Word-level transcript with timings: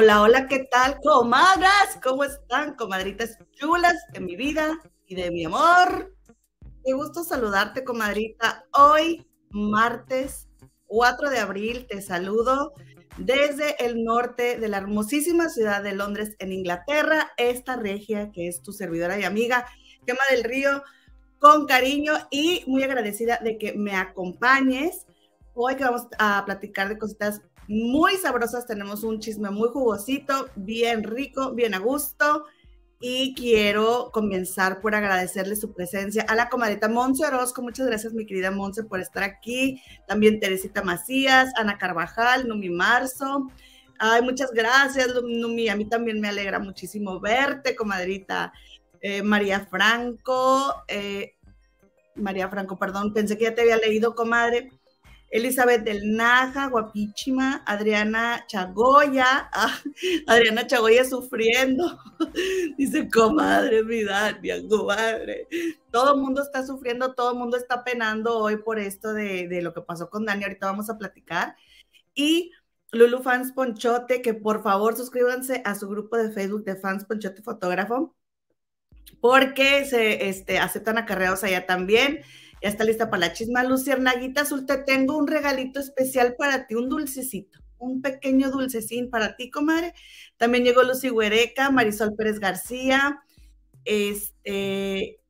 Hola, 0.00 0.22
hola, 0.22 0.46
¿qué 0.46 0.60
tal, 0.60 1.00
comadras? 1.02 1.98
¿Cómo 2.04 2.22
están, 2.22 2.76
comadritas 2.76 3.36
chulas 3.54 3.96
de 4.12 4.20
mi 4.20 4.36
vida 4.36 4.78
y 5.08 5.16
de 5.16 5.32
mi 5.32 5.44
amor? 5.44 6.14
Qué 6.84 6.92
gusto 6.92 7.24
saludarte, 7.24 7.82
comadrita. 7.82 8.64
Hoy, 8.74 9.26
martes 9.50 10.46
4 10.86 11.30
de 11.30 11.40
abril, 11.40 11.86
te 11.90 12.00
saludo 12.00 12.74
desde 13.16 13.84
el 13.84 14.04
norte 14.04 14.56
de 14.60 14.68
la 14.68 14.76
hermosísima 14.76 15.48
ciudad 15.48 15.82
de 15.82 15.96
Londres, 15.96 16.36
en 16.38 16.52
Inglaterra, 16.52 17.32
esta 17.36 17.74
regia 17.74 18.30
que 18.30 18.46
es 18.46 18.62
tu 18.62 18.72
servidora 18.72 19.18
y 19.18 19.24
amiga, 19.24 19.66
Gema 20.06 20.22
del 20.30 20.44
Río, 20.44 20.84
con 21.40 21.66
cariño 21.66 22.12
y 22.30 22.62
muy 22.68 22.84
agradecida 22.84 23.40
de 23.42 23.58
que 23.58 23.72
me 23.72 23.96
acompañes. 23.96 25.06
Hoy 25.54 25.74
que 25.74 25.82
vamos 25.82 26.06
a 26.20 26.44
platicar 26.44 26.88
de 26.88 26.98
cositas 26.98 27.42
muy 27.68 28.16
sabrosas, 28.16 28.66
tenemos 28.66 29.04
un 29.04 29.20
chisme 29.20 29.50
muy 29.50 29.68
jugosito, 29.68 30.48
bien 30.56 31.04
rico, 31.04 31.52
bien 31.52 31.74
a 31.74 31.78
gusto. 31.78 32.44
Y 33.00 33.34
quiero 33.34 34.10
comenzar 34.12 34.80
por 34.80 34.94
agradecerle 34.96 35.54
su 35.54 35.72
presencia 35.72 36.24
a 36.26 36.34
la 36.34 36.48
comadita 36.48 36.88
Monse 36.88 37.24
Orozco. 37.26 37.62
Muchas 37.62 37.86
gracias, 37.86 38.12
mi 38.12 38.26
querida 38.26 38.50
Monse, 38.50 38.82
por 38.82 39.00
estar 39.00 39.22
aquí. 39.22 39.80
También 40.08 40.40
Teresita 40.40 40.82
Macías, 40.82 41.52
Ana 41.56 41.78
Carvajal, 41.78 42.48
Numi 42.48 42.70
Marzo. 42.70 43.46
Ay, 44.00 44.22
muchas 44.22 44.50
gracias, 44.50 45.08
Numi. 45.22 45.68
A 45.68 45.76
mí 45.76 45.84
también 45.84 46.20
me 46.20 46.28
alegra 46.28 46.58
muchísimo 46.58 47.20
verte, 47.20 47.76
comadrita. 47.76 48.52
Eh, 49.00 49.22
María 49.22 49.60
Franco, 49.60 50.74
eh, 50.88 51.34
María 52.16 52.48
Franco, 52.48 52.78
perdón, 52.78 53.12
pensé 53.12 53.38
que 53.38 53.44
ya 53.44 53.54
te 53.54 53.60
había 53.60 53.76
leído, 53.76 54.14
comadre. 54.14 54.70
Elizabeth 55.30 55.84
del 55.84 56.16
Naja, 56.16 56.68
guapísima, 56.68 57.62
Adriana 57.66 58.44
Chagoya, 58.46 59.50
ah, 59.52 59.78
Adriana 60.26 60.66
Chagoya 60.66 61.04
sufriendo, 61.04 61.98
dice, 62.78 63.08
comadre, 63.10 63.84
mi 63.84 64.04
Dania, 64.04 64.56
comadre. 64.66 65.46
Todo 65.90 66.14
el 66.14 66.20
mundo 66.20 66.42
está 66.42 66.64
sufriendo, 66.66 67.14
todo 67.14 67.32
el 67.32 67.38
mundo 67.38 67.58
está 67.58 67.84
penando 67.84 68.38
hoy 68.38 68.56
por 68.56 68.78
esto 68.78 69.12
de, 69.12 69.60
lo 69.62 69.74
que 69.74 69.82
pasó 69.82 70.08
con 70.08 70.24
Dani, 70.24 70.44
ahorita 70.44 70.66
vamos 70.66 70.88
a 70.88 70.96
platicar. 70.96 71.56
Y 72.14 72.52
Lulu 72.92 73.22
Fans 73.22 73.52
Ponchote, 73.52 74.22
que 74.22 74.32
por 74.32 74.62
favor 74.62 74.96
suscríbanse 74.96 75.60
a 75.66 75.74
su 75.74 75.88
grupo 75.88 76.16
de 76.16 76.30
Facebook 76.30 76.64
de 76.64 76.76
Fans 76.76 77.04
Ponchote 77.04 77.42
Fotógrafo, 77.42 78.16
porque 79.20 79.84
se 79.84 80.30
este, 80.30 80.58
aceptan 80.58 80.96
acarreados 80.96 81.44
allá 81.44 81.66
también. 81.66 82.22
Ya 82.62 82.68
está 82.68 82.84
lista 82.84 83.10
para 83.10 83.28
la 83.28 83.32
chisma. 83.32 83.64
Luciérnaguita 83.64 84.42
Azul, 84.42 84.66
te 84.66 84.78
tengo 84.78 85.16
un 85.16 85.26
regalito 85.26 85.80
especial 85.80 86.34
para 86.36 86.66
ti, 86.66 86.74
un 86.74 86.88
dulcecito, 86.88 87.60
un 87.78 88.02
pequeño 88.02 88.50
dulcecín 88.50 89.10
para 89.10 89.36
ti, 89.36 89.50
comadre. 89.50 89.94
También 90.36 90.64
llegó 90.64 90.82
Lucy 90.82 91.10
Huereca, 91.10 91.70
Marisol 91.70 92.14
Pérez 92.14 92.40
García, 92.40 93.20
este, 93.84 95.20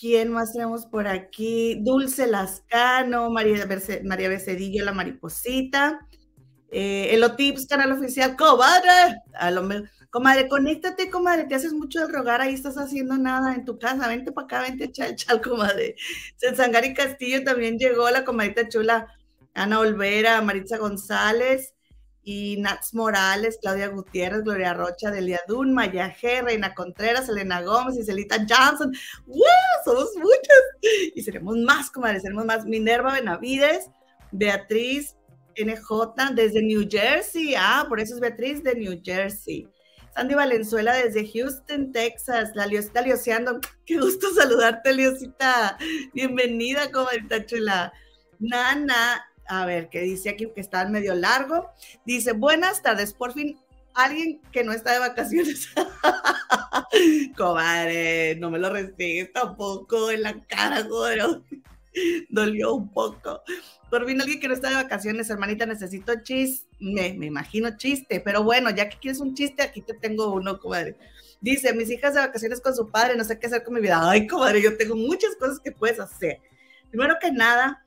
¿quién 0.00 0.32
más 0.32 0.52
tenemos 0.52 0.86
por 0.86 1.06
aquí? 1.06 1.80
Dulce 1.82 2.26
Lascano, 2.26 3.30
María, 3.30 3.68
María 4.04 4.28
Becedillo, 4.28 4.84
la 4.84 4.92
mariposita. 4.92 6.06
Eh, 6.70 7.14
Elotips, 7.14 7.66
canal 7.66 7.92
oficial, 7.92 8.36
comadre. 8.36 9.20
A 9.34 9.50
lo 9.50 9.62
mejor 9.62 10.03
Comadre, 10.14 10.46
conéctate, 10.46 11.10
comadre, 11.10 11.42
te 11.42 11.56
haces 11.56 11.72
mucho 11.72 11.98
de 11.98 12.06
rogar, 12.06 12.40
ahí 12.40 12.54
estás 12.54 12.78
haciendo 12.78 13.18
nada 13.18 13.52
en 13.52 13.64
tu 13.64 13.80
casa, 13.80 14.06
vente 14.06 14.30
para 14.30 14.44
acá, 14.44 14.60
vente 14.62 14.92
chal, 14.92 15.16
chal, 15.16 15.40
comadre. 15.42 15.96
Sangari 16.54 16.94
Castillo 16.94 17.42
también 17.42 17.80
llegó, 17.80 18.08
la 18.10 18.24
comadita 18.24 18.68
chula, 18.68 19.08
Ana 19.54 19.80
Olvera, 19.80 20.40
Maritza 20.40 20.78
González 20.78 21.74
y 22.22 22.58
Nats 22.58 22.94
Morales, 22.94 23.58
Claudia 23.60 23.88
Gutiérrez, 23.88 24.44
Gloria 24.44 24.72
Rocha, 24.72 25.10
Delia 25.10 25.40
Dun, 25.48 25.74
Maya 25.74 26.14
G, 26.14 26.44
Reina 26.44 26.74
Contreras, 26.74 27.28
Elena 27.28 27.62
Gómez 27.62 27.96
y 27.96 28.04
Celita 28.04 28.36
Johnson. 28.48 28.92
¡Wow! 29.26 29.38
Somos 29.84 30.10
muchas. 30.14 31.10
Y 31.12 31.22
seremos 31.22 31.56
más, 31.56 31.90
comadre, 31.90 32.20
seremos 32.20 32.44
más. 32.44 32.64
Minerva 32.66 33.14
Benavides, 33.14 33.90
Beatriz 34.30 35.16
NJ 35.56 36.34
desde 36.36 36.62
New 36.62 36.86
Jersey. 36.88 37.56
Ah, 37.58 37.86
por 37.88 37.98
eso 37.98 38.14
es 38.14 38.20
Beatriz 38.20 38.62
de 38.62 38.76
New 38.76 39.00
Jersey. 39.02 39.68
Sandy 40.14 40.34
Valenzuela 40.34 40.94
desde 40.94 41.28
Houston, 41.32 41.92
Texas. 41.92 42.50
La 42.54 42.66
Liosita 42.66 43.02
Lioseando. 43.02 43.60
Qué 43.86 43.98
gusto 43.98 44.32
saludarte, 44.34 44.92
Liosita. 44.92 45.76
Bienvenida, 46.12 46.90
comadita 46.90 47.44
chula. 47.44 47.92
Nana, 48.38 49.24
a 49.48 49.66
ver, 49.66 49.88
¿qué 49.88 50.00
dice 50.00 50.30
aquí? 50.30 50.48
Que 50.54 50.60
está 50.60 50.84
medio 50.86 51.14
largo. 51.14 51.70
Dice, 52.04 52.32
buenas 52.32 52.82
tardes, 52.82 53.12
por 53.12 53.32
fin 53.32 53.58
alguien 53.94 54.40
que 54.52 54.64
no 54.64 54.72
está 54.72 54.92
de 54.92 54.98
vacaciones. 54.98 55.68
Comadre, 57.36 58.36
no 58.36 58.50
me 58.50 58.58
lo 58.58 58.70
recibes 58.70 59.32
tampoco 59.32 60.10
en 60.10 60.22
la 60.22 60.38
cara, 60.46 60.84
joder. 60.84 61.42
Dolió 62.28 62.74
un 62.74 62.88
poco. 62.90 63.42
Por 63.94 64.06
fin 64.06 64.20
alguien 64.20 64.40
que 64.40 64.48
no 64.48 64.54
está 64.54 64.70
de 64.70 64.74
vacaciones, 64.74 65.30
hermanita, 65.30 65.66
necesito 65.66 66.20
chiste, 66.20 66.66
me, 66.80 67.06
imagino 67.06 67.76
chiste, 67.76 68.18
pero 68.18 68.42
bueno, 68.42 68.68
ya 68.70 68.88
que 68.88 68.98
quieres 68.98 69.20
un 69.20 69.36
chiste, 69.36 69.62
aquí 69.62 69.82
te 69.82 69.94
tengo 69.94 70.32
uno, 70.32 70.58
comadre. 70.58 70.96
Dice, 71.40 71.72
mis 71.74 71.88
hijas 71.92 72.12
de 72.14 72.18
vacaciones 72.18 72.60
con 72.60 72.74
su 72.74 72.90
padre, 72.90 73.16
no 73.16 73.22
sé 73.22 73.38
qué 73.38 73.46
hacer 73.46 73.62
con 73.62 73.72
mi 73.72 73.80
vida. 73.80 74.00
Ay, 74.02 74.26
comadre, 74.26 74.60
yo 74.60 74.76
tengo 74.76 74.96
muchas 74.96 75.36
cosas 75.36 75.60
que 75.60 75.70
puedes 75.70 76.00
hacer. 76.00 76.40
Primero 76.90 77.14
que 77.20 77.30
nada, 77.30 77.86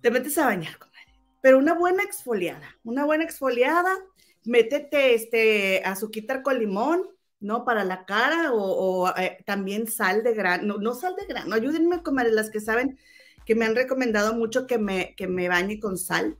te 0.00 0.10
metes 0.10 0.38
a 0.38 0.46
bañar, 0.46 0.78
comadre. 0.78 1.20
Pero 1.42 1.58
una 1.58 1.74
buena 1.74 2.04
exfoliada, 2.04 2.78
una 2.82 3.04
buena 3.04 3.24
exfoliada, 3.24 3.98
métete 4.46 5.12
este 5.12 5.82
azuquitar 5.84 6.40
con 6.40 6.58
limón, 6.58 7.02
¿no? 7.38 7.66
Para 7.66 7.84
la 7.84 8.06
cara 8.06 8.54
o, 8.54 9.14
eh, 9.14 9.36
también 9.44 9.88
sal 9.88 10.22
de 10.22 10.32
grano, 10.32 10.62
no, 10.64 10.78
no 10.78 10.94
sal 10.94 11.14
de 11.16 11.26
grano, 11.26 11.54
ayúdenme, 11.54 12.02
comadre, 12.02 12.32
las 12.32 12.48
que 12.48 12.62
saben 12.62 12.98
que 13.48 13.54
me 13.54 13.64
han 13.64 13.74
recomendado 13.74 14.34
mucho 14.34 14.66
que 14.66 14.76
me, 14.76 15.14
que 15.16 15.26
me 15.26 15.48
bañe 15.48 15.80
con 15.80 15.96
sal, 15.96 16.36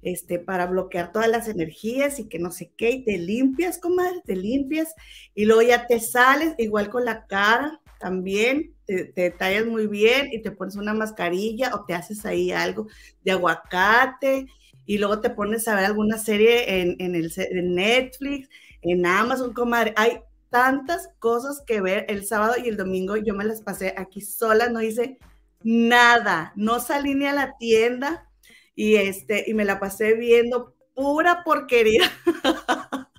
este, 0.00 0.38
para 0.38 0.64
bloquear 0.64 1.12
todas 1.12 1.28
las 1.28 1.48
energías 1.48 2.18
y 2.18 2.28
que 2.28 2.38
no 2.38 2.50
sé 2.50 2.72
qué, 2.78 2.92
y 2.92 3.04
te 3.04 3.18
limpias, 3.18 3.76
comadre, 3.76 4.22
te 4.24 4.34
limpias, 4.36 4.94
y 5.34 5.44
luego 5.44 5.60
ya 5.60 5.86
te 5.86 6.00
sales, 6.00 6.54
igual 6.56 6.88
con 6.88 7.04
la 7.04 7.26
cara, 7.26 7.82
también, 7.98 8.74
te, 8.86 9.04
te 9.04 9.30
tallas 9.30 9.66
muy 9.66 9.86
bien 9.86 10.30
y 10.32 10.40
te 10.40 10.50
pones 10.50 10.76
una 10.76 10.94
mascarilla 10.94 11.74
o 11.74 11.84
te 11.84 11.92
haces 11.92 12.24
ahí 12.24 12.52
algo 12.52 12.86
de 13.22 13.32
aguacate, 13.32 14.46
y 14.86 14.96
luego 14.96 15.20
te 15.20 15.28
pones 15.28 15.68
a 15.68 15.74
ver 15.74 15.84
alguna 15.84 16.16
serie 16.16 16.80
en, 16.80 16.96
en 17.00 17.14
el 17.14 17.74
Netflix, 17.74 18.48
en 18.80 19.04
Amazon, 19.04 19.52
comadre, 19.52 19.92
hay 19.94 20.20
tantas 20.48 21.10
cosas 21.18 21.62
que 21.66 21.82
ver 21.82 22.06
el 22.08 22.24
sábado 22.24 22.54
y 22.56 22.66
el 22.66 22.78
domingo, 22.78 23.18
yo 23.18 23.34
me 23.34 23.44
las 23.44 23.60
pasé 23.60 23.92
aquí 23.98 24.22
sola, 24.22 24.70
no 24.70 24.80
hice 24.80 25.18
nada, 25.62 26.52
no 26.56 26.80
salí 26.80 27.14
ni 27.14 27.26
a 27.26 27.32
la 27.32 27.56
tienda 27.58 28.28
y, 28.74 28.96
este, 28.96 29.44
y 29.46 29.54
me 29.54 29.64
la 29.64 29.78
pasé 29.78 30.14
viendo 30.14 30.74
pura 30.94 31.42
porquería, 31.44 32.10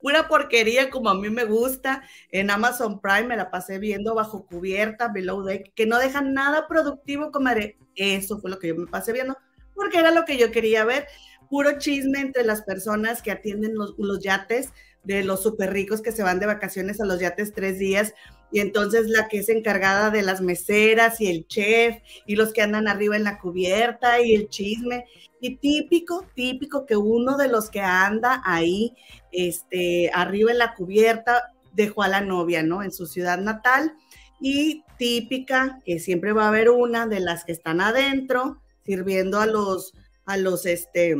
pura 0.00 0.28
porquería 0.28 0.90
como 0.90 1.10
a 1.10 1.14
mí 1.14 1.30
me 1.30 1.44
gusta. 1.44 2.02
En 2.30 2.50
Amazon 2.50 3.00
Prime 3.00 3.24
me 3.24 3.36
la 3.36 3.50
pasé 3.50 3.78
viendo 3.78 4.14
bajo 4.14 4.46
cubierta, 4.46 5.08
below 5.08 5.42
deck, 5.42 5.72
que 5.74 5.86
no 5.86 5.98
dejan 5.98 6.32
nada 6.34 6.68
productivo, 6.68 7.30
comadre. 7.30 7.78
Eso 7.96 8.40
fue 8.40 8.50
lo 8.50 8.58
que 8.58 8.68
yo 8.68 8.76
me 8.76 8.86
pasé 8.86 9.12
viendo, 9.12 9.36
porque 9.74 9.98
era 9.98 10.10
lo 10.10 10.24
que 10.24 10.38
yo 10.38 10.50
quería 10.50 10.84
ver. 10.84 11.06
Puro 11.48 11.78
chisme 11.78 12.20
entre 12.20 12.44
las 12.44 12.62
personas 12.62 13.22
que 13.22 13.32
atienden 13.32 13.74
los, 13.74 13.94
los 13.98 14.20
yates, 14.22 14.72
de 15.02 15.24
los 15.24 15.42
súper 15.42 15.72
ricos 15.72 16.02
que 16.02 16.12
se 16.12 16.22
van 16.22 16.40
de 16.40 16.46
vacaciones 16.46 17.00
a 17.00 17.06
los 17.06 17.20
yates 17.20 17.54
tres 17.54 17.78
días 17.78 18.12
y 18.52 18.60
entonces 18.60 19.08
la 19.08 19.28
que 19.28 19.38
es 19.38 19.48
encargada 19.48 20.10
de 20.10 20.22
las 20.22 20.40
meseras 20.40 21.20
y 21.20 21.28
el 21.28 21.46
chef 21.46 21.96
y 22.26 22.36
los 22.36 22.52
que 22.52 22.62
andan 22.62 22.88
arriba 22.88 23.16
en 23.16 23.24
la 23.24 23.38
cubierta 23.38 24.20
y 24.20 24.34
el 24.34 24.48
chisme. 24.48 25.06
Y 25.40 25.56
típico, 25.56 26.26
típico 26.34 26.84
que 26.84 26.96
uno 26.96 27.36
de 27.36 27.48
los 27.48 27.70
que 27.70 27.80
anda 27.80 28.42
ahí, 28.44 28.94
este, 29.32 30.10
arriba 30.12 30.50
en 30.50 30.58
la 30.58 30.74
cubierta, 30.74 31.52
dejó 31.72 32.02
a 32.02 32.08
la 32.08 32.20
novia, 32.20 32.62
¿no? 32.62 32.82
En 32.82 32.92
su 32.92 33.06
ciudad 33.06 33.38
natal. 33.38 33.94
Y 34.40 34.84
típica 34.98 35.78
que 35.84 35.98
siempre 35.98 36.32
va 36.32 36.44
a 36.44 36.48
haber 36.48 36.70
una 36.70 37.06
de 37.06 37.20
las 37.20 37.44
que 37.44 37.52
están 37.52 37.80
adentro, 37.80 38.60
sirviendo 38.84 39.38
a 39.38 39.46
los, 39.46 39.94
a 40.26 40.36
los, 40.36 40.66
este, 40.66 41.14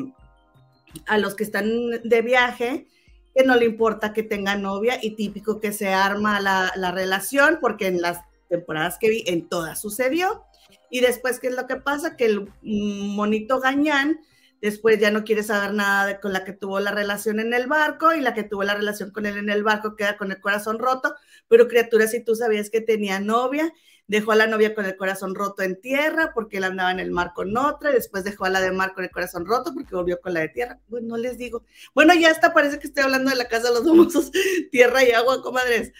a 1.06 1.18
los 1.18 1.34
que 1.34 1.44
están 1.44 1.68
de 2.02 2.22
viaje 2.22 2.88
que 3.34 3.44
no 3.44 3.56
le 3.56 3.64
importa 3.64 4.12
que 4.12 4.22
tenga 4.22 4.56
novia 4.56 4.98
y 5.00 5.12
típico 5.12 5.60
que 5.60 5.72
se 5.72 5.88
arma 5.88 6.40
la, 6.40 6.72
la 6.76 6.90
relación, 6.90 7.58
porque 7.60 7.86
en 7.86 8.00
las 8.00 8.20
temporadas 8.48 8.98
que 8.98 9.10
vi, 9.10 9.24
en 9.26 9.48
todas 9.48 9.80
sucedió. 9.80 10.44
Y 10.90 11.00
después, 11.00 11.38
¿qué 11.38 11.48
es 11.48 11.54
lo 11.54 11.66
que 11.66 11.76
pasa? 11.76 12.16
Que 12.16 12.26
el 12.26 12.52
monito 12.62 13.60
gañán 13.60 14.20
después 14.60 14.98
ya 14.98 15.10
no 15.10 15.24
quiere 15.24 15.42
saber 15.42 15.74
nada 15.74 16.06
de, 16.06 16.20
con 16.20 16.32
la 16.32 16.44
que 16.44 16.52
tuvo 16.52 16.80
la 16.80 16.90
relación 16.90 17.40
en 17.40 17.54
el 17.54 17.66
barco 17.66 18.12
y 18.12 18.20
la 18.20 18.34
que 18.34 18.42
tuvo 18.42 18.62
la 18.62 18.74
relación 18.74 19.10
con 19.10 19.26
él 19.26 19.36
en 19.38 19.50
el 19.50 19.62
barco 19.62 19.96
queda 19.96 20.16
con 20.16 20.30
el 20.30 20.40
corazón 20.40 20.78
roto, 20.78 21.14
pero 21.48 21.68
criatura, 21.68 22.06
si 22.06 22.22
tú 22.22 22.34
sabías 22.34 22.70
que 22.70 22.80
tenía 22.80 23.20
novia, 23.20 23.72
dejó 24.10 24.32
a 24.32 24.36
la 24.36 24.48
novia 24.48 24.74
con 24.74 24.84
el 24.86 24.96
corazón 24.96 25.36
roto 25.36 25.62
en 25.62 25.80
tierra 25.80 26.32
porque 26.34 26.56
él 26.56 26.64
andaba 26.64 26.90
en 26.90 26.98
el 26.98 27.12
mar 27.12 27.30
con 27.32 27.56
otra, 27.56 27.90
y 27.90 27.94
después 27.94 28.24
dejó 28.24 28.44
a 28.44 28.50
la 28.50 28.60
de 28.60 28.72
mar 28.72 28.92
con 28.92 29.04
el 29.04 29.10
corazón 29.10 29.46
roto 29.46 29.72
porque 29.72 29.94
volvió 29.94 30.20
con 30.20 30.34
la 30.34 30.40
de 30.40 30.48
tierra. 30.48 30.80
Bueno, 30.88 31.10
no 31.10 31.16
les 31.16 31.38
digo. 31.38 31.62
Bueno, 31.94 32.12
ya 32.14 32.30
hasta 32.30 32.52
parece 32.52 32.80
que 32.80 32.88
estoy 32.88 33.04
hablando 33.04 33.30
de 33.30 33.36
la 33.36 33.46
casa 33.46 33.68
de 33.68 33.74
los 33.74 33.84
famosos, 33.86 34.32
tierra 34.72 35.04
y 35.04 35.12
agua, 35.12 35.40
comadres. 35.42 35.92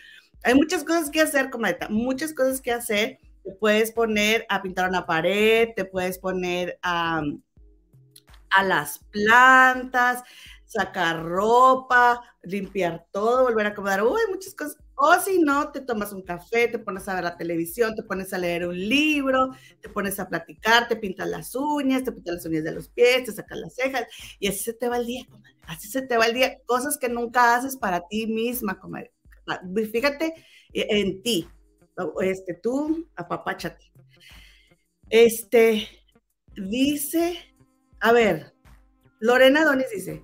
Hay 0.43 0.55
muchas 0.55 0.83
cosas 0.83 1.09
que 1.09 1.21
hacer, 1.21 1.51
comadre, 1.51 1.79
muchas 1.89 2.35
cosas 2.35 2.61
que 2.61 2.73
hacer. 2.73 3.21
Te 3.45 3.53
puedes 3.53 3.93
poner 3.93 4.45
a 4.49 4.61
pintar 4.61 4.89
una 4.89 5.07
pared, 5.07 5.69
te 5.77 5.85
puedes 5.85 6.19
poner 6.19 6.81
a, 6.83 7.23
a 8.51 8.65
las 8.65 8.99
plantas, 9.13 10.25
sacar 10.67 11.25
ropa, 11.25 12.23
limpiar 12.43 13.07
todo, 13.13 13.45
volver 13.45 13.67
a 13.67 13.69
acomodar. 13.69 14.03
Uy, 14.03 14.21
muchas 14.31 14.53
cosas. 14.57 14.79
O 15.03 15.19
si 15.19 15.39
no, 15.39 15.73
te 15.73 15.81
tomas 15.81 16.13
un 16.13 16.21
café, 16.21 16.69
te 16.69 16.79
pones 16.79 17.09
a 17.09 17.15
ver 17.15 17.25
la 17.25 17.39
televisión, 17.39 17.95
te 17.95 18.03
pones 18.03 18.35
a 18.35 18.39
leer 18.39 18.67
un 18.67 18.79
libro, 18.79 19.49
te 19.81 19.89
pones 19.89 20.21
a 20.21 20.29
platicar, 20.29 20.89
te 20.89 20.97
pintas 20.97 21.27
las 21.27 21.55
uñas, 21.55 22.05
te 22.05 22.13
pintas 22.13 22.35
las 22.35 22.45
uñas 22.45 22.65
de 22.65 22.73
los 22.73 22.89
pies, 22.91 23.25
te 23.25 23.33
sacas 23.33 23.59
las 23.61 23.75
cejas 23.75 24.05
y 24.39 24.49
así 24.49 24.59
se 24.59 24.75
te 24.75 24.91
va 24.91 24.99
el 24.99 25.07
día, 25.07 25.25
comadre. 25.31 25.57
Así 25.67 25.89
se 25.89 26.03
te 26.03 26.19
va 26.19 26.27
el 26.27 26.35
día. 26.35 26.59
Cosas 26.67 26.99
que 26.99 27.09
nunca 27.09 27.57
haces 27.57 27.79
para 27.79 28.07
ti 28.09 28.27
misma, 28.27 28.79
comadre. 28.79 29.11
Ah, 29.49 29.63
fíjate 29.91 30.35
eh, 30.75 30.87
en 30.91 31.23
ti. 31.23 31.49
Este, 32.21 32.53
tú, 32.53 33.09
apapáchate. 33.17 33.91
Este, 35.09 35.89
dice, 36.57 37.39
a 38.01 38.13
ver, 38.13 38.55
Lorena 39.19 39.65
Donis 39.65 39.91
dice, 39.91 40.23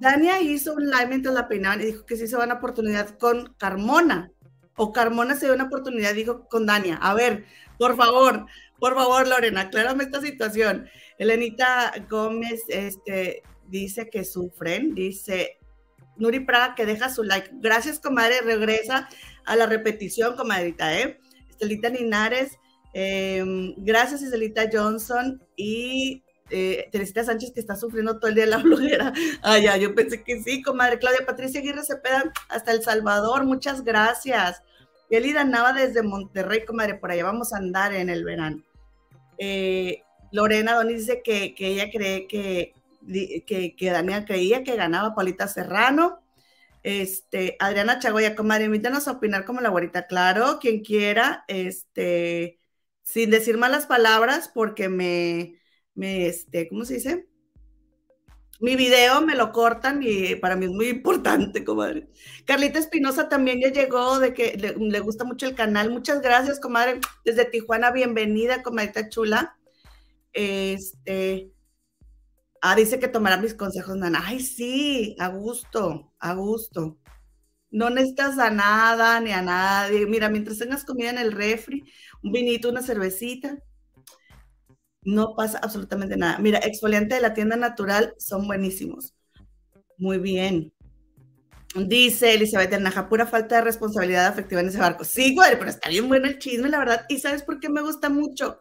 Dania 0.00 0.40
hizo 0.40 0.74
un 0.74 0.86
live 0.86 1.06
mientras 1.08 1.34
la 1.34 1.46
peinaban 1.46 1.82
y 1.82 1.84
dijo 1.84 2.06
que 2.06 2.16
sí 2.16 2.26
se 2.26 2.36
va 2.36 2.44
una 2.44 2.54
oportunidad 2.54 3.18
con 3.18 3.54
Carmona. 3.58 4.32
O 4.76 4.92
Carmona 4.92 5.34
se 5.34 5.44
dio 5.44 5.54
una 5.54 5.64
oportunidad, 5.64 6.14
dijo 6.14 6.48
con 6.48 6.64
Dania. 6.64 6.96
A 6.96 7.12
ver, 7.12 7.44
por 7.78 7.96
favor, 7.96 8.46
por 8.78 8.94
favor, 8.94 9.28
Lorena, 9.28 9.62
aclárame 9.62 10.04
esta 10.04 10.22
situación. 10.22 10.88
Elenita 11.18 11.92
Gómez 12.08 12.62
este, 12.68 13.42
dice 13.68 14.08
que 14.08 14.24
sufren, 14.24 14.94
dice 14.94 15.58
Nuri 16.16 16.40
Praga 16.40 16.74
que 16.74 16.86
deja 16.86 17.10
su 17.10 17.22
like. 17.22 17.50
Gracias, 17.54 18.00
comadre, 18.00 18.40
regresa 18.40 19.06
a 19.44 19.54
la 19.54 19.66
repetición, 19.66 20.34
comadrita, 20.34 20.98
¿eh? 20.98 21.20
Estelita 21.50 21.90
Linares, 21.90 22.58
em, 22.94 23.74
gracias, 23.76 24.22
Estelita 24.22 24.62
Johnson 24.72 25.44
y 25.56 26.22
eh, 26.50 26.88
Teresita 26.90 27.24
Sánchez 27.24 27.52
que 27.52 27.60
está 27.60 27.76
sufriendo 27.76 28.18
todo 28.18 28.28
el 28.28 28.34
día 28.34 28.46
la 28.46 28.56
bloguera. 28.62 29.12
Ah, 29.42 29.58
ya, 29.58 29.76
yo 29.76 29.94
pensé 29.94 30.22
que 30.22 30.42
sí, 30.42 30.62
comadre. 30.62 30.98
Claudia 30.98 31.26
Patricia 31.26 31.60
Aguirre 31.60 31.84
Cepeda, 31.84 32.32
hasta 32.48 32.72
El 32.72 32.82
Salvador, 32.82 33.44
muchas 33.44 33.84
gracias. 33.84 34.62
Elida 35.10 35.44
Nava 35.44 35.72
desde 35.72 36.02
Monterrey, 36.02 36.64
comadre, 36.64 36.94
por 36.94 37.10
allá 37.10 37.24
vamos 37.24 37.52
a 37.52 37.58
andar 37.58 37.94
en 37.94 38.08
el 38.08 38.24
verano. 38.24 38.62
Eh, 39.38 40.02
Lorena 40.32 40.74
Doni 40.74 40.94
dice 40.94 41.22
que, 41.22 41.54
ella 41.58 41.90
cree 41.90 42.28
que, 42.28 42.74
que, 43.46 43.74
que, 43.76 43.90
Daniel 43.90 44.24
creía 44.24 44.62
que 44.62 44.76
ganaba 44.76 45.14
Paulita 45.14 45.48
Serrano. 45.48 46.20
Este, 46.82 47.56
Adriana 47.58 47.98
Chagoya, 47.98 48.36
comadre, 48.36 48.64
invítanos 48.64 49.08
a 49.08 49.12
opinar 49.12 49.44
como 49.44 49.60
la 49.60 49.68
güerita, 49.68 50.06
claro, 50.06 50.58
quien 50.60 50.82
quiera, 50.82 51.44
este, 51.48 52.58
sin 53.02 53.30
decir 53.30 53.58
malas 53.58 53.86
palabras, 53.86 54.50
porque 54.52 54.88
me, 54.88 55.59
me, 55.94 56.26
este, 56.26 56.68
¿cómo 56.68 56.84
se 56.84 56.94
dice? 56.94 57.30
Mi 58.60 58.76
video 58.76 59.22
me 59.22 59.34
lo 59.34 59.52
cortan 59.52 60.02
y 60.02 60.34
para 60.34 60.54
mí 60.54 60.66
es 60.66 60.70
muy 60.70 60.88
importante, 60.90 61.64
comadre. 61.64 62.08
Carlita 62.44 62.78
Espinosa 62.78 63.28
también 63.28 63.60
ya 63.60 63.68
llegó, 63.68 64.18
de 64.18 64.34
que 64.34 64.56
le, 64.78 65.00
gusta 65.00 65.24
mucho 65.24 65.46
el 65.46 65.54
canal. 65.54 65.90
Muchas 65.90 66.20
gracias, 66.20 66.60
comadre. 66.60 67.00
Desde 67.24 67.46
Tijuana, 67.46 67.90
bienvenida, 67.90 68.62
comadita 68.62 69.08
chula. 69.08 69.56
Este, 70.34 71.52
ah, 72.60 72.76
dice 72.76 73.00
que 73.00 73.08
tomará 73.08 73.38
mis 73.38 73.54
consejos, 73.54 73.96
Nana. 73.96 74.22
Ay, 74.24 74.40
sí, 74.40 75.16
a 75.18 75.28
gusto, 75.28 76.12
a 76.18 76.34
gusto. 76.34 76.98
No 77.70 77.88
necesitas 77.88 78.38
a 78.38 78.50
nada 78.50 79.20
ni 79.20 79.32
a 79.32 79.40
nadie. 79.40 80.04
Mira, 80.06 80.28
mientras 80.28 80.58
tengas 80.58 80.84
comida 80.84 81.10
en 81.10 81.18
el 81.18 81.32
refri, 81.32 81.84
un 82.22 82.32
vinito, 82.32 82.68
una 82.68 82.82
cervecita, 82.82 83.58
no 85.02 85.34
pasa 85.34 85.58
absolutamente 85.62 86.16
nada. 86.16 86.38
Mira, 86.38 86.58
exfoliante 86.58 87.14
de 87.14 87.20
la 87.20 87.34
tienda 87.34 87.56
natural 87.56 88.14
son 88.18 88.46
buenísimos. 88.46 89.14
Muy 89.96 90.18
bien. 90.18 90.72
Dice 91.74 92.34
Elizabeth 92.34 92.78
Naja, 92.80 93.08
pura 93.08 93.26
falta 93.26 93.56
de 93.56 93.62
responsabilidad 93.62 94.26
afectiva 94.26 94.60
en 94.60 94.68
ese 94.68 94.78
barco. 94.78 95.04
Sí, 95.04 95.34
güey, 95.34 95.56
pero 95.58 95.70
está 95.70 95.88
bien 95.88 96.08
bueno 96.08 96.26
el 96.26 96.38
chisme, 96.38 96.68
la 96.68 96.78
verdad. 96.78 97.06
¿Y 97.08 97.18
sabes 97.18 97.42
por 97.42 97.60
qué 97.60 97.68
me 97.68 97.80
gusta 97.80 98.08
mucho? 98.08 98.60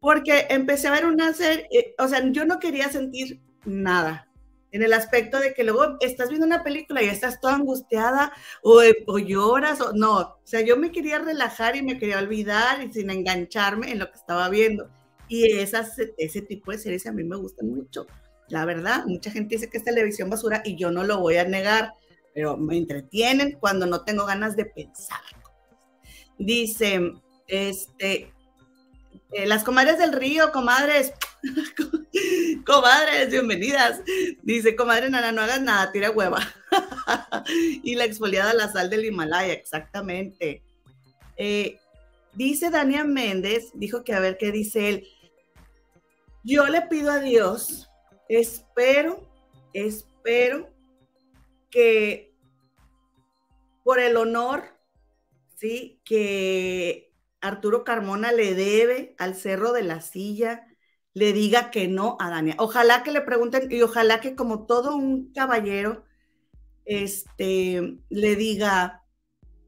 Porque 0.00 0.46
empecé 0.48 0.88
a 0.88 0.92
ver 0.92 1.06
una 1.06 1.32
serie, 1.34 1.66
eh, 1.70 1.94
o 1.98 2.08
sea, 2.08 2.22
yo 2.30 2.44
no 2.44 2.58
quería 2.58 2.88
sentir 2.88 3.40
nada 3.64 4.28
en 4.70 4.82
el 4.82 4.92
aspecto 4.92 5.38
de 5.38 5.54
que 5.54 5.64
luego 5.64 5.96
estás 6.00 6.30
viendo 6.30 6.46
una 6.46 6.64
película 6.64 7.02
y 7.02 7.06
estás 7.06 7.40
toda 7.40 7.54
angustiada 7.54 8.32
o, 8.62 8.82
o, 9.06 9.18
lloras 9.18 9.80
o 9.80 9.92
no, 9.92 10.18
o 10.18 10.40
sea, 10.42 10.62
yo 10.62 10.76
me 10.76 10.90
quería 10.90 11.20
relajar 11.20 11.76
y 11.76 11.82
me 11.82 11.96
quería 11.96 12.18
olvidar 12.18 12.82
y 12.82 12.92
sin 12.92 13.08
engancharme 13.08 13.92
en 13.92 14.00
lo 14.00 14.10
que 14.10 14.18
estaba 14.18 14.48
viendo. 14.48 14.90
Y 15.34 15.58
esas, 15.58 15.96
ese 16.16 16.42
tipo 16.42 16.70
de 16.70 16.78
series 16.78 17.06
a 17.06 17.12
mí 17.12 17.24
me 17.24 17.36
gustan 17.36 17.68
mucho. 17.68 18.06
La 18.48 18.64
verdad, 18.64 19.04
mucha 19.06 19.32
gente 19.32 19.56
dice 19.56 19.68
que 19.68 19.78
es 19.78 19.84
televisión 19.84 20.30
basura 20.30 20.62
y 20.64 20.76
yo 20.76 20.92
no 20.92 21.02
lo 21.02 21.18
voy 21.18 21.38
a 21.38 21.44
negar, 21.44 21.94
pero 22.32 22.56
me 22.56 22.76
entretienen 22.76 23.58
cuando 23.58 23.84
no 23.86 24.04
tengo 24.04 24.26
ganas 24.26 24.54
de 24.54 24.66
pensar. 24.66 25.20
Dice, 26.38 27.14
este, 27.48 28.32
eh, 29.32 29.46
las 29.46 29.64
comadres 29.64 29.98
del 29.98 30.12
río, 30.12 30.52
comadres, 30.52 31.12
comadres, 32.64 33.30
bienvenidas. 33.30 34.02
Dice, 34.42 34.76
comadre 34.76 35.10
Nana, 35.10 35.32
no 35.32 35.42
hagas 35.42 35.62
nada, 35.62 35.90
tira 35.90 36.12
hueva. 36.12 36.38
y 37.82 37.96
la 37.96 38.04
exfoliada 38.04 38.54
la 38.54 38.70
sal 38.70 38.88
del 38.88 39.04
Himalaya, 39.04 39.52
exactamente. 39.52 40.62
Eh, 41.36 41.78
dice 42.34 42.70
Daniel 42.70 43.08
Méndez, 43.08 43.70
dijo 43.74 44.04
que 44.04 44.12
a 44.12 44.20
ver 44.20 44.36
qué 44.38 44.52
dice 44.52 44.88
él. 44.88 45.08
Yo 46.46 46.66
le 46.66 46.82
pido 46.82 47.10
a 47.10 47.20
Dios, 47.20 47.90
espero, 48.28 49.26
espero 49.72 50.68
que 51.70 52.36
por 53.82 53.98
el 53.98 54.18
honor, 54.18 54.64
¿sí? 55.56 56.02
Que 56.04 57.14
Arturo 57.40 57.82
Carmona 57.82 58.30
le 58.30 58.54
debe 58.54 59.14
al 59.18 59.36
Cerro 59.36 59.72
de 59.72 59.84
la 59.84 60.02
Silla, 60.02 60.66
le 61.14 61.32
diga 61.32 61.70
que 61.70 61.88
no 61.88 62.18
a 62.20 62.28
Dania. 62.28 62.56
Ojalá 62.58 63.02
que 63.02 63.12
le 63.12 63.22
pregunten 63.22 63.72
y 63.72 63.80
ojalá 63.80 64.20
que 64.20 64.36
como 64.36 64.66
todo 64.66 64.94
un 64.94 65.32
caballero, 65.32 66.04
este, 66.84 68.00
le 68.10 68.36
diga, 68.36 69.02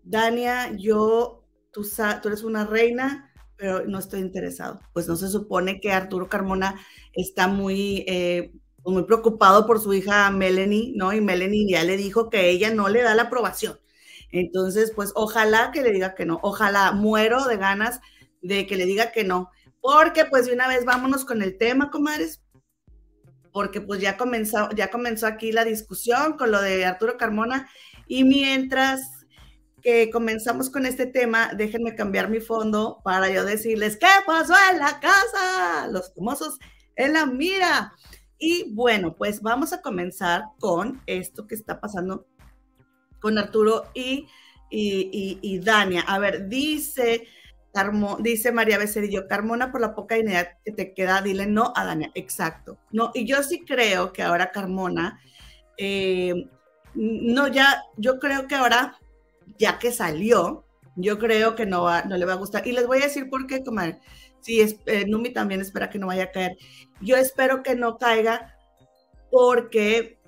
Dania, 0.02 0.72
yo, 0.76 1.42
tú, 1.72 1.88
tú 2.20 2.28
eres 2.28 2.42
una 2.42 2.66
reina, 2.66 3.25
pero 3.56 3.86
no 3.86 3.98
estoy 3.98 4.20
interesado. 4.20 4.80
Pues 4.92 5.08
no 5.08 5.16
se 5.16 5.28
supone 5.28 5.80
que 5.80 5.92
Arturo 5.92 6.28
Carmona 6.28 6.80
está 7.12 7.48
muy, 7.48 8.04
eh, 8.06 8.52
muy 8.84 9.04
preocupado 9.04 9.66
por 9.66 9.80
su 9.80 9.92
hija 9.94 10.30
Melanie, 10.30 10.92
¿no? 10.94 11.12
Y 11.12 11.20
Melanie 11.20 11.68
ya 11.68 11.84
le 11.84 11.96
dijo 11.96 12.30
que 12.30 12.50
ella 12.50 12.72
no 12.72 12.88
le 12.88 13.02
da 13.02 13.14
la 13.14 13.22
aprobación. 13.22 13.78
Entonces, 14.30 14.92
pues 14.94 15.12
ojalá 15.14 15.70
que 15.72 15.82
le 15.82 15.92
diga 15.92 16.14
que 16.14 16.26
no, 16.26 16.38
ojalá 16.42 16.92
muero 16.92 17.44
de 17.44 17.56
ganas 17.56 18.00
de 18.42 18.66
que 18.66 18.76
le 18.76 18.84
diga 18.84 19.12
que 19.12 19.24
no, 19.24 19.50
porque 19.80 20.24
pues 20.24 20.46
de 20.46 20.52
una 20.52 20.68
vez 20.68 20.84
vámonos 20.84 21.24
con 21.24 21.42
el 21.42 21.56
tema, 21.56 21.90
comadres, 21.90 22.42
porque 23.52 23.80
pues 23.80 24.00
ya 24.00 24.16
comenzó, 24.16 24.68
ya 24.70 24.90
comenzó 24.90 25.26
aquí 25.26 25.52
la 25.52 25.64
discusión 25.64 26.36
con 26.36 26.50
lo 26.50 26.60
de 26.60 26.84
Arturo 26.84 27.16
Carmona 27.16 27.68
y 28.06 28.24
mientras 28.24 29.15
que 29.86 30.10
comenzamos 30.10 30.68
con 30.68 30.84
este 30.84 31.06
tema, 31.06 31.52
déjenme 31.54 31.94
cambiar 31.94 32.28
mi 32.28 32.40
fondo 32.40 33.00
para 33.04 33.30
yo 33.30 33.44
decirles 33.44 33.96
qué 33.96 34.08
pasó 34.26 34.52
en 34.72 34.80
la 34.80 34.98
casa, 34.98 35.86
los 35.92 36.12
famosos 36.12 36.58
en 36.96 37.12
la 37.12 37.24
mira. 37.24 37.92
Y 38.36 38.74
bueno, 38.74 39.14
pues 39.14 39.42
vamos 39.42 39.72
a 39.72 39.82
comenzar 39.82 40.42
con 40.58 41.00
esto 41.06 41.46
que 41.46 41.54
está 41.54 41.80
pasando 41.80 42.26
con 43.20 43.38
Arturo 43.38 43.84
y, 43.94 44.26
y, 44.70 45.60
Dania. 45.60 46.00
A 46.00 46.18
ver, 46.18 46.48
dice, 46.48 47.28
dice 48.18 48.50
María 48.50 48.78
Becerillo, 48.78 49.28
Carmona, 49.28 49.70
por 49.70 49.80
la 49.80 49.94
poca 49.94 50.18
idea 50.18 50.58
que 50.64 50.72
te 50.72 50.94
queda, 50.94 51.22
dile 51.22 51.46
no 51.46 51.72
a 51.76 51.84
Dania. 51.84 52.10
Exacto. 52.16 52.76
No, 52.90 53.12
y 53.14 53.24
yo 53.24 53.40
sí 53.44 53.64
creo 53.64 54.12
que 54.12 54.24
ahora 54.24 54.50
Carmona, 54.50 55.20
eh, 55.78 56.50
no, 56.94 57.46
ya, 57.46 57.84
yo 57.96 58.18
creo 58.18 58.48
que 58.48 58.56
ahora 58.56 58.98
ya 59.58 59.78
que 59.78 59.92
salió, 59.92 60.64
yo 60.96 61.18
creo 61.18 61.54
que 61.54 61.66
no, 61.66 61.82
va, 61.82 62.02
no 62.04 62.16
le 62.16 62.24
va 62.24 62.34
a 62.34 62.36
gustar. 62.36 62.66
Y 62.66 62.72
les 62.72 62.86
voy 62.86 62.98
a 62.98 63.04
decir 63.04 63.28
por 63.28 63.46
qué, 63.46 63.62
comadre. 63.62 63.98
Sí, 64.40 64.60
es, 64.60 64.78
eh, 64.86 65.06
Numi 65.06 65.30
también 65.32 65.60
espera 65.60 65.90
que 65.90 65.98
no 65.98 66.06
vaya 66.06 66.24
a 66.24 66.30
caer. 66.32 66.56
Yo 67.00 67.16
espero 67.16 67.62
que 67.62 67.74
no 67.74 67.98
caiga 67.98 68.56
porque 69.30 70.18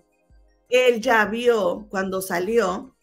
él 0.68 1.00
ya 1.00 1.24
vio 1.24 1.86
cuando 1.88 2.20
salió 2.20 2.94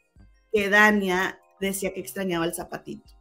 que 0.52 0.70
Dania 0.70 1.40
decía 1.60 1.94
que 1.94 2.02
extrañaba 2.02 2.46
el 2.46 2.54
zapatito. 2.54 3.16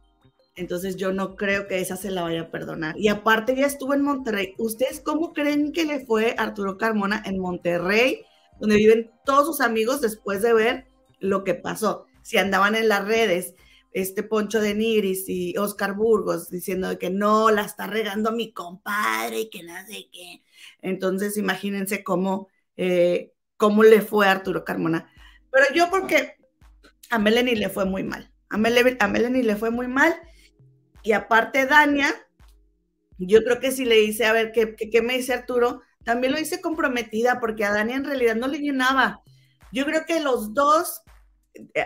Entonces 0.55 0.95
yo 0.95 1.11
no 1.11 1.35
creo 1.35 1.67
que 1.67 1.79
esa 1.79 1.97
se 1.97 2.11
la 2.11 2.23
vaya 2.23 2.41
a 2.41 2.51
perdonar. 2.51 2.97
Y 2.97 3.09
aparte 3.09 3.55
ya 3.55 3.65
estuvo 3.65 3.93
en 3.93 4.03
Monterrey. 4.03 4.53
¿Ustedes 4.57 5.01
cómo 5.01 5.33
creen 5.33 5.73
que 5.73 5.85
le 5.85 6.05
fue 6.05 6.35
Arturo 6.37 6.77
Carmona 6.77 7.21
en 7.25 7.39
Monterrey, 7.39 8.21
donde 8.59 8.77
viven 8.77 9.11
todos 9.25 9.47
sus 9.47 9.61
amigos 9.61 9.99
después 9.99 10.41
de 10.41 10.53
ver 10.53 10.87
lo 11.19 11.43
que 11.43 11.55
pasó? 11.55 12.05
Si 12.25 12.39
andaban 12.39 12.73
en 12.73 12.89
las 12.89 13.05
redes, 13.05 13.53
este 13.91 14.23
Poncho 14.23 14.59
de 14.59 14.73
Nigris 14.73 15.29
y 15.29 15.55
Oscar 15.59 15.93
Burgos 15.93 16.49
diciendo 16.49 16.97
que 16.97 17.11
no, 17.11 17.51
la 17.51 17.61
está 17.61 17.85
regando 17.85 18.31
mi 18.31 18.51
compadre 18.51 19.41
y 19.41 19.49
que 19.51 19.61
no 19.61 19.75
sé 19.85 20.09
qué. 20.11 20.43
Entonces 20.81 21.37
imagínense 21.37 22.03
cómo, 22.03 22.49
eh, 22.77 23.31
cómo 23.57 23.83
le 23.83 24.01
fue 24.01 24.27
a 24.27 24.31
Arturo 24.31 24.65
Carmona. 24.65 25.07
Pero 25.51 25.65
yo 25.75 25.91
porque 25.91 26.35
a 27.11 27.19
Melanie 27.19 27.57
le 27.57 27.69
fue 27.69 27.85
muy 27.85 28.01
mal. 28.03 28.31
A, 28.49 28.57
Melanie 28.57 29.43
le 29.43 29.55
fue 29.55 29.69
muy 29.69 29.87
mal 29.87 30.19
y 31.03 31.11
aparte, 31.11 31.67
Dania, 31.67 32.11
yo 33.19 33.43
creo 33.43 33.59
que 33.59 33.71
si 33.71 33.85
le 33.85 34.01
hice, 34.01 34.25
a 34.25 34.33
ver, 34.33 34.51
¿qué, 34.51 34.75
qué, 34.75 35.01
me 35.03 35.15
dice 35.15 35.35
Arturo? 35.35 35.83
También 36.03 36.33
lo 36.33 36.39
hice 36.39 36.59
comprometida 36.59 37.39
porque 37.39 37.65
a 37.65 37.71
Dania 37.71 37.97
en 37.97 38.05
realidad 38.05 38.35
no 38.35 38.47
le 38.47 38.57
llenaba. 38.57 39.21
Yo 39.71 39.85
creo 39.85 40.07
que 40.07 40.19
los 40.21 40.55
dos, 40.55 41.03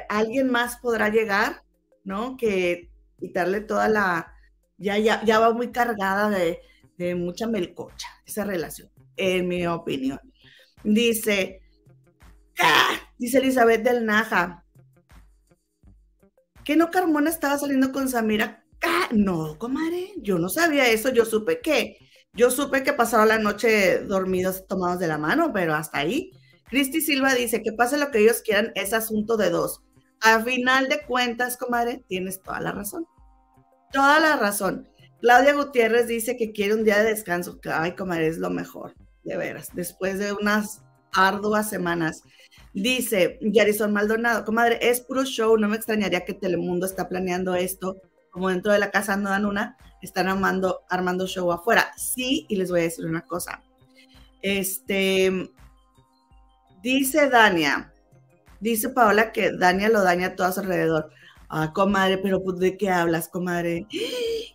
alguien 0.10 0.50
más 0.50 0.78
podrá 0.78 1.10
llegar, 1.10 1.64
¿no? 2.04 2.38
Que 2.38 2.90
quitarle 3.20 3.62
toda 3.62 3.88
la, 3.90 4.34
ya, 4.78 4.98
ya, 4.98 5.24
ya 5.24 5.40
va 5.40 5.54
muy 5.54 5.72
cargada 5.72 6.30
de, 6.30 6.60
de 6.98 7.16
mucha 7.16 7.48
melcocha 7.48 8.08
esa 8.26 8.44
relación, 8.44 8.90
en 9.18 9.48
mi 9.48 9.68
opinión. 9.68 10.20
Dice, 10.84 11.62
¡ah! 12.60 12.92
dice 13.18 13.40
Elizabeth 13.40 13.84
del 13.84 14.06
Naja, 14.06 14.66
que 16.64 16.76
no 16.76 16.90
Carmona 16.92 17.30
estaba 17.30 17.58
saliendo 17.58 17.92
con 17.92 18.10
Samira 18.10 18.64
no, 19.12 19.58
comadre, 19.58 20.14
yo 20.18 20.38
no 20.38 20.50
sabía 20.50 20.88
eso, 20.90 21.10
yo 21.10 21.26
supe 21.26 21.62
que, 21.62 21.98
yo 22.34 22.52
supe 22.52 22.84
que 22.84 22.94
pasaba 22.94 23.26
la 23.26 23.40
noche 23.40 24.00
dormidos 24.00 24.68
tomados 24.68 25.00
de 25.00 25.08
la 25.08 25.18
mano, 25.18 25.52
pero 25.54 25.74
hasta 25.74 26.00
ahí. 26.00 26.32
Cristi 26.70 27.02
Silva 27.02 27.34
dice 27.34 27.62
que 27.62 27.74
pase 27.74 27.98
lo 27.98 28.12
que 28.12 28.20
ellos 28.20 28.42
quieran, 28.42 28.72
es 28.76 28.94
asunto 28.94 29.38
de 29.38 29.50
dos. 29.50 29.82
A 30.22 30.42
final 30.42 30.90
de 30.90 31.02
cuentas, 31.02 31.58
comadre, 31.58 32.04
tienes 32.08 32.42
toda 32.42 32.60
la 32.60 32.72
razón. 32.72 33.06
Toda 33.92 34.20
la 34.20 34.36
razón. 34.36 34.88
Claudia 35.22 35.54
Gutiérrez 35.54 36.08
dice 36.08 36.38
que 36.38 36.52
quiere 36.52 36.74
un 36.74 36.84
día 36.84 37.00
de 37.00 37.10
descanso. 37.10 37.60
Ay, 37.74 37.96
comadre, 37.96 38.28
es 38.28 38.38
lo 38.38 38.50
mejor, 38.50 38.94
de 39.24 39.38
veras. 39.38 39.70
Después 39.74 40.20
de 40.20 40.34
unas 40.34 40.82
arduas 41.14 41.70
semanas. 41.70 42.22
Dice 42.74 43.40
Yarison 43.42 43.92
Maldonado, 43.92 44.46
comadre, 44.46 44.78
es 44.82 45.02
puro 45.02 45.26
show, 45.26 45.58
no 45.58 45.68
me 45.68 45.76
extrañaría 45.76 46.24
que 46.24 46.36
Telemundo 46.36 46.86
está 46.86 47.10
planeando 47.10 47.56
esto 47.56 48.00
como 48.32 48.50
dentro 48.50 48.72
de 48.72 48.80
la 48.80 48.92
casa 48.92 49.18
no 49.18 49.30
dan 49.30 49.46
una, 49.46 49.78
están 50.02 50.28
armando, 50.28 50.82
armando 50.90 51.28
show 51.28 51.52
afuera. 51.52 51.92
Sí, 51.98 52.46
y 52.48 52.56
les 52.56 52.70
voy 52.70 52.82
a 52.82 52.84
decir 52.84 53.06
una 53.06 53.26
cosa. 53.26 53.64
Este, 54.42 55.52
dice 56.82 57.30
Dania, 57.30 57.94
dice 58.60 58.90
Paola 58.90 59.32
que 59.32 59.52
Dania 59.52 59.90
lo 59.90 60.04
daña 60.04 60.36
todo 60.36 60.48
a 60.48 60.52
su 60.52 60.60
alrededor. 60.62 61.12
Ah, 61.50 61.74
comadre, 61.74 62.20
pero 62.20 62.44
pues, 62.44 62.60
¿de 62.60 62.78
qué 62.78 62.90
hablas, 62.90 63.28
comadre? 63.28 63.88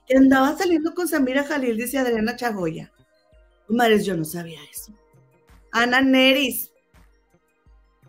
Que 0.07 0.19
andaba 0.19 0.54
saliendo 0.54 0.95
con 0.95 1.09
Samira 1.09 1.45
Jalil, 1.45 1.78
dice 1.78 1.97
Adriana 1.97 2.37
Chagoya. 2.37 2.93
Comadres, 3.66 4.04
yo 4.04 4.14
no 4.14 4.25
sabía 4.26 4.61
eso. 4.71 4.93
Ana 5.73 6.02
Neris, 6.02 6.75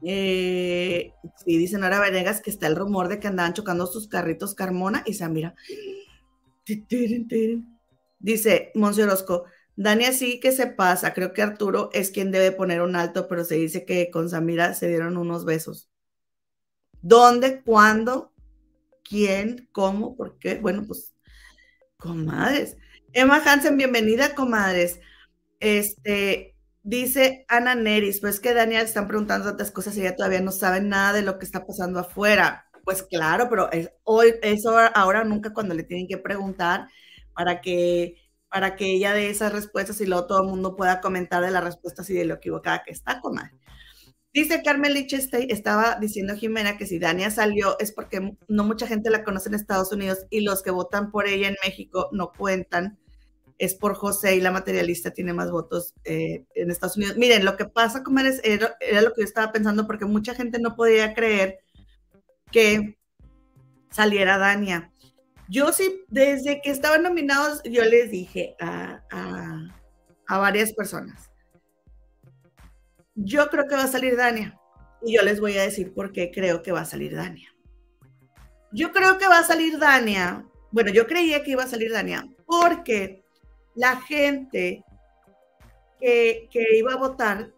eh, 0.07 1.13
sí, 1.43 1.57
dice 1.57 1.79
Nora 1.79 1.99
Venegas 1.99 2.39
que 2.41 2.51
está 2.51 2.67
el 2.67 2.75
rumor 2.75 3.07
de 3.07 3.19
que 3.19 3.27
andaban 3.27 3.53
chocando 3.53 3.87
sus 3.87 4.07
carritos 4.07 4.53
Carmona 4.53 5.03
y 5.05 5.13
Samira. 5.13 5.55
Dice 8.19 8.71
Monse 8.75 9.03
Orozco, 9.03 9.45
Dani 9.75 10.05
sí 10.13 10.39
que 10.39 10.51
se 10.51 10.67
pasa, 10.67 11.13
creo 11.13 11.33
que 11.33 11.41
Arturo 11.41 11.89
es 11.93 12.11
quien 12.11 12.31
debe 12.31 12.51
poner 12.51 12.81
un 12.81 12.95
alto, 12.95 13.27
pero 13.27 13.43
se 13.43 13.55
dice 13.55 13.85
que 13.85 14.09
con 14.09 14.29
Samira 14.29 14.73
se 14.73 14.87
dieron 14.87 15.17
unos 15.17 15.45
besos. 15.45 15.89
¿Dónde? 17.01 17.61
¿Cuándo? 17.61 18.33
¿Quién? 19.03 19.69
¿Cómo? 19.71 20.15
¿Por 20.15 20.39
qué? 20.39 20.55
Bueno, 20.55 20.83
pues, 20.87 21.13
comadres. 21.97 22.77
Emma 23.13 23.41
Hansen, 23.45 23.77
bienvenida, 23.77 24.33
comadres. 24.33 24.99
Este, 25.59 26.55
Dice 26.87 27.45
Ana 27.47 27.73
Neris, 27.73 28.19
pues 28.21 28.39
que 28.39 28.53
Daniel 28.53 28.85
están 28.85 29.07
preguntando 29.07 29.49
otras 29.49 29.71
cosas 29.71 29.97
y 29.97 30.01
ella 30.01 30.15
todavía 30.15 30.39
no 30.41 30.51
sabe 30.51 30.81
nada 30.81 31.13
de 31.13 31.23
lo 31.23 31.39
que 31.39 31.45
está 31.45 31.65
pasando 31.65 31.99
afuera. 31.99 32.67
Pues 32.83 33.01
claro, 33.01 33.47
pero 33.49 33.71
es, 33.71 33.89
hoy, 34.03 34.35
eso 34.43 34.77
ahora 34.93 35.23
nunca 35.23 35.51
cuando 35.51 35.73
le 35.73 35.81
tienen 35.81 36.07
que 36.07 36.19
preguntar 36.19 36.87
para 37.33 37.59
que, 37.59 38.17
para 38.55 38.77
que 38.77 38.85
ella 38.85 39.13
dé 39.13 39.29
esas 39.29 39.51
respuestas 39.51 39.99
y 39.99 40.05
luego 40.05 40.27
todo 40.27 40.41
el 40.41 40.47
mundo 40.47 40.77
pueda 40.77 41.01
comentar 41.01 41.43
de 41.43 41.51
las 41.51 41.61
respuestas 41.61 42.09
y 42.09 42.13
de 42.13 42.23
lo 42.23 42.35
equivocada 42.35 42.83
que 42.85 42.91
está, 42.93 43.19
comadre. 43.19 43.51
Dice 44.33 44.63
Carmen 44.63 44.93
Lichestey, 44.93 45.47
estaba 45.49 45.97
diciendo 45.99 46.37
Jimena 46.37 46.77
que 46.77 46.85
si 46.85 46.97
Dania 46.97 47.29
salió 47.31 47.77
es 47.79 47.91
porque 47.91 48.37
no 48.47 48.63
mucha 48.63 48.87
gente 48.87 49.09
la 49.09 49.25
conoce 49.25 49.49
en 49.49 49.55
Estados 49.55 49.91
Unidos 49.91 50.25
y 50.29 50.39
los 50.39 50.63
que 50.63 50.71
votan 50.71 51.11
por 51.11 51.27
ella 51.27 51.49
en 51.49 51.57
México 51.65 52.07
no 52.13 52.31
cuentan 52.31 52.97
es 53.57 53.75
por 53.75 53.93
José 53.95 54.37
y 54.37 54.41
la 54.41 54.51
materialista 54.51 55.11
tiene 55.11 55.33
más 55.33 55.51
votos 55.51 55.93
eh, 56.05 56.45
en 56.55 56.71
Estados 56.71 56.95
Unidos. 56.95 57.17
Miren, 57.17 57.43
lo 57.43 57.57
que 57.57 57.65
pasa, 57.65 58.03
como 58.03 58.19
era, 58.19 58.31
era 58.79 59.01
lo 59.01 59.11
que 59.11 59.19
yo 59.19 59.25
estaba 59.25 59.51
pensando, 59.51 59.85
porque 59.85 60.05
mucha 60.05 60.33
gente 60.33 60.59
no 60.59 60.77
podía 60.77 61.13
creer 61.13 61.59
que 62.53 62.97
saliera 63.91 64.37
Dania. 64.37 64.93
Yo 65.47 65.71
sí, 65.71 66.03
desde 66.07 66.61
que 66.61 66.71
estaban 66.71 67.03
nominados, 67.03 67.61
yo 67.63 67.83
les 67.83 68.09
dije 68.11 68.55
a, 68.59 69.03
a 70.27 70.37
varias 70.37 70.73
personas, 70.73 71.29
yo 73.15 73.47
creo 73.49 73.67
que 73.67 73.75
va 73.75 73.83
a 73.83 73.87
salir 73.87 74.17
Dania. 74.17 74.59
Y 75.01 75.15
yo 75.15 75.21
les 75.21 75.39
voy 75.39 75.57
a 75.57 75.63
decir 75.63 75.93
por 75.93 76.11
qué 76.11 76.31
creo 76.31 76.63
que 76.63 76.71
va 76.71 76.81
a 76.81 76.85
salir 76.85 77.15
Dania. 77.15 77.53
Yo 78.71 78.91
creo 78.91 79.17
que 79.17 79.27
va 79.27 79.39
a 79.39 79.43
salir 79.43 79.79
Dania. 79.79 80.45
Bueno, 80.71 80.91
yo 80.91 81.07
creía 81.07 81.43
que 81.43 81.51
iba 81.51 81.63
a 81.63 81.67
salir 81.67 81.91
Dania 81.91 82.27
porque 82.45 83.23
la 83.75 84.01
gente 84.01 84.83
que, 85.99 86.49
iba 86.73 86.93
a 86.93 86.97
votar 86.97 87.51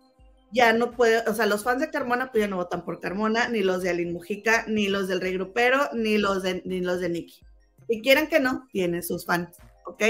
ya 0.52 0.74
no 0.74 0.92
puede, 0.92 1.28
o 1.28 1.34
sea, 1.34 1.46
los 1.46 1.64
fans 1.64 1.82
de 1.82 1.90
Carmona 1.90 2.32
pues 2.32 2.42
ya 2.42 2.48
no 2.48 2.58
votan 2.58 2.86
por 2.86 3.00
Carmona, 3.00 3.50
ni 3.50 3.62
los 3.62 3.82
de 3.82 3.90
Alin 3.90 4.14
Mujica, 4.14 4.66
ni 4.68 4.88
los 4.88 5.08
del 5.08 5.20
Rey 5.20 5.34
Grupero, 5.34 5.90
ni 5.94 6.18
los 6.18 6.44
de, 6.44 6.62
ni 6.66 6.80
los 6.82 7.00
de 7.00 7.10
Nicky. 7.10 7.47
Y 7.88 8.02
quieran 8.02 8.28
que 8.28 8.40
no, 8.40 8.68
tienen 8.72 9.04
sus 9.04 9.26
fans, 9.26 9.58
¿ok? 9.86 10.04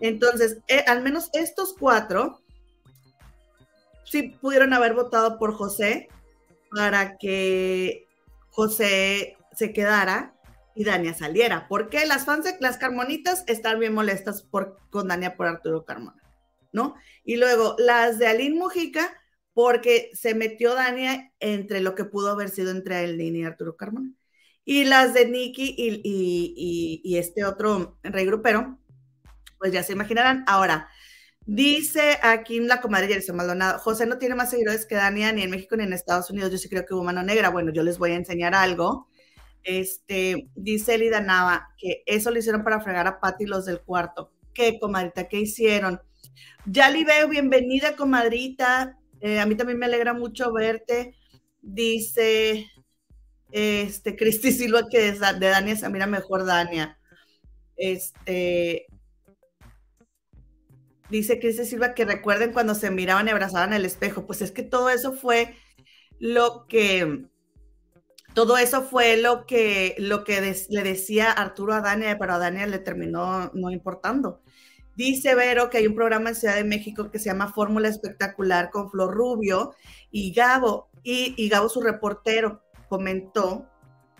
Entonces, 0.00 0.58
eh, 0.68 0.84
al 0.86 1.02
menos 1.02 1.30
estos 1.32 1.74
cuatro 1.78 2.40
sí 4.04 4.22
pudieron 4.40 4.72
haber 4.72 4.94
votado 4.94 5.38
por 5.38 5.54
José 5.54 6.08
para 6.70 7.16
que 7.16 8.06
José 8.50 9.36
se 9.52 9.72
quedara 9.72 10.34
y 10.74 10.84
Dania 10.84 11.14
saliera. 11.14 11.66
Porque 11.68 12.06
las 12.06 12.24
fans 12.24 12.44
de 12.44 12.56
las 12.60 12.78
Carmonitas 12.78 13.44
están 13.46 13.80
bien 13.80 13.94
molestas 13.94 14.42
por, 14.42 14.78
con 14.90 15.08
Dania 15.08 15.36
por 15.36 15.46
Arturo 15.46 15.84
Carmona, 15.84 16.22
¿no? 16.72 16.94
Y 17.24 17.36
luego 17.36 17.74
las 17.78 18.18
de 18.18 18.28
Aline 18.28 18.58
Mujica, 18.58 19.16
porque 19.54 20.10
se 20.12 20.34
metió 20.34 20.74
Dania 20.74 21.32
entre 21.40 21.80
lo 21.80 21.94
que 21.94 22.04
pudo 22.04 22.30
haber 22.30 22.50
sido 22.50 22.70
entre 22.70 22.96
Aline 22.96 23.38
y 23.38 23.44
Arturo 23.44 23.76
Carmona. 23.76 24.12
Y 24.66 24.84
las 24.84 25.14
de 25.14 25.26
Nicky 25.26 25.74
y, 25.78 27.16
este 27.16 27.44
otro 27.44 27.98
rey 28.02 28.26
grupero, 28.26 28.78
pues 29.58 29.72
ya 29.72 29.82
se 29.82 29.94
imaginarán. 29.94 30.44
Ahora, 30.46 30.90
dice 31.46 32.18
aquí 32.22 32.60
la 32.60 32.82
comadre 32.82 33.08
Jerison 33.08 33.36
Maldonado, 33.36 33.78
José 33.78 34.04
no 34.04 34.18
tiene 34.18 34.34
más 34.34 34.50
seguidores 34.50 34.84
que 34.84 34.96
Dania 34.96 35.32
ni 35.32 35.42
en 35.42 35.50
México 35.50 35.76
ni 35.76 35.84
en 35.84 35.94
Estados 35.94 36.28
Unidos. 36.30 36.52
Yo 36.52 36.58
sí 36.58 36.68
creo 36.68 36.84
que 36.84 36.92
hubo 36.92 37.04
mano 37.04 37.22
negra. 37.22 37.48
Bueno, 37.48 37.72
yo 37.72 37.82
les 37.82 37.96
voy 37.96 38.10
a 38.10 38.16
enseñar 38.16 38.54
algo 38.54 39.08
este, 39.66 40.48
dice 40.54 40.94
Elida 40.94 41.20
Nava 41.20 41.68
que 41.76 42.04
eso 42.06 42.30
lo 42.30 42.38
hicieron 42.38 42.62
para 42.62 42.80
fregar 42.80 43.06
a 43.06 43.20
Patti 43.20 43.44
los 43.44 43.66
del 43.66 43.80
cuarto. 43.80 44.32
¿Qué, 44.54 44.78
comadrita? 44.78 45.28
¿Qué 45.28 45.40
hicieron? 45.40 46.00
Ya 46.64 46.90
veo, 46.90 47.28
bienvenida, 47.28 47.96
comadrita. 47.96 48.96
Eh, 49.20 49.40
a 49.40 49.44
mí 49.44 49.56
también 49.56 49.78
me 49.78 49.86
alegra 49.86 50.14
mucho 50.14 50.52
verte. 50.52 51.16
Dice 51.60 52.66
este 53.52 54.16
Cristi 54.16 54.52
Silva 54.52 54.88
que 54.90 55.12
de, 55.12 55.12
de 55.12 55.48
Dania 55.48 55.76
se 55.76 55.88
mira 55.88 56.06
mejor 56.06 56.44
Dania. 56.44 56.98
Este 57.76 58.86
dice 61.10 61.38
Cristi 61.38 61.64
Silva 61.64 61.94
que 61.94 62.04
recuerden 62.04 62.52
cuando 62.52 62.74
se 62.74 62.90
miraban 62.90 63.28
y 63.28 63.30
abrazaban 63.30 63.72
el 63.72 63.84
espejo. 63.84 64.26
Pues 64.26 64.42
es 64.42 64.52
que 64.52 64.62
todo 64.62 64.90
eso 64.90 65.12
fue 65.12 65.54
lo 66.18 66.66
que 66.68 67.26
todo 68.36 68.58
eso 68.58 68.82
fue 68.82 69.16
lo 69.16 69.46
que, 69.46 69.94
lo 69.96 70.22
que 70.22 70.54
le 70.68 70.82
decía 70.82 71.32
Arturo 71.32 71.72
a 71.72 71.80
Dania, 71.80 72.18
pero 72.18 72.34
a 72.34 72.38
Dania 72.38 72.66
le 72.66 72.78
terminó 72.78 73.50
no 73.54 73.70
importando. 73.70 74.42
Dice 74.94 75.34
Vero 75.34 75.70
que 75.70 75.78
hay 75.78 75.86
un 75.86 75.94
programa 75.94 76.28
en 76.28 76.34
Ciudad 76.34 76.54
de 76.56 76.64
México 76.64 77.10
que 77.10 77.18
se 77.18 77.30
llama 77.30 77.54
Fórmula 77.54 77.88
Espectacular 77.88 78.68
con 78.68 78.90
Flor 78.90 79.14
Rubio 79.14 79.74
y 80.10 80.34
Gabo, 80.34 80.90
y, 81.02 81.48
Gabo, 81.48 81.70
su 81.70 81.80
reportero, 81.80 82.62
comentó 82.88 83.68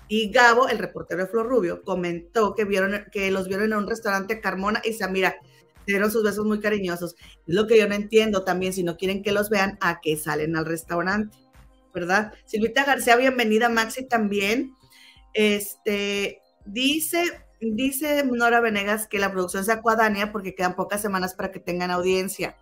Y 0.08 0.30
Gabo, 0.30 0.68
el 0.68 0.78
reportero 0.78 1.23
de 1.23 1.28
Flor 1.28 1.49
Rubio, 1.49 1.82
comentó 1.82 2.54
que 2.54 2.64
vieron 2.64 3.06
que 3.11 3.30
los 3.30 3.49
vieron 3.49 3.73
en 3.73 3.78
un 3.78 3.88
restaurante 3.88 4.40
Carmona 4.40 4.80
y 4.85 4.92
se 4.92 5.08
mira, 5.08 5.37
dieron 5.87 6.11
sus 6.11 6.23
besos 6.23 6.44
muy 6.44 6.61
cariñosos. 6.61 7.16
Es 7.46 7.54
lo 7.54 7.66
que 7.66 7.78
yo 7.78 7.88
no 7.88 7.94
entiendo 7.94 8.44
también, 8.44 8.73
si 8.73 8.82
no 8.82 8.96
quieren 8.96 9.23
que 9.23 9.32
los 9.32 9.50
vean, 9.50 9.78
a 9.80 10.00
que 10.00 10.16
salen 10.16 10.56
al 10.56 10.66
restaurante, 10.66 11.37
¿verdad? 11.94 12.32
Silvita 12.44 12.85
García, 12.85 13.16
bienvenida, 13.16 13.68
Maxi 13.68 14.06
también. 14.06 14.75
Este, 15.32 16.40
dice, 16.64 17.25
dice 17.61 18.25
Nora 18.25 18.61
Venegas 18.61 19.06
que 19.06 19.18
la 19.18 19.32
producción 19.32 19.64
se 19.64 19.73
acuadania 19.73 20.32
porque 20.32 20.54
quedan 20.54 20.76
pocas 20.76 21.00
semanas 21.00 21.35
para 21.35 21.52
que 21.52 21.61
tengan 21.61 21.90
audiencia. 21.90 22.56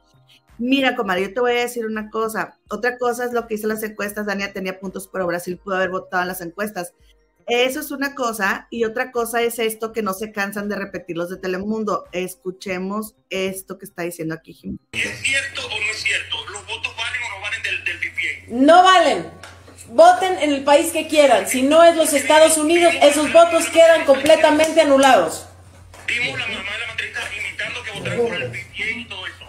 Mira, 0.59 0.95
comadre, 0.95 1.23
yo 1.23 1.35
te 1.35 1.41
voy 1.41 1.53
a 1.53 1.63
decir 1.63 1.85
una 1.87 2.11
cosa. 2.11 2.59
Otra 2.69 2.97
cosa 2.99 3.25
es 3.25 3.33
lo 3.33 3.47
que 3.47 3.55
hizo 3.55 3.67
las 3.67 3.83
encuestas. 3.83 4.27
Dania 4.27 4.53
tenía 4.53 4.79
puntos, 4.79 5.09
pero 5.13 5.27
Brasil 5.27 5.59
pudo 5.59 5.77
haber 5.77 5.91
votado 5.91 6.23
en 6.23 6.29
las 6.29 6.41
encuestas. 6.41 6.93
Eso 7.47 7.81
es 7.81 7.91
una 7.91 8.15
cosa. 8.15 8.69
Y 8.71 8.85
otra 8.85 9.11
cosa 9.11 9.43
es 9.43 9.59
esto 9.59 9.93
que 9.93 10.03
no 10.03 10.15
se 10.15 10.33
cansan 10.33 10.69
de 10.69 10.77
repetir 10.77 11.17
los 11.17 11.29
de 11.29 11.37
Telemundo. 11.37 12.05
Escuchemos 12.13 13.17
esto 13.31 13.79
que 13.79 13.85
está 13.85 14.03
diciendo 14.03 14.35
aquí 14.35 14.53
Jim. 14.53 14.79
¿Es 14.93 15.19
cierto 15.21 15.67
o 15.67 15.69
no 15.69 15.91
es 15.91 15.99
cierto? 15.99 16.37
¿Los 16.51 16.67
votos 16.67 16.95
valen 16.97 17.23
o 17.23 17.37
no 17.37 17.43
valen 17.43 17.63
del, 17.63 17.85
del 17.85 18.67
No 18.67 18.83
valen. 18.83 19.31
Voten 19.89 20.39
en 20.39 20.51
el 20.53 20.65
país 20.65 20.93
que 20.93 21.09
quieran. 21.09 21.49
Si 21.49 21.63
no 21.63 21.83
es 21.83 21.97
los 21.97 22.13
Estados 22.13 22.57
Unidos, 22.57 22.95
esos 23.03 23.31
votos 23.33 23.69
quedan 23.69 24.07
completamente 24.07 24.81
anulados. 24.81 25.47
Dimos 26.07 26.39
la 26.39 26.47
mamá 26.47 26.73
de 26.73 26.79
la 26.79 26.87
matriz 26.87 27.11
invitando 27.45 27.83
que 27.83 27.91
votaran 27.91 28.19
por 28.19 28.35
el 28.35 28.49
VPN 28.51 29.01
y 29.01 29.09
todo 29.09 29.27
eso 29.27 29.44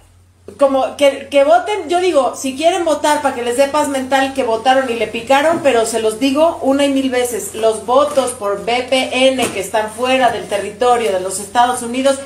como 0.57 0.95
que, 0.95 1.27
que, 1.29 1.43
voten, 1.43 1.89
yo 1.89 1.99
digo, 1.99 2.35
si 2.35 2.55
quieren 2.55 2.85
votar 2.85 3.21
para 3.21 3.33
que 3.33 3.41
les 3.41 3.57
dé 3.57 3.67
paz 3.67 3.87
mental 3.89 4.33
que 4.33 4.43
votaron 4.43 4.89
y 4.89 4.93
le 4.93 5.07
picaron, 5.07 5.61
pero 5.63 5.85
se 5.85 5.99
los 5.99 6.19
digo 6.19 6.59
una 6.61 6.85
y 6.85 6.89
mil 6.89 7.09
veces, 7.09 7.55
los 7.55 7.85
votos 7.85 8.31
por 8.31 8.61
VPN 8.63 9.51
que 9.53 9.59
están 9.59 9.89
fuera 9.89 10.29
del 10.31 10.47
territorio 10.47 11.11
de 11.11 11.19
los 11.19 11.39
Estados 11.39 11.81
Unidos 11.81 12.19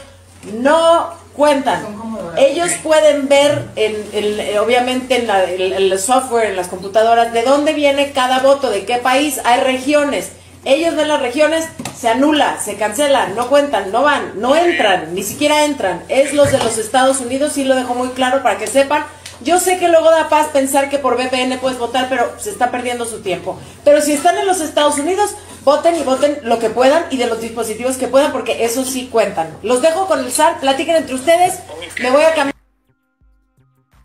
no 0.54 1.10
cuentan. 1.34 1.86
Ellos 2.38 2.72
pueden 2.84 3.30
ver, 3.30 3.70
en, 3.78 4.58
obviamente, 4.60 5.16
en 5.16 5.74
el 5.74 5.98
software, 5.98 6.50
en 6.50 6.58
las 6.58 6.68
computadoras, 6.68 7.32
de 7.32 7.44
dónde 7.44 7.74
viene 7.74 8.12
cada 8.12 8.40
voto, 8.40 8.70
de 8.70 8.84
qué 8.86 8.98
país, 8.98 9.40
hay 9.46 9.62
regiones 9.62 10.32
ellos 10.66 10.96
ven 10.96 11.08
las 11.08 11.22
regiones, 11.22 11.68
se 11.96 12.10
anula, 12.10 12.60
se 12.60 12.76
cancela, 12.76 13.28
no 13.30 13.50
cuentan, 13.50 13.92
no 13.92 14.04
van, 14.04 14.40
no 14.40 14.56
entran, 14.56 15.14
ni 15.14 15.24
siquiera 15.24 15.66
entran. 15.66 16.04
Es 16.10 16.34
los 16.34 16.52
de 16.52 16.58
los 16.60 16.78
Estados 16.78 17.22
Unidos, 17.22 17.58
y 17.58 17.64
lo 17.64 17.76
dejo 17.76 17.96
muy 17.96 18.10
claro 18.10 18.44
para 18.44 18.58
que 18.58 18.68
sepan. 18.68 19.06
Yo 19.42 19.60
sé 19.60 19.80
que 19.80 19.88
luego 19.88 20.12
da 20.12 20.28
paz 20.28 20.48
pensar 20.48 20.90
que 20.90 21.00
por 21.00 21.16
VPN 21.16 21.60
puedes 21.60 21.80
votar, 21.80 22.08
pero 22.10 22.38
se 22.40 22.50
está 22.50 22.72
perdiendo 22.72 23.06
su 23.06 23.22
tiempo. 23.22 23.58
Pero 23.86 24.02
si 24.02 24.12
están 24.12 24.38
en 24.38 24.46
los 24.46 24.60
Estados 24.60 25.00
Unidos, 25.00 25.34
voten 25.64 25.96
y 25.96 26.04
voten 26.04 26.40
lo 26.44 26.60
que 26.60 26.70
puedan 26.70 27.06
y 27.10 27.18
de 27.18 27.28
los 27.28 27.40
dispositivos 27.40 27.96
que 27.96 28.10
puedan, 28.10 28.34
porque 28.34 28.66
eso 28.66 28.84
sí 28.84 29.08
cuentan. 29.10 29.58
Los 29.64 29.82
dejo 29.82 30.08
con 30.08 30.20
el 30.20 30.32
SAR, 30.32 30.60
platiquen 30.60 30.98
entre 30.98 31.16
ustedes, 31.16 31.60
me 32.02 32.12
voy 32.12 32.24
a 32.24 32.34
cambiar. 32.34 32.56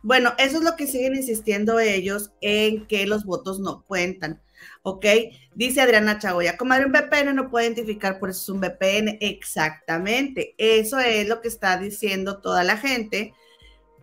Bueno, 0.02 0.34
eso 0.38 0.58
es 0.58 0.62
lo 0.62 0.76
que 0.76 0.86
siguen 0.86 1.16
insistiendo 1.16 1.80
ellos 1.80 2.30
en 2.40 2.86
que 2.86 3.06
los 3.06 3.24
votos 3.24 3.58
no 3.58 3.82
cuentan. 3.88 4.40
¿Ok? 4.82 5.06
Dice 5.54 5.80
Adriana 5.80 6.18
Chagoya, 6.18 6.56
comadre, 6.56 6.86
un 6.86 6.92
VPN 6.92 7.34
no 7.34 7.50
puede 7.50 7.66
identificar, 7.66 8.18
por 8.18 8.30
eso 8.30 8.42
es 8.42 8.48
un 8.48 8.60
VPN. 8.60 9.18
Exactamente, 9.20 10.54
eso 10.58 10.98
es 10.98 11.28
lo 11.28 11.40
que 11.40 11.48
está 11.48 11.76
diciendo 11.78 12.40
toda 12.40 12.64
la 12.64 12.76
gente. 12.76 13.32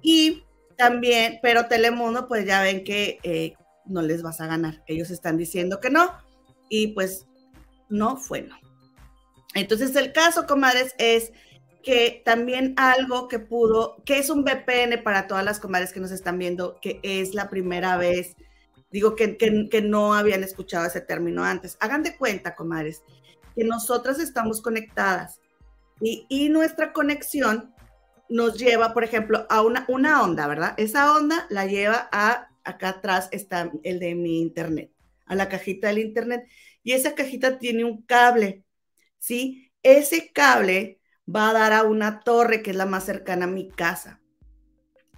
Y 0.01 0.43
también, 0.77 1.39
pero 1.41 1.67
Telemundo, 1.67 2.27
pues 2.27 2.45
ya 2.45 2.61
ven 2.61 2.83
que 2.83 3.19
eh, 3.23 3.53
no 3.85 4.01
les 4.01 4.23
vas 4.23 4.41
a 4.41 4.47
ganar. 4.47 4.83
Ellos 4.87 5.11
están 5.11 5.37
diciendo 5.37 5.79
que 5.79 5.89
no, 5.89 6.11
y 6.69 6.87
pues 6.87 7.27
no 7.89 8.17
fue 8.17 8.41
no. 8.41 8.57
Entonces, 9.53 9.95
el 9.95 10.13
caso, 10.13 10.47
comadres, 10.47 10.95
es 10.97 11.33
que 11.83 12.21
también 12.23 12.73
algo 12.77 13.27
que 13.27 13.39
pudo, 13.39 14.01
que 14.05 14.19
es 14.19 14.29
un 14.29 14.43
VPN 14.43 15.03
para 15.03 15.27
todas 15.27 15.43
las 15.43 15.59
comadres 15.59 15.91
que 15.91 15.99
nos 15.99 16.11
están 16.11 16.37
viendo, 16.37 16.79
que 16.81 16.99
es 17.03 17.33
la 17.33 17.49
primera 17.49 17.97
vez 17.97 18.35
Digo 18.91 19.15
que, 19.15 19.37
que, 19.37 19.81
no 19.81 20.13
habían 20.13 20.43
escuchado 20.43 20.85
ese 20.85 21.01
término 21.01 21.43
antes. 21.43 21.77
Hagan 21.79 22.03
de 22.03 22.17
cuenta, 22.17 22.55
comadres, 22.55 23.03
que 23.55 23.63
nosotras 23.63 24.19
estamos 24.19 24.61
conectadas 24.61 25.39
y, 26.01 26.25
y, 26.29 26.49
nuestra 26.49 26.91
conexión 26.91 27.73
nos 28.27 28.57
lleva, 28.57 28.93
por 28.93 29.03
ejemplo, 29.03 29.45
a 29.49 29.61
una, 29.61 29.85
una 29.87 30.21
onda, 30.23 30.47
¿verdad? 30.47 30.73
Esa 30.77 31.15
onda 31.15 31.45
la 31.49 31.65
lleva 31.65 32.09
a, 32.11 32.49
acá 32.63 32.89
atrás 32.89 33.29
está 33.31 33.71
el 33.83 33.99
de 33.99 34.15
mi 34.15 34.41
internet, 34.41 34.91
a 35.25 35.35
la 35.35 35.47
cajita 35.47 35.87
del 35.87 35.99
internet. 35.99 36.45
Y 36.83 36.93
esa 36.93 37.15
cajita 37.15 37.59
tiene 37.59 37.85
un 37.85 38.01
cable, 38.01 38.65
¿sí? 39.19 39.71
Ese 39.83 40.31
cable 40.33 40.99
va 41.33 41.49
a 41.49 41.53
dar 41.53 41.73
a 41.73 41.83
una 41.83 42.19
torre 42.21 42.61
que 42.61 42.71
es 42.71 42.75
la 42.75 42.85
más 42.85 43.05
cercana 43.05 43.45
a 43.45 43.49
mi 43.49 43.69
casa 43.69 44.20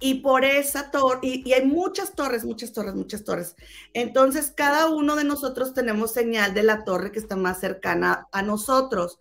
y 0.04 0.16
por 0.16 0.44
esa 0.44 0.90
torre, 0.90 1.20
y, 1.22 1.50
hay 1.54 1.64
muchas 1.64 2.14
torres, 2.14 2.44
muchas 2.44 2.74
torres, 2.74 2.94
muchas 2.94 3.24
torres. 3.24 3.56
Entonces, 3.94 4.52
cada 4.54 4.90
uno 4.90 5.16
de 5.16 5.24
nosotros 5.24 5.72
tenemos 5.72 6.12
señal 6.12 6.52
de 6.52 6.62
la 6.62 6.84
torre 6.84 7.10
que 7.10 7.18
está 7.18 7.36
más 7.36 7.58
cercana 7.58 8.28
a 8.30 8.42
nosotros. 8.42 9.18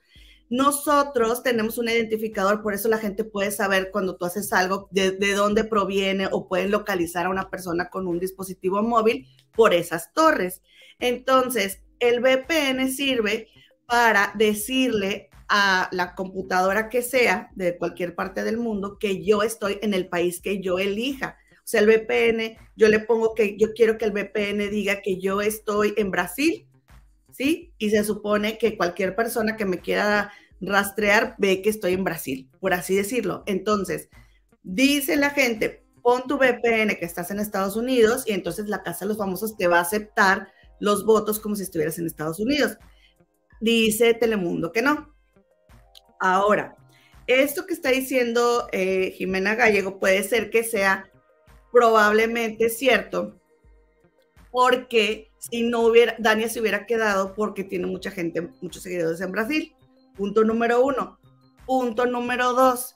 Nosotros 0.49 1.41
tenemos 1.41 1.77
un 1.77 1.87
identificador, 1.87 2.61
por 2.61 2.73
eso 2.73 2.89
la 2.89 2.97
gente 2.97 3.23
puede 3.23 3.51
saber 3.51 3.91
cuando 3.93 4.17
tú 4.17 4.25
haces 4.25 4.51
algo 4.51 4.89
de, 4.91 5.11
de 5.11 5.31
dónde 5.31 5.63
proviene 5.63 6.27
o 6.29 6.49
pueden 6.49 6.69
localizar 6.69 7.27
a 7.27 7.29
una 7.29 7.49
persona 7.49 7.89
con 7.89 8.05
un 8.05 8.19
dispositivo 8.19 8.83
móvil 8.83 9.25
por 9.55 9.73
esas 9.73 10.11
torres. 10.11 10.61
Entonces, 10.99 11.79
el 12.01 12.19
VPN 12.19 12.91
sirve 12.91 13.47
para 13.85 14.33
decirle 14.35 15.29
a 15.55 15.87
la 15.91 16.15
computadora 16.15 16.89
que 16.89 17.03
sea 17.03 17.51
de 17.53 17.77
cualquier 17.77 18.15
parte 18.15 18.43
del 18.43 18.57
mundo 18.57 18.97
que 18.97 19.23
yo 19.23 19.43
estoy 19.43 19.77
en 19.83 19.93
el 19.93 20.07
país 20.07 20.41
que 20.41 20.59
yo 20.61 20.79
elija. 20.79 21.37
O 21.59 21.61
sea, 21.63 21.81
el 21.81 21.85
VPN, 21.85 22.57
yo 22.75 22.87
le 22.87 22.99
pongo 22.99 23.35
que 23.35 23.55
yo 23.55 23.71
quiero 23.75 23.99
que 23.99 24.05
el 24.05 24.13
VPN 24.13 24.71
diga 24.71 25.01
que 25.03 25.19
yo 25.19 25.41
estoy 25.41 25.93
en 25.95 26.09
Brasil, 26.09 26.67
¿sí? 27.31 27.71
Y 27.77 27.91
se 27.91 28.03
supone 28.03 28.57
que 28.57 28.75
cualquier 28.75 29.15
persona 29.15 29.55
que 29.55 29.65
me 29.65 29.77
quiera 29.77 30.31
rastrear 30.59 31.35
ve 31.37 31.61
que 31.61 31.69
estoy 31.69 31.93
en 31.93 32.03
Brasil, 32.03 32.49
por 32.59 32.73
así 32.73 32.95
decirlo. 32.95 33.43
Entonces, 33.45 34.09
dice 34.63 35.17
la 35.17 35.29
gente, 35.29 35.85
pon 36.01 36.23
tu 36.27 36.39
VPN 36.39 36.95
que 36.97 37.05
estás 37.05 37.29
en 37.29 37.39
Estados 37.39 37.75
Unidos 37.75 38.23
y 38.25 38.31
entonces 38.31 38.69
la 38.69 38.81
Casa 38.81 39.05
de 39.05 39.09
los 39.09 39.19
Famosos 39.19 39.55
te 39.55 39.67
va 39.67 39.77
a 39.77 39.81
aceptar 39.81 40.47
los 40.79 41.05
votos 41.05 41.39
como 41.39 41.55
si 41.55 41.61
estuvieras 41.61 41.99
en 41.99 42.07
Estados 42.07 42.39
Unidos. 42.39 42.75
Dice 43.61 44.15
Telemundo 44.15 44.71
que 44.71 44.81
no, 44.81 45.12
Ahora, 46.19 46.75
esto 47.27 47.65
que 47.65 47.73
está 47.73 47.89
diciendo 47.89 48.67
eh, 48.71 49.13
Jimena 49.17 49.55
Gallego 49.55 49.99
puede 49.99 50.23
ser 50.23 50.49
que 50.49 50.63
sea 50.63 51.09
probablemente 51.71 52.69
cierto, 52.69 53.39
porque 54.51 55.31
si 55.39 55.63
no 55.63 55.81
hubiera, 55.81 56.15
Dania 56.19 56.47
se 56.47 56.61
hubiera 56.61 56.85
quedado 56.85 57.33
porque 57.33 57.63
tiene 57.63 57.87
mucha 57.87 58.11
gente, 58.11 58.41
muchos 58.61 58.83
seguidores 58.83 59.19
en 59.21 59.31
Brasil. 59.31 59.75
Punto 60.15 60.43
número 60.43 60.83
uno. 60.85 61.19
Punto 61.65 62.05
número 62.05 62.53
dos. 62.53 62.95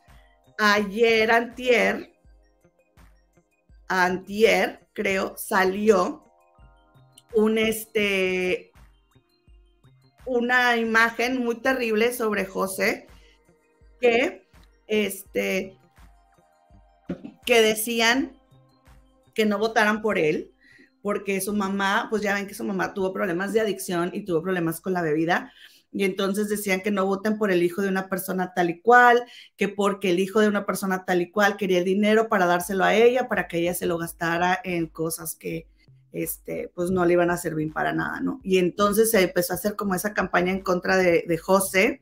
Ayer, 0.59 1.31
antier, 1.31 2.13
antier, 3.87 4.87
creo, 4.93 5.35
salió 5.37 6.23
un 7.33 7.57
este, 7.57 8.66
una 10.27 10.75
imagen 10.77 11.43
muy 11.43 11.55
terrible 11.55 12.13
sobre 12.13 12.45
José 12.45 13.07
que, 13.99 14.45
este, 14.87 15.77
que 17.45 17.61
decían 17.61 18.37
que 19.33 19.45
no 19.45 19.57
votaran 19.57 20.01
por 20.01 20.17
él, 20.17 20.51
porque 21.01 21.39
su 21.39 21.53
mamá, 21.53 22.07
pues 22.09 22.21
ya 22.21 22.33
ven 22.33 22.47
que 22.47 22.53
su 22.53 22.65
mamá 22.65 22.93
tuvo 22.93 23.13
problemas 23.13 23.53
de 23.53 23.61
adicción 23.61 24.11
y 24.13 24.25
tuvo 24.25 24.41
problemas 24.41 24.81
con 24.81 24.93
la 24.93 25.01
bebida. 25.01 25.53
Y 25.93 26.03
entonces 26.03 26.49
decían 26.49 26.81
que 26.81 26.91
no 26.91 27.05
voten 27.05 27.37
por 27.37 27.49
el 27.49 27.63
hijo 27.63 27.81
de 27.81 27.87
una 27.87 28.09
persona 28.09 28.53
tal 28.53 28.69
y 28.69 28.81
cual, 28.81 29.23
que 29.55 29.69
porque 29.69 30.09
el 30.09 30.19
hijo 30.19 30.41
de 30.41 30.49
una 30.49 30.65
persona 30.65 31.05
tal 31.05 31.21
y 31.21 31.31
cual 31.31 31.55
quería 31.55 31.79
el 31.79 31.85
dinero 31.85 32.27
para 32.27 32.45
dárselo 32.45 32.83
a 32.83 32.93
ella, 32.93 33.29
para 33.29 33.47
que 33.47 33.59
ella 33.59 33.73
se 33.73 33.85
lo 33.85 33.97
gastara 33.97 34.59
en 34.63 34.87
cosas 34.87 35.35
que, 35.35 35.67
este, 36.11 36.71
pues 36.73 36.89
no 36.91 37.05
le 37.05 37.13
iban 37.13 37.29
a 37.29 37.37
servir 37.37 37.71
para 37.73 37.93
nada, 37.93 38.19
¿no? 38.21 38.39
Y 38.43 38.57
entonces 38.57 39.11
se 39.11 39.21
empezó 39.21 39.53
a 39.53 39.57
hacer 39.57 39.75
como 39.75 39.95
esa 39.95 40.13
campaña 40.13 40.51
en 40.51 40.61
contra 40.61 40.97
de, 40.97 41.37
José, 41.37 41.99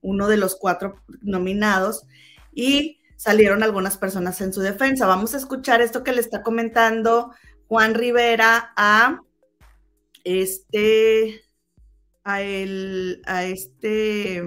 uno 0.00 0.28
de 0.28 0.36
los 0.36 0.56
cuatro 0.56 1.00
nominados, 1.22 2.04
y 2.52 3.00
salieron 3.16 3.62
algunas 3.62 3.96
personas 3.96 4.40
en 4.40 4.52
su 4.52 4.60
defensa. 4.60 5.06
Vamos 5.06 5.34
a 5.34 5.38
escuchar 5.38 5.80
esto 5.80 6.04
que 6.04 6.12
le 6.12 6.20
está 6.20 6.42
comentando 6.42 7.32
Juan 7.68 7.94
Rivera 7.94 8.72
a 8.76 9.20
este, 10.24 11.42
a 12.22 12.42
el, 12.42 13.22
a 13.26 13.44
este, 13.44 14.42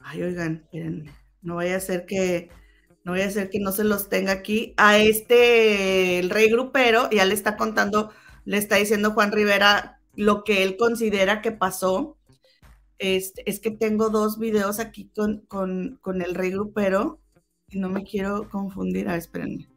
ay, 0.00 0.22
oigan, 0.22 0.68
no 1.42 1.56
vaya 1.56 1.76
a 1.76 1.80
ser 1.80 2.06
que, 2.06 2.50
no 3.04 3.12
vaya 3.12 3.26
a 3.26 3.30
ser 3.30 3.50
que 3.50 3.58
no 3.58 3.72
se 3.72 3.84
los 3.84 4.08
tenga 4.08 4.32
aquí, 4.32 4.74
a 4.76 4.98
este, 4.98 6.18
el 6.18 6.30
rey 6.30 6.50
grupero, 6.50 7.10
ya 7.10 7.24
le 7.24 7.34
está 7.34 7.56
contando, 7.56 8.10
le 8.44 8.58
está 8.58 8.76
diciendo 8.76 9.12
Juan 9.12 9.32
Rivera 9.32 10.00
lo 10.14 10.44
que 10.44 10.62
él 10.62 10.76
considera 10.76 11.42
que 11.42 11.52
pasó. 11.52 12.16
Este, 12.98 13.48
es 13.50 13.58
que 13.58 13.72
tengo 13.72 14.10
dos 14.10 14.38
videos 14.38 14.78
aquí 14.78 15.10
con, 15.14 15.40
con, 15.46 15.98
con 16.00 16.22
el 16.22 16.34
rey 16.34 16.50
grupero 16.50 17.20
y 17.68 17.78
no 17.78 17.88
me 17.88 18.04
quiero 18.04 18.48
confundir. 18.48 19.08
A 19.08 19.12
ver, 19.12 19.20
espérenme. 19.20 19.68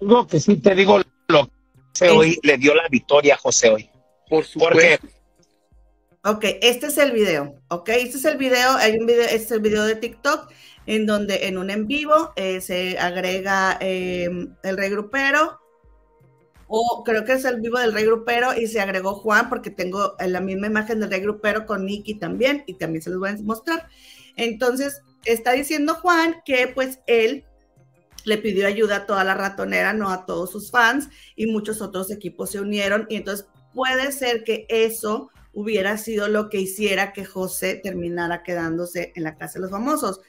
Algo 0.00 0.26
que 0.26 0.38
sí 0.38 0.56
te 0.56 0.74
digo, 0.76 1.00
lo 1.28 1.46
que 1.46 1.50
José 1.92 2.10
hoy 2.10 2.38
le 2.44 2.56
dio 2.58 2.74
la 2.74 2.86
victoria 2.88 3.34
a 3.34 3.38
José 3.38 3.70
hoy. 3.70 3.90
Por 4.28 4.44
Porque 4.54 4.98
supuesto. 4.98 5.18
Ok, 6.24 6.44
este 6.60 6.86
es 6.88 6.98
el 6.98 7.12
video, 7.12 7.54
ok, 7.68 7.88
este 7.90 8.18
es 8.18 8.24
el 8.24 8.36
video, 8.36 8.72
hay 8.72 8.98
un 8.98 9.06
video, 9.06 9.22
este 9.22 9.36
es 9.36 9.50
el 9.52 9.60
video 9.60 9.84
de 9.84 9.94
TikTok 9.94 10.50
en 10.88 11.04
donde 11.04 11.48
en 11.48 11.58
un 11.58 11.68
en 11.68 11.86
vivo 11.86 12.32
eh, 12.34 12.62
se 12.62 12.98
agrega 12.98 13.76
eh, 13.78 14.30
el 14.62 14.76
rey 14.78 14.88
grupero, 14.88 15.60
o 16.66 17.02
creo 17.04 17.26
que 17.26 17.34
es 17.34 17.44
el 17.44 17.60
vivo 17.60 17.78
del 17.78 17.92
rey 17.92 18.06
grupero 18.06 18.58
y 18.58 18.66
se 18.68 18.80
agregó 18.80 19.14
Juan 19.14 19.50
porque 19.50 19.68
tengo 19.68 20.14
la 20.18 20.40
misma 20.40 20.66
imagen 20.66 20.98
del 21.00 21.10
rey 21.10 21.20
grupero 21.20 21.66
con 21.66 21.84
Nicky 21.84 22.14
también 22.14 22.64
y 22.66 22.74
también 22.74 23.02
se 23.02 23.10
los 23.10 23.18
voy 23.18 23.28
a 23.28 23.36
mostrar. 23.42 23.86
Entonces, 24.36 25.02
está 25.26 25.52
diciendo 25.52 25.94
Juan 25.94 26.36
que 26.46 26.68
pues 26.74 27.00
él 27.06 27.44
le 28.24 28.38
pidió 28.38 28.66
ayuda 28.66 28.96
a 28.96 29.06
toda 29.06 29.24
la 29.24 29.34
ratonera, 29.34 29.92
no 29.92 30.08
a 30.08 30.24
todos 30.24 30.50
sus 30.50 30.70
fans, 30.70 31.10
y 31.36 31.48
muchos 31.48 31.82
otros 31.82 32.10
equipos 32.10 32.50
se 32.50 32.60
unieron, 32.60 33.06
y 33.10 33.16
entonces 33.16 33.46
puede 33.74 34.10
ser 34.10 34.42
que 34.42 34.64
eso 34.70 35.28
hubiera 35.52 35.98
sido 35.98 36.28
lo 36.28 36.48
que 36.48 36.60
hiciera 36.60 37.12
que 37.12 37.26
José 37.26 37.78
terminara 37.82 38.42
quedándose 38.42 39.12
en 39.16 39.24
la 39.24 39.36
casa 39.36 39.54
de 39.54 39.62
los 39.62 39.70
famosos. 39.70 40.20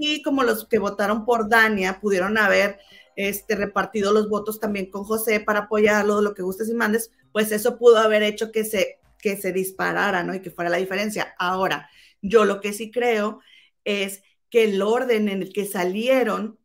Y 0.00 0.22
como 0.22 0.42
los 0.42 0.66
que 0.66 0.78
votaron 0.78 1.26
por 1.26 1.50
Dania 1.50 2.00
pudieron 2.00 2.38
haber 2.38 2.80
este, 3.16 3.54
repartido 3.54 4.12
los 4.12 4.30
votos 4.30 4.58
también 4.58 4.90
con 4.90 5.04
José 5.04 5.40
para 5.40 5.60
apoyarlo, 5.60 6.22
lo 6.22 6.32
que 6.32 6.42
gustes 6.42 6.70
y 6.70 6.74
mandes, 6.74 7.10
pues 7.32 7.52
eso 7.52 7.76
pudo 7.76 7.98
haber 7.98 8.22
hecho 8.22 8.50
que 8.50 8.64
se, 8.64 8.98
que 9.18 9.36
se 9.36 9.52
disparara, 9.52 10.22
¿no? 10.22 10.34
Y 10.34 10.40
que 10.40 10.50
fuera 10.50 10.70
la 10.70 10.78
diferencia. 10.78 11.34
Ahora, 11.38 11.90
yo 12.22 12.46
lo 12.46 12.62
que 12.62 12.72
sí 12.72 12.90
creo 12.90 13.40
es 13.84 14.22
que 14.48 14.64
el 14.64 14.80
orden 14.80 15.28
en 15.28 15.42
el 15.42 15.52
que 15.52 15.66
salieron 15.66 16.58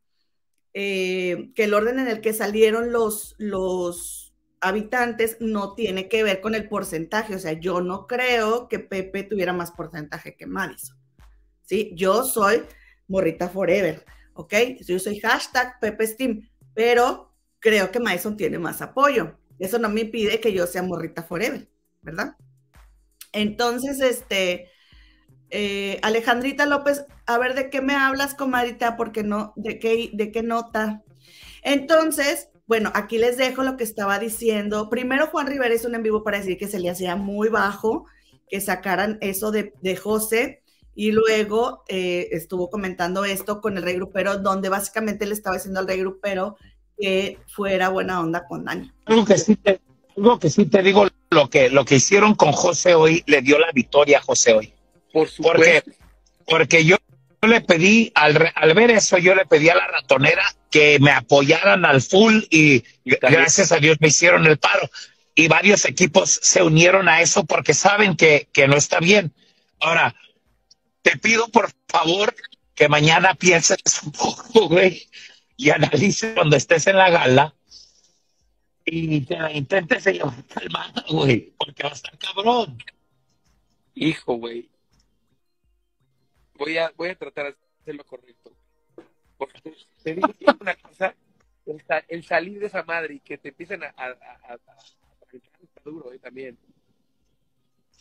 eh, 0.78 1.52
que 1.56 1.64
el 1.66 1.74
orden 1.74 2.00
en 2.00 2.10
el 2.10 2.20
que 2.20 2.34
salieron 2.34 2.92
los, 2.92 3.36
los 3.38 4.34
habitantes 4.60 5.38
no 5.40 5.74
tiene 5.74 6.10
que 6.10 6.24
ver 6.24 6.42
con 6.42 6.56
el 6.56 6.68
porcentaje. 6.68 7.36
O 7.36 7.40
sea, 7.40 7.54
yo 7.54 7.80
no 7.82 8.08
creo 8.08 8.68
que 8.68 8.80
Pepe 8.80 9.24
tuviera 9.24 9.54
más 9.54 9.72
porcentaje 9.72 10.36
que 10.36 10.46
Madison. 10.46 10.98
¿Sí? 11.62 11.92
Yo 11.96 12.24
soy 12.24 12.64
Morrita 13.08 13.50
Forever, 13.50 14.04
¿ok? 14.34 14.54
Yo 14.86 15.00
soy 15.00 15.20
hashtag 15.20 15.80
Pepe 15.80 16.08
Steam, 16.08 16.50
pero 16.74 17.32
creo 17.60 17.92
que 17.92 18.00
Madison 18.00 18.38
tiene 18.38 18.60
más 18.60 18.82
apoyo. 18.82 19.38
Eso 19.60 19.80
no 19.80 19.90
me 19.90 20.02
impide 20.02 20.40
que 20.40 20.54
yo 20.54 20.68
sea 20.68 20.84
Morrita 20.84 21.24
Forever, 21.24 21.68
¿verdad? 22.02 22.36
Entonces, 23.32 24.00
este, 24.02 24.70
eh, 25.50 26.00
Alejandrita 26.02 26.66
López, 26.66 27.06
a 27.26 27.38
ver 27.38 27.54
de 27.56 27.70
qué 27.70 27.82
me 27.82 27.96
hablas, 27.96 28.34
comadita, 28.34 28.98
porque 28.98 29.24
no, 29.24 29.54
de 29.56 29.80
qué, 29.80 30.10
de 30.14 30.32
qué 30.32 30.44
nota. 30.44 31.04
Entonces, 31.64 32.50
bueno, 32.68 32.92
aquí 32.96 33.18
les 33.18 33.38
dejo 33.38 33.64
lo 33.64 33.78
que 33.78 33.84
estaba 33.84 34.20
diciendo. 34.20 34.90
Primero, 34.90 35.28
Juan 35.28 35.48
Rivera 35.48 35.74
hizo 35.74 35.88
un 35.88 35.96
en 35.96 36.04
vivo 36.04 36.24
para 36.24 36.40
decir 36.40 36.58
que 36.58 36.68
se 36.68 36.80
le 36.80 36.90
hacía 36.90 37.16
muy 37.16 37.50
bajo 37.50 38.06
que 38.48 38.62
sacaran 38.62 39.18
eso 39.22 39.52
de, 39.52 39.74
de 39.82 39.96
José. 39.96 40.64
Y 40.96 41.12
luego 41.12 41.84
eh, 41.90 42.30
estuvo 42.32 42.70
comentando 42.70 43.26
esto 43.26 43.60
con 43.62 43.78
el 43.78 43.84
rey 43.84 43.96
grupero, 43.96 44.38
donde 44.38 44.70
básicamente 44.70 45.26
le 45.26 45.34
estaba 45.34 45.58
diciendo 45.58 45.80
al 45.82 45.88
rey 45.88 46.00
grupero 46.00 46.58
que 46.98 47.38
fuera 47.48 47.90
buena 47.90 48.22
onda 48.22 48.46
con 48.48 48.64
Dani. 48.64 48.90
algo 49.06 49.26
que 49.26 49.38
sí 49.38 49.58
te, 49.58 49.82
algo 50.16 50.40
que 50.40 50.50
sí 50.50 50.66
te 50.66 50.82
digo, 50.82 51.08
lo 51.32 51.50
que, 51.50 51.70
lo 51.70 51.84
que 51.84 51.96
hicieron 51.96 52.36
con 52.36 52.54
José 52.54 52.96
hoy 52.96 53.24
le 53.28 53.42
dio 53.42 53.60
la 53.60 53.72
victoria 53.74 54.20
a 54.20 54.22
José 54.22 54.54
hoy. 54.54 54.74
Por 55.12 55.28
Porque, 55.42 55.82
supuesto. 55.82 55.92
porque 56.48 56.86
yo 56.86 56.96
le 57.42 57.60
pedí, 57.62 58.12
al, 58.16 58.34
re- 58.36 58.54
al 58.56 58.74
ver 58.74 58.92
eso, 58.92 59.18
yo 59.18 59.36
le 59.36 59.46
pedí 59.46 59.68
a 59.70 59.76
la 59.76 59.88
ratonera 59.88 60.44
que 60.72 60.98
me 61.00 61.12
apoyaran 61.12 61.84
al 61.86 62.02
full 62.02 62.44
y 62.50 62.84
gracias 63.04 63.72
a 63.74 63.78
Dios 63.78 63.98
me 64.00 64.08
hicieron 64.08 64.46
el 64.48 64.58
paro. 64.58 64.90
Y 65.36 65.50
varios 65.50 65.84
equipos 65.84 66.40
se 66.42 66.64
unieron 66.64 67.10
a 67.10 67.22
eso 67.22 67.44
porque 67.46 67.74
saben 67.74 68.16
que, 68.16 68.48
que 68.54 68.68
no 68.70 68.78
está 68.78 69.00
bien. 69.00 69.34
Ahora, 69.82 70.16
te 71.06 71.18
pido 71.20 71.48
por 71.50 71.70
favor 71.88 72.34
que 72.74 72.90
mañana 72.90 73.36
pienses 73.36 73.78
un 74.04 74.12
poco, 74.12 74.68
güey, 74.68 75.08
y 75.56 75.70
analices 75.70 76.34
cuando 76.34 76.56
estés 76.56 76.88
en 76.88 76.98
la 76.98 77.12
gala 77.12 77.54
y 78.86 79.22
te 79.22 79.38
la 79.38 79.52
intentes 79.52 80.04
llevar 80.06 80.44
calmada, 80.48 81.06
güey, 81.10 81.54
porque 81.58 81.84
va 81.84 81.90
a 81.90 81.94
estar 81.94 82.18
cabrón. 82.18 82.78
Hijo, 83.94 84.34
güey. 84.36 84.68
Voy 86.56 86.78
a, 86.78 86.92
voy 86.98 87.10
a 87.10 87.16
tratar 87.16 87.46
de 87.46 87.58
hacer 87.82 87.96
lo 87.96 88.04
correcto. 88.06 88.52
Porque 89.38 89.76
te 90.04 90.16
digo 90.16 90.34
una 90.60 90.76
cosa, 90.76 91.14
el, 91.68 91.82
sa- 91.88 92.04
el 92.08 92.26
salir 92.26 92.60
de 92.60 92.66
esa 92.68 92.84
madre 92.84 93.16
y 93.16 93.20
que 93.20 93.38
te 93.38 93.50
empiecen 93.50 93.84
a, 93.84 93.88
a, 93.96 94.08
a, 94.08 94.10
a- 94.50 94.54
a 94.54 95.36
está 95.36 95.82
duro, 95.84 96.12
eh, 96.14 96.20
también. 96.20 96.58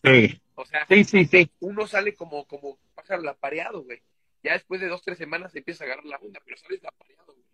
Sí, 0.02 0.40
O 0.54 0.64
sea, 0.64 0.86
sí, 0.86 1.04
sí, 1.04 1.24
sí. 1.24 1.50
uno 1.60 1.86
sale 1.86 2.14
como, 2.14 2.46
como 2.46 2.78
pájaro 2.94 3.22
lapareado, 3.22 3.82
güey. 3.82 4.00
Ya 4.42 4.52
después 4.52 4.80
de 4.80 4.88
dos, 4.88 5.02
tres 5.02 5.18
semanas 5.18 5.52
se 5.52 5.58
empieza 5.58 5.84
a 5.84 5.86
agarrar 5.86 6.04
la 6.04 6.16
onda, 6.18 6.40
pero 6.44 6.56
sales 6.56 6.82
lapareado, 6.82 7.34
güey. 7.34 7.44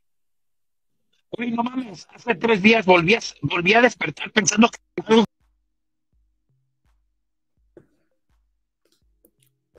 Uy, 1.39 1.53
no 1.53 1.63
mames, 1.63 2.07
hace 2.11 2.35
tres 2.35 2.61
días 2.61 2.85
volví 2.85 3.15
a, 3.15 3.21
volví 3.43 3.73
a 3.75 3.81
despertar 3.81 4.33
pensando 4.33 4.69
que 4.69 5.25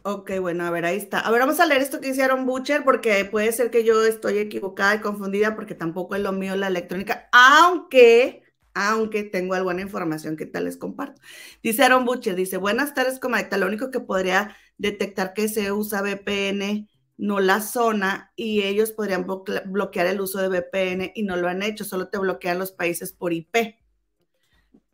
Ok, 0.03 0.31
bueno, 0.39 0.65
a 0.65 0.71
ver, 0.71 0.86
ahí 0.86 0.97
está. 0.97 1.19
A 1.19 1.29
ver, 1.29 1.41
vamos 1.41 1.60
a 1.60 1.65
leer 1.67 1.81
esto 1.81 2.01
que 2.01 2.10
hicieron 2.10 2.47
Butcher, 2.47 2.84
porque 2.84 3.23
puede 3.25 3.51
ser 3.51 3.69
que 3.69 3.84
yo 3.84 4.03
estoy 4.03 4.39
equivocada 4.39 4.95
y 4.95 4.99
confundida, 5.01 5.53
porque 5.55 5.75
tampoco 5.75 6.15
es 6.15 6.21
lo 6.21 6.31
mío 6.31 6.55
la 6.55 6.67
electrónica, 6.67 7.29
aunque, 7.31 8.40
aunque 8.73 9.23
tengo 9.23 9.53
alguna 9.53 9.81
información 9.81 10.38
que 10.38 10.45
tal 10.45 10.65
les 10.65 10.77
comparto. 10.77 11.21
Dice 11.62 11.84
Aaron 11.84 12.05
Butcher, 12.05 12.36
dice, 12.36 12.57
buenas 12.57 12.93
tardes, 12.93 13.19
comadita, 13.19 13.57
lo 13.57 13.67
único 13.67 13.91
que 13.91 13.99
podría 13.99 14.55
detectar 14.77 15.34
que 15.34 15.47
se 15.49 15.71
usa 15.71 16.01
VPN, 16.01 16.88
no 17.17 17.39
la 17.39 17.62
zona, 17.62 18.31
y 18.36 18.63
ellos 18.63 18.91
podrían 18.91 19.25
bloque- 19.25 19.62
bloquear 19.65 20.07
el 20.07 20.21
uso 20.21 20.39
de 20.39 20.49
VPN 20.49 21.12
y 21.15 21.23
no 21.23 21.36
lo 21.36 21.47
han 21.47 21.62
hecho, 21.63 21.84
solo 21.86 22.10
te 22.10 22.17
bloquean 22.17 22.57
los 22.60 22.71
países 22.71 23.13
por 23.13 23.34
IP. 23.34 23.77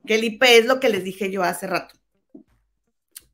Que 0.06 0.16
el 0.16 0.24
IP 0.24 0.44
es 0.58 0.66
lo 0.66 0.80
que 0.80 0.90
les 0.90 1.04
dije 1.04 1.32
yo 1.32 1.44
hace 1.44 1.68
rato. 1.68 1.96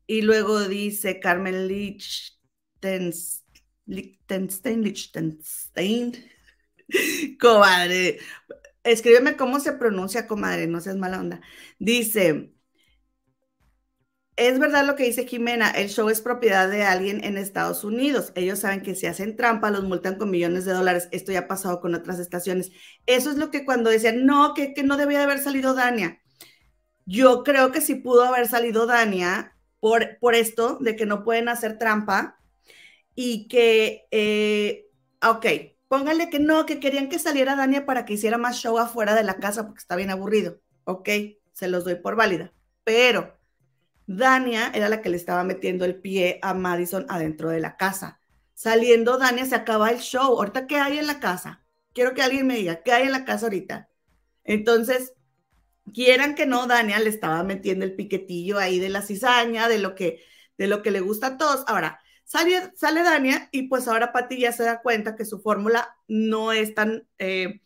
Y 0.06 0.22
luego 0.22 0.68
dice 0.68 1.18
Carmen 1.18 1.66
Lichtens- 1.68 3.42
Lichtenstein, 3.86 4.82
Lichtenstein. 4.82 6.12
Comadre, 7.40 8.18
escríbeme 8.84 9.36
cómo 9.36 9.60
se 9.60 9.72
pronuncia, 9.72 10.26
comadre, 10.26 10.66
no 10.66 10.80
seas 10.80 10.96
mala 10.96 11.20
onda. 11.20 11.40
Dice, 11.78 12.54
es 14.36 14.58
verdad 14.58 14.84
lo 14.84 14.96
que 14.96 15.04
dice 15.04 15.26
Jimena, 15.26 15.70
el 15.70 15.88
show 15.88 16.08
es 16.08 16.20
propiedad 16.20 16.68
de 16.68 16.82
alguien 16.82 17.22
en 17.24 17.38
Estados 17.38 17.84
Unidos. 17.84 18.32
Ellos 18.34 18.58
saben 18.58 18.82
que 18.82 18.94
si 18.96 19.06
hacen 19.06 19.36
trampa, 19.36 19.70
los 19.70 19.84
multan 19.84 20.16
con 20.16 20.30
millones 20.30 20.64
de 20.64 20.72
dólares. 20.72 21.08
Esto 21.12 21.30
ya 21.32 21.40
ha 21.40 21.48
pasado 21.48 21.80
con 21.80 21.94
otras 21.94 22.18
estaciones. 22.18 22.72
Eso 23.06 23.30
es 23.30 23.36
lo 23.36 23.50
que 23.50 23.64
cuando 23.64 23.90
decían, 23.90 24.26
no, 24.26 24.52
que, 24.54 24.74
no 24.84 24.96
debía 24.96 25.18
de 25.18 25.24
haber 25.24 25.38
salido 25.38 25.74
Dania. 25.74 26.20
Yo 27.06 27.44
creo 27.44 27.70
que 27.70 27.80
sí 27.80 27.96
pudo 27.96 28.24
haber 28.24 28.48
salido 28.48 28.86
Dania 28.86 29.56
por, 29.80 30.18
por 30.18 30.34
esto 30.34 30.78
de 30.80 30.96
que 30.96 31.06
no 31.06 31.22
pueden 31.24 31.48
hacer 31.48 31.78
trampa 31.78 32.38
y 33.14 33.46
que, 33.48 34.06
eh, 34.10 34.86
ok, 35.22 35.46
pónganle 35.94 36.28
que 36.28 36.40
no, 36.40 36.66
que 36.66 36.80
querían 36.80 37.08
que 37.08 37.20
saliera 37.20 37.54
Dania 37.54 37.86
para 37.86 38.04
que 38.04 38.14
hiciera 38.14 38.36
más 38.36 38.56
show 38.56 38.76
afuera 38.78 39.14
de 39.14 39.22
la 39.22 39.36
casa 39.36 39.64
porque 39.64 39.78
está 39.78 39.94
bien 39.94 40.10
aburrido. 40.10 40.58
Ok, 40.82 41.08
se 41.52 41.68
los 41.68 41.84
doy 41.84 41.94
por 41.94 42.16
válida. 42.16 42.52
Pero 42.82 43.38
Dania 44.04 44.72
era 44.74 44.88
la 44.88 45.00
que 45.00 45.08
le 45.08 45.16
estaba 45.16 45.44
metiendo 45.44 45.84
el 45.84 46.00
pie 46.00 46.40
a 46.42 46.52
Madison 46.52 47.06
adentro 47.08 47.48
de 47.48 47.60
la 47.60 47.76
casa. 47.76 48.18
Saliendo 48.54 49.18
Dania 49.18 49.46
se 49.46 49.54
acaba 49.54 49.90
el 49.90 50.00
show. 50.00 50.36
Ahorita, 50.36 50.66
¿qué 50.66 50.78
hay 50.78 50.98
en 50.98 51.06
la 51.06 51.20
casa? 51.20 51.64
Quiero 51.92 52.12
que 52.12 52.22
alguien 52.22 52.48
me 52.48 52.56
diga, 52.56 52.82
¿qué 52.82 52.90
hay 52.90 53.04
en 53.04 53.12
la 53.12 53.24
casa 53.24 53.46
ahorita? 53.46 53.88
Entonces, 54.42 55.12
quieran 55.92 56.34
que 56.34 56.44
no, 56.44 56.66
Dania 56.66 56.98
le 56.98 57.08
estaba 57.08 57.44
metiendo 57.44 57.84
el 57.84 57.94
piquetillo 57.94 58.58
ahí 58.58 58.80
de 58.80 58.88
la 58.88 59.02
cizaña, 59.02 59.68
de 59.68 59.78
lo 59.78 59.94
que, 59.94 60.24
de 60.58 60.66
lo 60.66 60.82
que 60.82 60.90
le 60.90 60.98
gusta 60.98 61.28
a 61.28 61.38
todos. 61.38 61.62
Ahora, 61.68 62.00
sale, 62.24 62.72
sale 62.76 63.02
Dania 63.02 63.48
y 63.52 63.68
pues 63.68 63.88
ahora 63.88 64.12
Pati 64.12 64.38
ya 64.40 64.52
se 64.52 64.64
da 64.64 64.82
cuenta 64.82 65.16
que 65.16 65.24
su 65.24 65.40
fórmula 65.40 65.96
no 66.08 66.52
es 66.52 66.74
tan, 66.74 67.06
eh, 67.18 67.60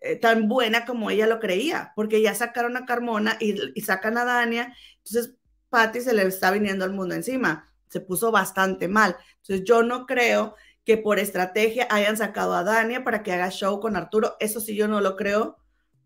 eh, 0.00 0.16
tan 0.16 0.48
buena 0.48 0.84
como 0.84 1.10
ella 1.10 1.26
lo 1.26 1.40
creía, 1.40 1.92
porque 1.96 2.22
ya 2.22 2.34
sacaron 2.34 2.76
a 2.76 2.86
Carmona 2.86 3.36
y, 3.40 3.56
y 3.74 3.80
sacan 3.82 4.18
a 4.18 4.24
Dania, 4.24 4.74
entonces 4.98 5.34
Pati 5.70 6.00
se 6.00 6.14
le 6.14 6.22
está 6.22 6.50
viniendo 6.50 6.84
al 6.84 6.92
mundo 6.92 7.14
encima, 7.14 7.72
se 7.88 8.00
puso 8.00 8.30
bastante 8.32 8.88
mal. 8.88 9.16
Entonces 9.42 9.64
yo 9.64 9.82
no 9.82 10.06
creo 10.06 10.54
que 10.84 10.96
por 10.96 11.18
estrategia 11.18 11.86
hayan 11.90 12.16
sacado 12.16 12.54
a 12.54 12.64
Dania 12.64 13.04
para 13.04 13.22
que 13.22 13.32
haga 13.32 13.50
show 13.50 13.80
con 13.80 13.96
Arturo, 13.96 14.36
eso 14.40 14.60
sí 14.60 14.74
yo 14.74 14.88
no 14.88 15.00
lo 15.00 15.16
creo, 15.16 15.58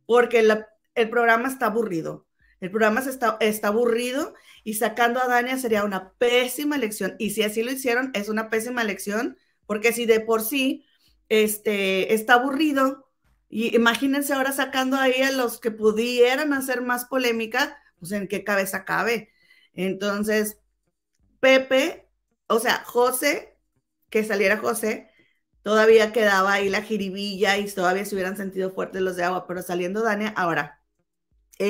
porque 0.07 0.41
el 0.95 1.11
programa 1.11 1.49
está 1.49 1.67
aburrido. 1.67 2.27
El 2.63 2.71
programa 2.71 3.01
está, 3.01 3.39
está 3.41 3.69
aburrido 3.69 4.35
y 4.63 4.75
sacando 4.75 5.21
a 5.21 5.27
Dania 5.27 5.59
sería 5.59 5.83
una 5.83 6.13
pésima 6.13 6.77
elección. 6.77 7.17
Y 7.19 7.31
si 7.31 7.43
así 7.43 7.65
lo 7.65 7.73
hicieron, 7.73 8.13
es 8.15 8.29
una 8.29 8.51
pésima 8.51 8.83
elección, 8.83 9.37
porque 9.67 9.93
si 9.93 10.07
de 10.07 10.21
por 10.21 10.43
sí 10.43 10.87
este, 11.29 12.15
está 12.15 12.35
aburrido, 12.35 13.11
y 13.49 13.75
imagínense 13.75 14.33
ahora 14.33 14.53
sacando 14.53 14.97
ahí 14.97 15.23
a 15.23 15.33
los 15.33 15.59
que 15.59 15.73
pudieran 15.73 16.53
hacer 16.53 16.83
más 16.83 17.07
polémica, 17.07 17.77
pues 17.99 18.13
en 18.13 18.29
qué 18.29 18.45
cabeza 18.45 18.85
cabe. 18.85 19.33
Entonces, 19.75 20.61
Pepe, 21.41 22.09
o 22.47 22.61
sea, 22.61 22.85
José, 22.85 23.59
que 24.09 24.23
saliera 24.23 24.59
José, 24.59 25.11
todavía 25.63 26.13
quedaba 26.13 26.53
ahí 26.53 26.69
la 26.69 26.83
jiribilla 26.83 27.59
y 27.59 27.69
todavía 27.73 28.05
se 28.05 28.15
hubieran 28.15 28.37
sentido 28.37 28.71
fuertes 28.71 29.03
los 29.03 29.17
de 29.17 29.25
agua, 29.25 29.49
pero 29.49 29.63
saliendo 29.63 30.01
Dania, 30.05 30.29
ahora, 30.37 30.82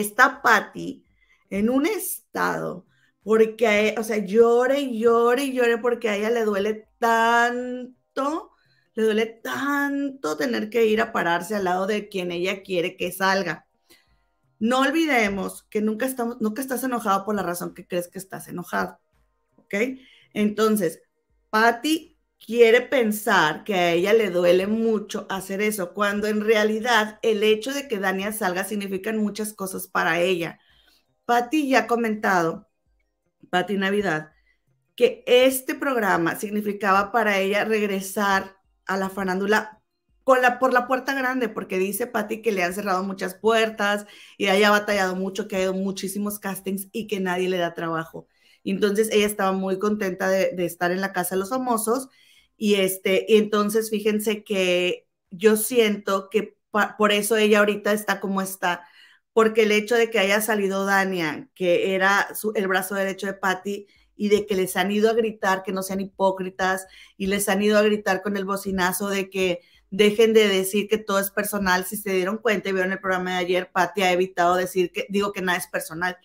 está 0.01 0.43
Patty 0.43 1.05
en 1.51 1.71
un 1.71 1.87
estado, 1.87 2.87
porque, 3.23 3.95
o 3.99 4.03
sea, 4.03 4.19
llore 4.19 4.81
y 4.81 4.99
llore 5.01 5.45
y 5.45 5.53
llore 5.53 5.79
porque 5.79 6.09
a 6.09 6.17
ella 6.17 6.31
le 6.31 6.45
duele 6.45 6.89
tanto, 6.99 8.53
le 8.95 9.03
duele 9.05 9.27
tanto 9.27 10.37
tener 10.37 10.71
que 10.71 10.87
ir 10.87 11.01
a 11.01 11.13
pararse 11.13 11.55
al 11.55 11.65
lado 11.65 11.87
de 11.87 12.09
quien 12.09 12.33
ella 12.33 12.63
quiere 12.63 12.97
que 12.97 13.13
salga. 13.13 13.67
No 14.59 14.81
olvidemos 14.81 15.65
que 15.65 15.81
nunca, 15.83 16.07
estamos, 16.07 16.41
nunca 16.41 16.63
estás 16.63 16.85
enojado 16.85 17.25
por 17.25 17.35
la 17.35 17.43
razón 17.43 17.75
que 17.75 17.87
crees 17.87 18.09
que 18.09 18.19
estás 18.19 18.49
enojado. 18.49 18.99
¿Ok? 19.57 19.75
Entonces, 20.35 21.03
Patty 21.51 22.12
quiere 22.47 22.83
pensar 22.83 23.65
que 23.65 23.75
a 23.75 23.93
ella 23.93 24.13
le 24.13 24.31
duele 24.31 24.67
mucho 24.67 25.27
hacer 25.31 25.63
eso, 25.63 25.95
cuando 25.95 26.27
en 26.27 26.41
realidad 26.41 27.19
el 27.23 27.43
hecho 27.43 27.73
de 27.73 27.89
que 27.89 27.99
Dania 27.99 28.33
salga 28.33 28.65
significan 28.65 29.19
muchas 29.19 29.55
cosas 29.55 29.89
para 29.89 30.21
ella. 30.21 30.59
Patty 31.25 31.69
ya 31.69 31.81
ha 31.81 31.87
comentado, 31.87 32.69
Patty 33.51 33.77
Navidad, 33.77 34.33
que 34.97 35.25
este 35.27 35.75
programa 35.75 36.37
significaba 36.37 37.13
para 37.13 37.39
ella 37.39 37.65
regresar 37.65 38.57
a 38.87 38.97
la 38.97 39.09
farándula 39.09 39.83
la, 40.27 40.59
por 40.59 40.73
la 40.73 40.87
puerta 40.87 41.15
grande, 41.15 41.49
porque 41.49 41.79
dice 41.79 42.07
Patti 42.07 42.43
que 42.43 42.53
le 42.53 42.63
han 42.63 42.75
cerrado 42.75 43.03
muchas 43.03 43.35
puertas 43.35 44.07
y 44.37 44.47
haya 44.49 44.71
batallado 44.71 45.17
mucho, 45.17 45.49
que 45.49 45.57
ha 45.57 45.63
ido 45.63 45.75
muchísimos 45.75 46.39
castings 46.39 46.89
y 46.93 47.07
que 47.07 47.21
nadie 47.21 47.49
le 47.49 47.59
da 47.59 47.75
trabajo. 47.75 48.29
Entonces 48.65 49.11
ella 49.13 49.27
estaba 49.27 49.53
muy 49.53 49.79
contenta 49.79 50.29
de, 50.29 50.55
estar 50.65 50.93
en 50.93 51.01
la 51.01 51.13
casa 51.13 51.35
de 51.35 51.41
los 51.41 51.51
famosos 51.51 52.09
y 52.63 52.77
este, 52.77 53.27
y 53.29 53.39
entonces 53.39 53.91
fíjense 53.91 54.45
que 54.45 55.09
yo 55.31 55.57
siento 55.57 56.29
que 56.31 56.57
por 56.97 57.11
eso 57.11 57.37
ella 57.37 57.59
ahorita 57.59 57.93
está 57.93 58.21
como 58.21 58.41
está, 58.41 58.87
porque 59.33 59.65
el 59.65 59.73
hecho 59.73 59.97
de 59.97 60.11
que 60.11 60.21
haya 60.21 60.41
salido 60.41 60.87
Dania, 60.87 61.49
que 61.57 61.97
era 61.97 62.29
el 62.55 62.69
brazo 62.69 62.95
derecho 62.95 63.27
de 63.27 63.35
Patti, 63.35 63.89
y 64.15 64.29
de 64.29 64.47
que 64.47 64.55
les 64.55 64.77
han 64.77 64.93
ido 64.93 65.11
a 65.11 65.15
gritar 65.15 65.65
que 65.65 65.73
no 65.73 65.83
sean 65.83 66.01
hipócritas 66.01 66.87
y 67.17 67.27
les 67.27 67.49
han 67.49 67.63
ido 67.63 67.79
a 67.79 67.83
gritar 67.83 68.23
con 68.23 68.37
el 68.37 68.45
bocinazo 68.45 69.09
de 69.09 69.29
que 69.29 69.63
dejen 69.91 70.33
de 70.33 70.47
decir 70.47 70.87
que 70.87 70.99
todo 70.99 71.19
es 71.19 71.33
personal. 71.33 71.85
Si 71.85 71.97
se 71.97 72.13
dieron 72.13 72.39
cuenta 72.39 72.69
y 72.69 72.73
vieron 72.73 72.93
el 72.93 73.01
programa 73.01 73.33
de 73.33 73.39
ayer, 73.39 73.73
Patti 73.73 74.03
ha 74.03 74.13
evitado 74.13 74.55
decir 74.55 74.93
que, 74.93 75.07
digo 75.09 75.33
que 75.33 75.43
nada 75.43 75.59
es 75.59 75.67
personal. 75.67 76.17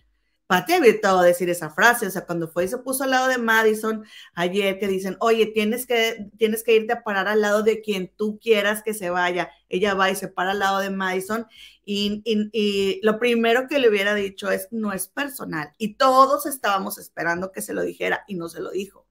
Patti 0.47 0.71
ha 0.71 0.77
evitado 0.77 1.21
decir 1.21 1.49
esa 1.49 1.69
frase, 1.69 2.07
o 2.07 2.09
sea, 2.09 2.25
cuando 2.25 2.47
fue 2.47 2.63
y 2.63 2.67
se 2.69 2.77
puso 2.77 3.03
al 3.03 3.11
lado 3.11 3.27
de 3.27 3.37
Madison 3.37 4.05
ayer, 4.33 4.79
que 4.79 4.87
dicen, 4.87 5.17
oye, 5.19 5.47
tienes 5.47 5.85
que, 5.85 6.29
tienes 6.37 6.63
que 6.63 6.73
irte 6.73 6.93
a 6.93 7.03
parar 7.03 7.27
al 7.27 7.41
lado 7.41 7.63
de 7.63 7.81
quien 7.81 8.13
tú 8.15 8.39
quieras 8.39 8.81
que 8.81 8.93
se 8.93 9.09
vaya. 9.09 9.51
Ella 9.67 9.93
va 9.93 10.09
y 10.09 10.15
se 10.15 10.29
para 10.29 10.51
al 10.51 10.59
lado 10.59 10.79
de 10.79 10.89
Madison 10.89 11.47
y, 11.83 12.21
y 12.25 12.99
lo 13.03 13.19
primero 13.19 13.67
que 13.67 13.79
le 13.79 13.89
hubiera 13.89 14.15
dicho 14.15 14.49
es, 14.49 14.69
no 14.71 14.93
es 14.93 15.09
personal. 15.09 15.73
Y 15.77 15.95
todos 15.95 16.45
estábamos 16.45 16.97
esperando 16.97 17.51
que 17.51 17.61
se 17.61 17.73
lo 17.73 17.81
dijera 17.81 18.23
y 18.27 18.35
no 18.35 18.47
se 18.47 18.61
lo 18.61 18.71
dijo. 18.71 19.05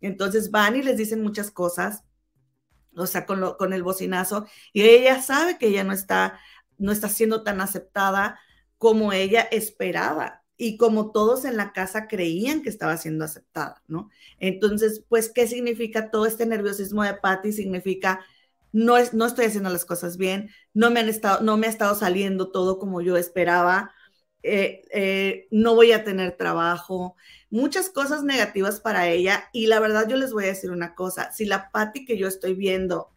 Entonces 0.00 0.52
van 0.52 0.76
y 0.76 0.82
les 0.82 0.96
dicen 0.96 1.22
muchas 1.22 1.50
cosas 1.50 2.04
o 2.96 3.06
sea, 3.06 3.26
con, 3.26 3.54
con 3.56 3.72
el 3.72 3.82
bocinazo, 3.82 4.46
y 4.72 4.82
ella 4.82 5.22
sabe 5.22 5.56
que 5.56 5.68
ella 5.68 5.84
no 5.84 5.92
está, 5.92 6.40
no 6.78 6.90
está 6.90 7.08
siendo 7.08 7.44
tan 7.44 7.60
aceptada 7.60 8.40
como 8.76 9.12
ella 9.12 9.42
esperaba 9.42 10.42
y 10.58 10.76
como 10.76 11.12
todos 11.12 11.44
en 11.44 11.56
la 11.56 11.72
casa 11.72 12.08
creían 12.08 12.62
que 12.62 12.68
estaba 12.68 12.96
siendo 12.96 13.24
aceptada, 13.24 13.82
¿no? 13.86 14.10
Entonces, 14.40 15.04
pues, 15.08 15.30
¿qué 15.30 15.46
significa 15.46 16.10
todo 16.10 16.26
este 16.26 16.46
nerviosismo 16.46 17.04
de 17.04 17.14
Patty? 17.14 17.52
Significa, 17.52 18.26
no, 18.72 18.96
es, 18.96 19.14
no 19.14 19.24
estoy 19.26 19.46
haciendo 19.46 19.70
las 19.70 19.84
cosas 19.84 20.16
bien, 20.18 20.50
no 20.74 20.90
me, 20.90 21.00
han 21.00 21.08
estado, 21.08 21.42
no 21.42 21.56
me 21.56 21.68
ha 21.68 21.70
estado 21.70 21.94
saliendo 21.94 22.50
todo 22.50 22.78
como 22.80 23.00
yo 23.00 23.16
esperaba, 23.16 23.94
eh, 24.42 24.82
eh, 24.92 25.46
no 25.52 25.74
voy 25.76 25.92
a 25.92 26.04
tener 26.04 26.36
trabajo, 26.36 27.16
muchas 27.50 27.88
cosas 27.88 28.24
negativas 28.24 28.80
para 28.80 29.08
ella. 29.08 29.48
Y 29.52 29.68
la 29.68 29.80
verdad 29.80 30.08
yo 30.08 30.16
les 30.16 30.32
voy 30.32 30.44
a 30.44 30.48
decir 30.48 30.70
una 30.72 30.94
cosa, 30.94 31.32
si 31.32 31.44
la 31.44 31.70
Patti 31.70 32.04
que 32.04 32.18
yo 32.18 32.26
estoy 32.28 32.54
viendo 32.54 33.12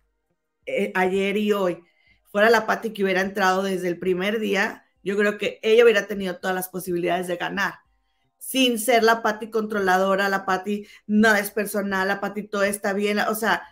eh, 0.67 0.91
ayer 0.95 1.37
y 1.37 1.53
hoy 1.53 1.83
fuera 2.31 2.49
la 2.49 2.67
Patti 2.67 2.93
que 2.93 3.03
hubiera 3.03 3.21
entrado 3.21 3.63
desde 3.63 3.87
el 3.87 3.99
primer 3.99 4.39
día, 4.39 4.85
yo 5.03 5.17
creo 5.17 5.37
que 5.37 5.59
ella 5.63 5.83
hubiera 5.83 6.07
tenido 6.07 6.37
todas 6.37 6.55
las 6.55 6.69
posibilidades 6.69 7.27
de 7.27 7.37
ganar. 7.37 7.75
Sin 8.37 8.79
ser 8.79 9.03
la 9.03 9.21
Patti 9.21 9.49
controladora, 9.49 10.29
la 10.29 10.45
Patti 10.45 10.87
nada 11.07 11.39
es 11.39 11.51
personal, 11.51 12.07
la 12.07 12.19
Patti 12.19 12.43
todo 12.47 12.63
está 12.63 12.93
bien, 12.93 13.19
o 13.19 13.35
sea, 13.35 13.63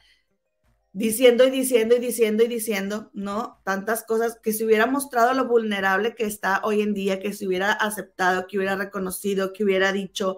diciendo 0.92 1.46
y 1.46 1.50
diciendo 1.52 1.96
y 1.96 2.00
diciendo 2.00 2.44
y 2.44 2.48
diciendo, 2.48 3.12
¿no? 3.14 3.62
Tantas 3.64 4.04
cosas 4.04 4.40
que 4.42 4.54
se 4.54 4.66
hubiera 4.66 4.86
mostrado 4.86 5.34
lo 5.34 5.48
vulnerable 5.48 6.16
que 6.16 6.26
está 6.26 6.62
hoy 6.64 6.82
en 6.82 6.94
día, 6.94 7.20
que 7.20 7.34
se 7.34 7.48
hubiera 7.48 7.72
aceptado, 7.72 8.48
que 8.48 8.58
hubiera 8.58 8.76
reconocido, 8.76 9.54
que 9.54 9.64
hubiera 9.64 9.92
dicho, 9.92 10.38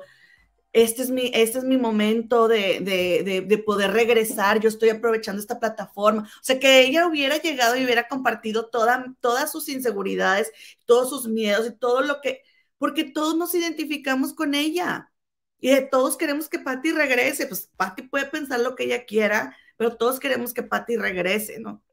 este 0.73 1.01
es 1.01 1.09
mi, 1.09 1.31
este 1.33 1.59
es 1.59 1.63
mi 1.65 1.77
momento 1.77 2.47
de, 2.47 2.79
de, 2.79 3.41
de, 3.41 3.57
poder 3.57 3.91
regresar, 3.91 4.59
yo 4.59 4.69
estoy 4.69 4.89
aprovechando 4.89 5.41
esta 5.41 5.59
plataforma. 5.59 6.23
O 6.23 6.43
sea, 6.43 6.59
que 6.59 6.81
ella 6.81 7.07
hubiera 7.07 7.37
llegado 7.37 7.75
y 7.75 7.83
hubiera 7.83 8.07
compartido 8.07 8.69
toda, 8.69 9.13
todas 9.19 9.51
sus 9.51 9.67
inseguridades, 9.69 10.51
todos 10.85 11.09
sus 11.09 11.27
miedos 11.27 11.67
y 11.67 11.71
todo 11.77 12.01
lo 12.01 12.21
que, 12.21 12.43
porque 12.77 13.03
todos 13.03 13.35
nos 13.35 13.53
identificamos 13.53 14.33
con 14.33 14.55
ella. 14.55 15.11
Y 15.59 15.75
todos 15.91 16.17
queremos 16.17 16.49
que 16.49 16.59
Patty 16.59 16.91
regrese, 16.91 17.47
pues 17.47 17.69
Patty 17.77 18.03
puede 18.03 18.25
pensar 18.27 18.61
lo 18.61 18.75
que 18.75 18.85
ella 18.85 19.05
quiera, 19.05 19.55
pero 19.77 19.95
todos 19.95 20.19
queremos 20.19 20.53
que 20.53 20.63
Patty 20.63 20.95
regrese, 20.97 21.59
¿no? 21.59 21.83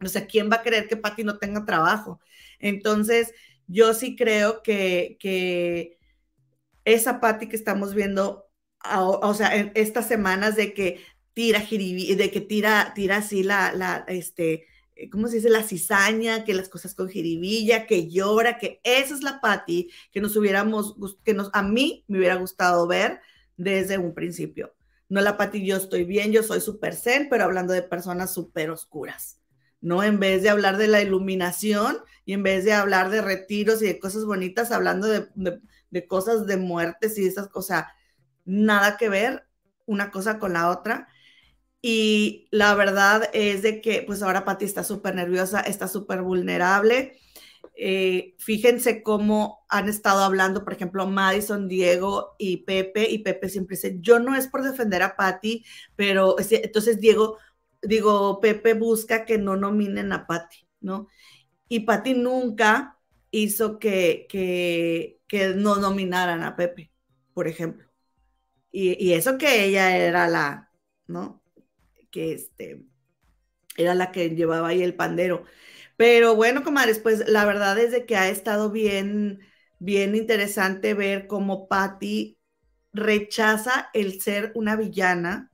O 0.00 0.06
sea, 0.08 0.26
¿quién 0.26 0.50
va 0.50 0.56
a 0.56 0.62
querer 0.62 0.88
que 0.88 0.96
Patty 0.96 1.24
no 1.24 1.38
tenga 1.38 1.64
trabajo? 1.64 2.20
Entonces, 2.58 3.34
yo 3.66 3.92
sí 3.92 4.16
creo 4.16 4.62
que, 4.62 5.16
que 5.20 5.98
esa 6.84 7.20
Patty 7.20 7.48
que 7.48 7.56
estamos 7.56 7.94
viendo, 7.94 8.50
o 8.98 9.34
sea, 9.34 9.56
en 9.56 9.72
estas 9.74 10.08
semanas 10.08 10.56
de 10.56 10.74
que 10.74 11.00
tira 11.32 11.60
de 11.60 12.30
que 12.30 12.40
tira, 12.40 12.92
tira 12.94 13.16
así 13.16 13.42
la, 13.42 13.72
la, 13.72 14.04
este, 14.08 14.66
¿cómo 15.10 15.28
se 15.28 15.36
dice? 15.36 15.50
La 15.50 15.62
cizaña, 15.62 16.44
que 16.44 16.54
las 16.54 16.68
cosas 16.68 16.94
con 16.94 17.08
jiribilla, 17.08 17.86
que 17.86 18.08
llora, 18.08 18.58
que 18.58 18.80
esa 18.84 19.14
es 19.14 19.22
la 19.22 19.40
Patty 19.40 19.90
que 20.12 20.20
nos 20.20 20.36
hubiéramos, 20.36 20.96
que 21.24 21.34
nos, 21.34 21.50
a 21.52 21.62
mí 21.62 22.04
me 22.06 22.18
hubiera 22.18 22.36
gustado 22.36 22.86
ver 22.86 23.20
desde 23.56 23.98
un 23.98 24.14
principio. 24.14 24.74
No 25.08 25.20
la 25.20 25.36
Pati, 25.36 25.64
yo 25.66 25.76
estoy 25.76 26.04
bien, 26.04 26.32
yo 26.32 26.42
soy 26.42 26.60
súper 26.60 26.94
zen, 26.94 27.28
pero 27.28 27.44
hablando 27.44 27.72
de 27.72 27.82
personas 27.82 28.32
súper 28.32 28.70
oscuras, 28.70 29.40
¿no? 29.80 30.02
En 30.02 30.18
vez 30.18 30.42
de 30.42 30.48
hablar 30.48 30.76
de 30.76 30.88
la 30.88 31.02
iluminación 31.02 31.98
y 32.24 32.32
en 32.32 32.42
vez 32.42 32.64
de 32.64 32.72
hablar 32.72 33.10
de 33.10 33.20
retiros 33.20 33.82
y 33.82 33.86
de 33.86 33.98
cosas 33.98 34.24
bonitas, 34.24 34.72
hablando 34.72 35.06
de, 35.06 35.28
cosas 36.02 36.46
de 36.46 36.56
muertes 36.56 37.18
y 37.18 37.26
esas 37.26 37.48
cosas, 37.48 37.86
nada 38.44 38.96
que 38.96 39.08
ver 39.08 39.46
una 39.86 40.10
cosa 40.10 40.38
con 40.38 40.52
la 40.54 40.70
otra. 40.70 41.08
Y 41.80 42.48
la 42.50 42.74
verdad 42.74 43.28
es 43.32 43.62
de 43.62 43.80
que, 43.80 44.02
pues 44.06 44.22
ahora 44.22 44.44
Pati 44.44 44.64
está 44.64 44.84
súper 44.84 45.14
nerviosa, 45.14 45.60
está 45.60 45.86
súper 45.88 46.22
vulnerable 46.22 47.18
eh, 47.76 48.34
fíjense 48.38 49.02
cómo 49.02 49.64
han 49.68 49.88
estado 49.88 50.22
hablando, 50.22 50.64
por 50.64 50.74
ejemplo, 50.74 51.06
Madison, 51.06 51.66
Diego 51.66 52.36
y 52.38 52.58
Pepe, 52.58 53.10
y 53.10 53.18
Pepe 53.18 53.48
siempre 53.48 53.76
dice, 53.76 53.96
yo 54.00 54.20
no 54.20 54.36
es 54.36 54.46
por 54.46 54.62
defender 54.62 55.02
a 55.02 55.16
Patty, 55.16 55.64
pero 55.96 56.36
entonces 56.38 57.00
Diego, 57.00 57.38
digo, 57.82 58.40
Pepe 58.40 58.74
busca 58.74 59.24
que 59.24 59.38
no 59.38 59.56
nominen 59.56 60.12
a 60.12 60.26
Patty, 60.26 60.68
¿no? 60.80 61.08
Y 61.68 61.80
Patty 61.80 62.14
nunca 62.14 62.98
hizo 63.32 63.80
que, 63.80 65.18
que 65.26 65.48
no 65.54 65.76
nominaran 65.76 66.42
a 66.42 66.56
Pepe, 66.56 66.92
por 67.32 67.48
ejemplo. 67.48 67.88
Y, 68.70 69.02
y, 69.04 69.14
eso 69.14 69.38
que 69.38 69.64
ella 69.64 69.96
era 69.96 70.28
la, 70.28 70.70
¿no? 71.06 71.42
Que 72.10 72.32
este, 72.34 72.84
era 73.76 73.94
la 73.94 74.12
que 74.12 74.30
llevaba 74.30 74.68
ahí 74.68 74.82
el 74.82 74.94
pandero. 74.94 75.44
Pero 75.96 76.34
bueno, 76.36 76.64
comadres, 76.64 76.98
pues 76.98 77.28
la 77.28 77.44
verdad 77.44 77.78
es 77.78 77.92
de 77.92 78.06
que 78.06 78.16
ha 78.16 78.28
estado 78.28 78.70
bien, 78.70 79.40
bien 79.78 80.14
interesante 80.16 80.94
ver 80.94 81.26
cómo 81.26 81.68
Patty 81.68 82.38
rechaza 82.92 83.90
el 83.94 84.20
ser 84.20 84.52
una 84.54 84.76
villana, 84.76 85.50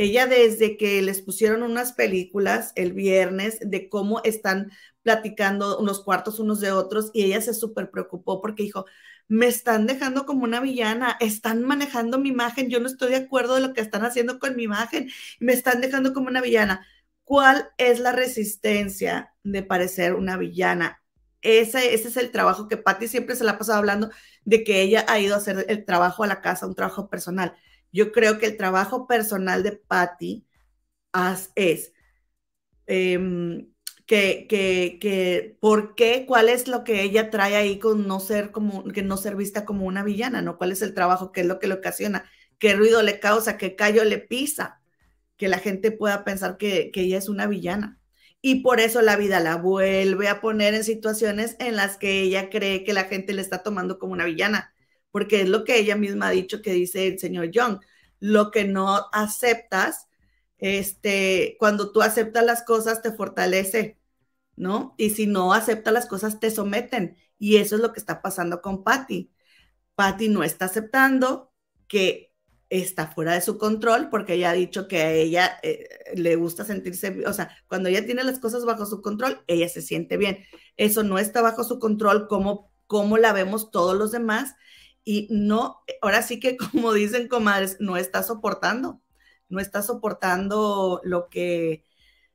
Ella 0.00 0.28
desde 0.28 0.76
que 0.76 1.02
les 1.02 1.20
pusieron 1.22 1.64
unas 1.64 1.92
películas 1.92 2.72
el 2.76 2.92
viernes 2.92 3.58
de 3.60 3.88
cómo 3.88 4.20
están 4.22 4.70
platicando 5.02 5.76
unos 5.80 6.04
cuartos 6.04 6.38
unos 6.38 6.60
de 6.60 6.70
otros 6.70 7.10
y 7.14 7.24
ella 7.24 7.40
se 7.40 7.52
súper 7.52 7.90
preocupó 7.90 8.40
porque 8.40 8.62
dijo, 8.62 8.84
me 9.26 9.46
están 9.48 9.86
dejando 9.88 10.24
como 10.24 10.44
una 10.44 10.60
villana, 10.60 11.16
están 11.20 11.64
manejando 11.64 12.18
mi 12.18 12.28
imagen, 12.28 12.70
yo 12.70 12.78
no 12.78 12.86
estoy 12.86 13.10
de 13.10 13.16
acuerdo 13.16 13.56
de 13.56 13.60
lo 13.60 13.74
que 13.74 13.80
están 13.80 14.04
haciendo 14.04 14.38
con 14.38 14.54
mi 14.54 14.62
imagen, 14.64 15.10
me 15.40 15.52
están 15.52 15.80
dejando 15.80 16.12
como 16.14 16.28
una 16.28 16.40
villana. 16.42 16.86
¿Cuál 17.24 17.68
es 17.76 17.98
la 17.98 18.12
resistencia 18.12 19.34
de 19.42 19.62
parecer 19.64 20.14
una 20.14 20.36
villana? 20.36 21.02
Ese, 21.42 21.94
ese 21.94 22.08
es 22.08 22.16
el 22.16 22.30
trabajo 22.30 22.68
que 22.68 22.76
Patty 22.76 23.08
siempre 23.08 23.34
se 23.36 23.44
la 23.44 23.52
ha 23.52 23.58
pasado 23.58 23.78
hablando 23.78 24.10
de 24.44 24.62
que 24.64 24.80
ella 24.82 25.04
ha 25.08 25.18
ido 25.18 25.34
a 25.34 25.38
hacer 25.38 25.66
el 25.68 25.84
trabajo 25.84 26.22
a 26.24 26.26
la 26.28 26.40
casa, 26.40 26.66
un 26.66 26.74
trabajo 26.74 27.10
personal. 27.10 27.54
Yo 27.92 28.12
creo 28.12 28.38
que 28.38 28.46
el 28.46 28.56
trabajo 28.56 29.06
personal 29.06 29.62
de 29.62 29.72
Patty 29.72 30.46
es 31.54 31.92
em, 32.86 33.68
que, 34.06 34.46
que, 34.48 34.98
que, 35.00 35.56
¿por 35.60 35.94
qué? 35.94 36.24
¿Cuál 36.26 36.48
es 36.48 36.68
lo 36.68 36.84
que 36.84 37.02
ella 37.02 37.30
trae 37.30 37.56
ahí 37.56 37.78
con 37.78 38.06
no 38.08 38.20
ser 38.20 38.50
como, 38.52 38.84
que 38.84 39.02
no 39.02 39.16
ser 39.16 39.36
vista 39.36 39.64
como 39.64 39.86
una 39.86 40.02
villana, 40.02 40.42
¿no? 40.42 40.56
¿Cuál 40.58 40.72
es 40.72 40.82
el 40.82 40.94
trabajo? 40.94 41.32
¿Qué 41.32 41.42
es 41.42 41.46
lo 41.46 41.58
que 41.58 41.66
le 41.68 41.74
ocasiona? 41.74 42.24
¿Qué 42.58 42.74
ruido 42.74 43.02
le 43.02 43.20
causa? 43.20 43.58
¿Qué 43.58 43.76
callo 43.76 44.04
le 44.04 44.18
pisa? 44.18 44.80
Que 45.36 45.48
la 45.48 45.58
gente 45.58 45.92
pueda 45.92 46.24
pensar 46.24 46.56
que, 46.58 46.90
que 46.90 47.02
ella 47.02 47.18
es 47.18 47.28
una 47.28 47.46
villana. 47.46 47.98
Y 48.40 48.62
por 48.62 48.80
eso 48.80 49.02
la 49.02 49.16
vida 49.16 49.40
la 49.40 49.56
vuelve 49.56 50.28
a 50.28 50.40
poner 50.40 50.74
en 50.74 50.84
situaciones 50.84 51.56
en 51.58 51.76
las 51.76 51.98
que 51.98 52.20
ella 52.22 52.50
cree 52.50 52.84
que 52.84 52.92
la 52.92 53.04
gente 53.04 53.32
le 53.32 53.42
está 53.42 53.62
tomando 53.62 53.98
como 53.98 54.12
una 54.12 54.24
villana 54.24 54.72
porque 55.18 55.40
es 55.40 55.48
lo 55.48 55.64
que 55.64 55.76
ella 55.76 55.96
misma 55.96 56.28
ha 56.28 56.30
dicho 56.30 56.62
que 56.62 56.72
dice 56.72 57.08
el 57.08 57.18
señor 57.18 57.50
Young, 57.50 57.80
lo 58.20 58.52
que 58.52 58.64
no 58.64 59.08
aceptas, 59.12 60.06
este, 60.58 61.56
cuando 61.58 61.90
tú 61.90 62.02
aceptas 62.02 62.44
las 62.44 62.62
cosas 62.62 63.02
te 63.02 63.10
fortalece, 63.10 63.98
¿no? 64.54 64.94
Y 64.96 65.10
si 65.10 65.26
no 65.26 65.52
aceptas 65.52 65.92
las 65.92 66.06
cosas 66.06 66.38
te 66.38 66.52
someten. 66.52 67.16
Y 67.36 67.56
eso 67.56 67.74
es 67.74 67.82
lo 67.82 67.92
que 67.92 67.98
está 67.98 68.22
pasando 68.22 68.62
con 68.62 68.84
Patty. 68.84 69.32
Patty 69.96 70.28
no 70.28 70.44
está 70.44 70.66
aceptando 70.66 71.52
que 71.88 72.32
está 72.70 73.08
fuera 73.08 73.32
de 73.34 73.40
su 73.40 73.58
control 73.58 74.10
porque 74.10 74.34
ella 74.34 74.50
ha 74.50 74.52
dicho 74.52 74.86
que 74.86 75.02
a 75.02 75.10
ella 75.10 75.58
eh, 75.64 75.88
le 76.14 76.36
gusta 76.36 76.64
sentirse, 76.64 77.26
o 77.26 77.32
sea, 77.32 77.50
cuando 77.66 77.88
ella 77.88 78.06
tiene 78.06 78.22
las 78.22 78.38
cosas 78.38 78.64
bajo 78.64 78.86
su 78.86 79.02
control, 79.02 79.42
ella 79.48 79.68
se 79.68 79.82
siente 79.82 80.16
bien. 80.16 80.44
Eso 80.76 81.02
no 81.02 81.18
está 81.18 81.42
bajo 81.42 81.64
su 81.64 81.80
control 81.80 82.28
como, 82.28 82.70
como 82.86 83.18
la 83.18 83.32
vemos 83.32 83.72
todos 83.72 83.96
los 83.98 84.12
demás 84.12 84.54
y 85.08 85.26
no, 85.30 85.80
ahora 86.02 86.20
sí 86.22 86.38
que 86.38 86.58
como 86.58 86.92
dicen 86.92 87.28
comadres, 87.28 87.78
no 87.80 87.96
está 87.96 88.22
soportando, 88.22 89.00
no 89.48 89.58
está 89.58 89.82
soportando 89.82 91.00
lo 91.02 91.30
que, 91.30 91.82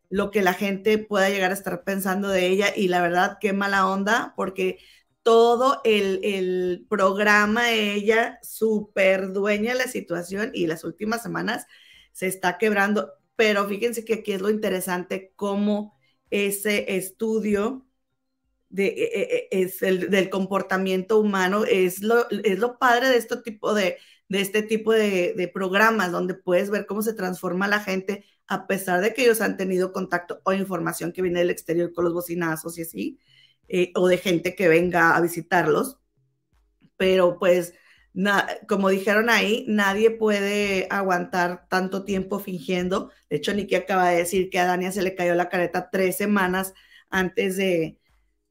lo 0.09 0.31
que 0.31 0.41
la 0.41 0.55
gente 0.55 0.97
pueda 0.97 1.29
llegar 1.29 1.51
a 1.51 1.53
estar 1.53 1.83
pensando 1.83 2.29
de 2.29 2.47
ella 2.47 2.73
y 2.75 2.87
la 2.87 3.01
verdad, 3.03 3.37
qué 3.39 3.53
mala 3.53 3.87
onda, 3.87 4.33
porque 4.35 4.79
todo 5.21 5.81
el, 5.83 6.21
el 6.23 6.87
programa, 6.89 7.71
ella 7.71 8.39
súper 8.41 9.33
dueña 9.33 9.73
de 9.73 9.77
la 9.79 9.87
situación 9.87 10.49
y 10.55 10.65
las 10.65 10.83
últimas 10.83 11.21
semanas 11.21 11.67
se 12.11 12.25
está 12.25 12.57
quebrando, 12.57 13.13
pero 13.35 13.67
fíjense 13.67 14.03
que 14.03 14.15
aquí 14.15 14.31
es 14.33 14.41
lo 14.41 14.49
interesante, 14.49 15.31
cómo 15.35 15.95
ese 16.31 16.97
estudio 16.97 17.85
e, 18.75 18.85
e, 18.85 19.47
e, 19.51 19.63
es 19.63 19.81
el, 19.81 20.09
del 20.09 20.29
comportamiento 20.29 21.19
humano, 21.19 21.65
es 21.65 22.01
lo, 22.01 22.29
es 22.29 22.59
lo 22.59 22.77
padre 22.77 23.09
de 23.09 23.17
este 23.17 23.37
tipo 23.37 23.73
de, 23.73 23.97
de 24.33 24.41
este 24.41 24.63
tipo 24.63 24.91
de, 24.93 25.51
programas 25.53 26.11
donde 26.11 26.33
puedes 26.33 26.69
ver 26.71 26.85
cómo 26.87 27.03
se 27.03 27.13
transforma 27.13 27.67
la 27.67 27.79
gente 27.79 28.25
a 28.47 28.67
pesar 28.67 29.01
de 29.01 29.13
que 29.13 29.23
ellos 29.23 29.41
han 29.41 29.57
tenido 29.57 29.93
contacto 29.93 30.41
o 30.43 30.53
información 30.53 31.11
que 31.11 31.21
viene 31.21 31.39
del 31.39 31.51
exterior 31.51 31.93
con 31.93 32.05
los 32.05 32.13
bocinazos 32.13 32.77
y 32.77 32.81
así, 32.81 33.19
eh, 33.67 33.91
o 33.95 34.07
de 34.07 34.17
gente 34.17 34.55
que 34.55 34.67
venga 34.67 35.15
a 35.15 35.21
visitarlos. 35.21 35.99
Pero 36.97 37.37
pues, 37.39 37.73
como 38.67 38.89
dijeron 38.89 39.29
ahí, 39.29 39.65
nadie 39.67 40.11
puede 40.11 40.87
aguantar 40.89 41.67
tanto 41.69 42.03
tiempo 42.03 42.39
fingiendo. 42.39 43.11
De 43.29 43.37
hecho, 43.37 43.53
Niki 43.53 43.75
acaba 43.75 44.09
de 44.09 44.17
decir 44.17 44.49
que 44.49 44.59
a 44.59 44.65
Dania 44.65 44.91
se 44.91 45.03
le 45.03 45.15
cayó 45.15 45.35
la 45.35 45.49
careta 45.49 45.89
tres 45.91 46.17
semanas 46.17 46.73
antes 47.09 47.57
de, 47.57 47.99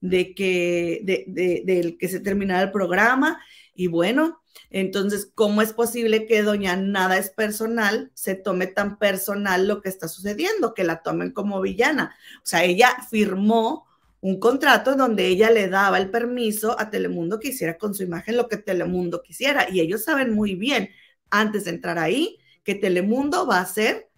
de 0.03 0.35
que, 0.35 1.01
de, 1.05 1.97
que 1.99 2.09
se 2.09 2.21
terminara 2.21 2.63
el 2.65 2.73
programa. 2.73 3.41
Y 3.75 3.87
bueno, 3.87 4.43
entonces, 4.69 5.31
¿cómo 5.35 5.63
es 5.63 5.73
posible 5.73 6.27
que 6.27 6.43
doña 6.43 6.77
Nada 6.77 7.17
es 7.17 7.31
personal 7.31 8.11
se 8.13 8.35
tome 8.35 8.67
tan 8.67 8.99
personal 8.99 9.67
lo 9.67 9.81
que 9.81 9.89
está 9.89 10.09
sucediendo, 10.09 10.75
que 10.75 10.85
la 10.85 11.03
tomen 11.03 11.31
como 11.31 11.63
villana? 11.63 12.15
O 12.39 12.47
sea, 12.47 12.65
ella 12.65 12.95
firmó 13.11 13.87
un 14.21 14.39
contrato 14.39 14.95
donde 14.95 15.27
ella 15.27 15.51
le 15.51 15.69
daba 15.69 15.99
el 15.99 16.11
permiso 16.11 16.79
a 16.79 16.91
Telemundo 16.91 17.41
que 17.41 17.49
hiciera 17.49 17.79
con 17.79 17.95
su 17.95 18.03
imagen 18.03 18.37
lo 18.37 18.49
que 18.49 18.57
Telemundo 18.57 19.23
quisiera. 19.23 19.69
Y 19.71 19.81
ellos 19.81 20.05
saben 20.05 20.35
muy 20.35 20.55
bien, 20.55 20.91
antes 21.31 21.65
de 21.65 21.71
entrar 21.71 21.99
ahí, 21.99 22.39
que 22.65 22.75
Telemundo 22.75 23.47
va 23.47 23.59
a 23.59 23.63
hacer, 23.63 24.11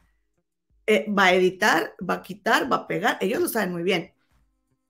eh, 0.86 1.06
va 1.10 1.26
a 1.26 1.34
editar, 1.34 1.94
va 1.98 2.14
a 2.14 2.22
quitar, 2.22 2.70
va 2.70 2.76
a 2.76 2.86
pegar. 2.86 3.18
Ellos 3.20 3.40
lo 3.40 3.48
saben 3.48 3.72
muy 3.72 3.82
bien. 3.82 4.13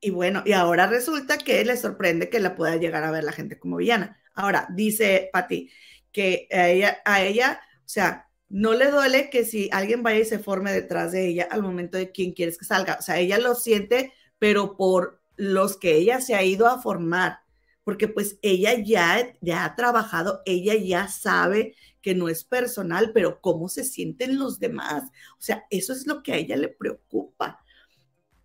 Y 0.04 0.10
bueno, 0.10 0.42
y 0.44 0.52
ahora 0.52 0.86
resulta 0.86 1.38
que 1.38 1.64
le 1.64 1.78
sorprende 1.78 2.28
que 2.28 2.38
la 2.38 2.54
pueda 2.54 2.76
llegar 2.76 3.04
a 3.04 3.10
ver 3.10 3.24
la 3.24 3.32
gente 3.32 3.58
como 3.58 3.78
villana. 3.78 4.20
Ahora, 4.34 4.68
dice 4.70 5.30
Patti 5.32 5.70
que 6.12 6.46
a 6.52 6.68
ella, 6.68 6.98
a 7.06 7.22
ella, 7.22 7.58
o 7.78 7.88
sea, 7.88 8.28
no 8.50 8.74
le 8.74 8.90
duele 8.90 9.30
que 9.30 9.46
si 9.46 9.70
alguien 9.72 10.02
vaya 10.02 10.18
y 10.18 10.26
se 10.26 10.38
forme 10.38 10.72
detrás 10.72 11.12
de 11.12 11.26
ella 11.26 11.48
al 11.50 11.62
momento 11.62 11.96
de 11.96 12.12
quién 12.12 12.32
quieres 12.32 12.58
que 12.58 12.66
salga. 12.66 12.98
O 13.00 13.02
sea, 13.02 13.18
ella 13.18 13.38
lo 13.38 13.54
siente, 13.54 14.12
pero 14.38 14.76
por 14.76 15.22
los 15.36 15.78
que 15.78 15.96
ella 15.96 16.20
se 16.20 16.34
ha 16.34 16.42
ido 16.42 16.66
a 16.68 16.82
formar, 16.82 17.38
porque 17.82 18.06
pues 18.06 18.38
ella 18.42 18.74
ya, 18.74 19.32
ya 19.40 19.64
ha 19.64 19.74
trabajado, 19.74 20.42
ella 20.44 20.74
ya 20.74 21.08
sabe 21.08 21.76
que 22.02 22.14
no 22.14 22.28
es 22.28 22.44
personal, 22.44 23.12
pero 23.14 23.40
cómo 23.40 23.70
se 23.70 23.84
sienten 23.84 24.38
los 24.38 24.58
demás. 24.58 25.04
O 25.38 25.42
sea, 25.42 25.64
eso 25.70 25.94
es 25.94 26.06
lo 26.06 26.22
que 26.22 26.34
a 26.34 26.36
ella 26.36 26.56
le 26.56 26.68
preocupa. 26.68 27.64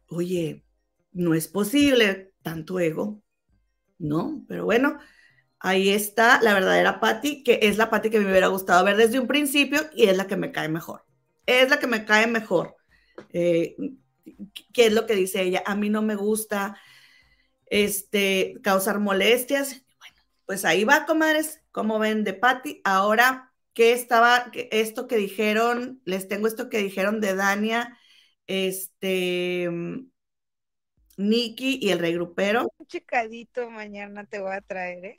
Oye, 0.07 0.63
no 1.11 1.33
es 1.33 1.47
posible 1.47 2.33
tanto 2.41 2.79
ego, 2.79 3.21
¿no? 3.97 4.45
Pero 4.47 4.65
bueno, 4.65 4.99
ahí 5.59 5.89
está 5.89 6.41
la 6.41 6.53
verdadera 6.53 6.99
Patty, 6.99 7.43
que 7.43 7.59
es 7.63 7.77
la 7.77 7.89
Patty 7.89 8.09
que 8.09 8.19
me 8.19 8.29
hubiera 8.29 8.47
gustado 8.47 8.83
ver 8.85 8.97
desde 8.97 9.19
un 9.19 9.27
principio 9.27 9.81
y 9.93 10.05
es 10.05 10.17
la 10.17 10.27
que 10.27 10.37
me 10.37 10.51
cae 10.51 10.69
mejor. 10.69 11.05
Es 11.45 11.69
la 11.69 11.79
que 11.79 11.87
me 11.87 12.05
cae 12.05 12.27
mejor. 12.27 12.75
Eh, 13.33 13.75
¿Qué 14.73 14.87
es 14.87 14.93
lo 14.93 15.05
que 15.05 15.15
dice 15.15 15.41
ella? 15.41 15.63
A 15.65 15.75
mí 15.75 15.89
no 15.89 16.01
me 16.01 16.15
gusta 16.15 16.77
este, 17.65 18.55
causar 18.63 18.99
molestias. 18.99 19.83
Bueno, 19.97 20.15
pues 20.45 20.65
ahí 20.65 20.83
va, 20.83 21.05
comadres, 21.05 21.61
como 21.71 21.99
ven 21.99 22.23
de 22.23 22.33
Patty. 22.33 22.81
Ahora, 22.83 23.53
¿qué 23.73 23.93
estaba, 23.93 24.51
esto 24.53 25.07
que 25.07 25.17
dijeron? 25.17 26.01
Les 26.05 26.27
tengo 26.27 26.47
esto 26.47 26.69
que 26.69 26.79
dijeron 26.79 27.21
de 27.21 27.35
Dania, 27.35 27.97
este, 28.47 29.69
Nikki 31.19 31.79
y 31.81 31.91
el 31.91 31.99
regrupero. 31.99 32.71
Un 32.77 32.87
chicadito 32.87 33.69
mañana 33.69 34.23
te 34.23 34.39
voy 34.39 34.53
a 34.55 34.61
traer, 34.61 35.03
¿eh? 35.03 35.17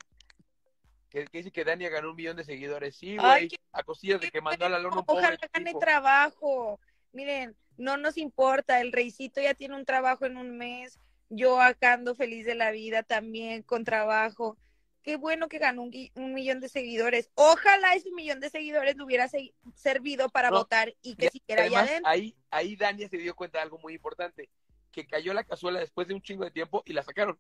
Que, 1.10 1.26
dice 1.30 1.50
que 1.50 1.62
Dania 1.62 1.90
ganó 1.90 2.10
un 2.10 2.16
millón 2.16 2.38
de 2.38 2.44
seguidores. 2.44 2.96
Sí, 2.96 3.18
güey. 3.18 3.50
A 3.72 3.82
cosillas 3.82 4.18
de 4.18 4.30
que 4.30 4.40
mandó 4.40 4.64
a 4.64 4.70
la 4.70 4.78
lona 4.78 4.96
un 4.96 5.04
Ojalá 5.06 5.36
gane 5.52 5.74
trabajo. 5.74 6.80
Miren, 7.12 7.54
no 7.76 7.98
nos 7.98 8.16
importa. 8.16 8.80
El 8.80 8.92
reycito 8.92 9.42
ya 9.42 9.52
tiene 9.52 9.76
un 9.76 9.84
trabajo 9.84 10.24
en 10.24 10.38
un 10.38 10.56
mes. 10.56 10.98
Yo 11.28 11.60
acá 11.60 11.92
ando 11.92 12.14
feliz 12.14 12.46
de 12.46 12.54
la 12.54 12.70
vida 12.70 13.02
también 13.02 13.62
con 13.62 13.84
trabajo. 13.84 14.56
Qué 15.02 15.16
bueno 15.16 15.48
que 15.48 15.58
ganó 15.58 15.82
un, 15.82 16.34
millón 16.34 16.60
de 16.60 16.70
seguidores. 16.70 17.30
Ojalá 17.34 17.94
ese 17.94 18.10
millón 18.12 18.40
de 18.40 18.48
seguidores 18.48 18.96
le 18.96 19.04
hubiera 19.04 19.28
servido 19.74 20.30
para 20.30 20.50
votar 20.50 20.94
y 21.02 21.16
que 21.16 21.28
siquiera 21.28 21.64
allá 21.64 22.00
Ahí, 22.04 22.34
ahí 22.50 22.74
Dania 22.76 23.08
se 23.10 23.18
dio 23.18 23.34
cuenta 23.34 23.58
de 23.58 23.64
algo 23.64 23.78
muy 23.78 23.92
importante 23.92 24.48
que 24.90 25.06
cayó 25.06 25.32
la 25.34 25.44
cazuela 25.44 25.80
después 25.80 26.08
de 26.08 26.14
un 26.14 26.22
chingo 26.22 26.44
de 26.44 26.50
tiempo 26.50 26.82
y 26.86 26.92
la 26.92 27.02
sacaron. 27.02 27.38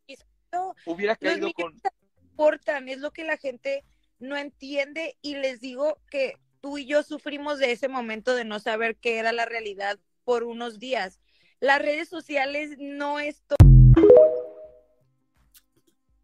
Hubiera 0.86 1.16
caído 1.16 1.52
con... 1.52 1.74
Importan, 2.22 2.88
es 2.88 2.98
lo 2.98 3.10
que 3.10 3.24
la 3.24 3.36
gente 3.36 3.84
no 4.18 4.36
entiende 4.36 5.16
y 5.20 5.36
les 5.36 5.60
digo 5.60 5.98
que 6.10 6.34
tú 6.60 6.78
y 6.78 6.86
yo 6.86 7.02
sufrimos 7.02 7.58
de 7.58 7.72
ese 7.72 7.88
momento 7.88 8.34
de 8.34 8.44
no 8.44 8.58
saber 8.58 8.96
qué 8.96 9.18
era 9.18 9.32
la 9.32 9.46
realidad 9.46 9.98
por 10.24 10.44
unos 10.44 10.78
días. 10.78 11.20
Las 11.58 11.80
redes 11.80 12.08
sociales 12.08 12.76
no 12.78 13.18
es 13.18 13.42
todo. 13.42 13.56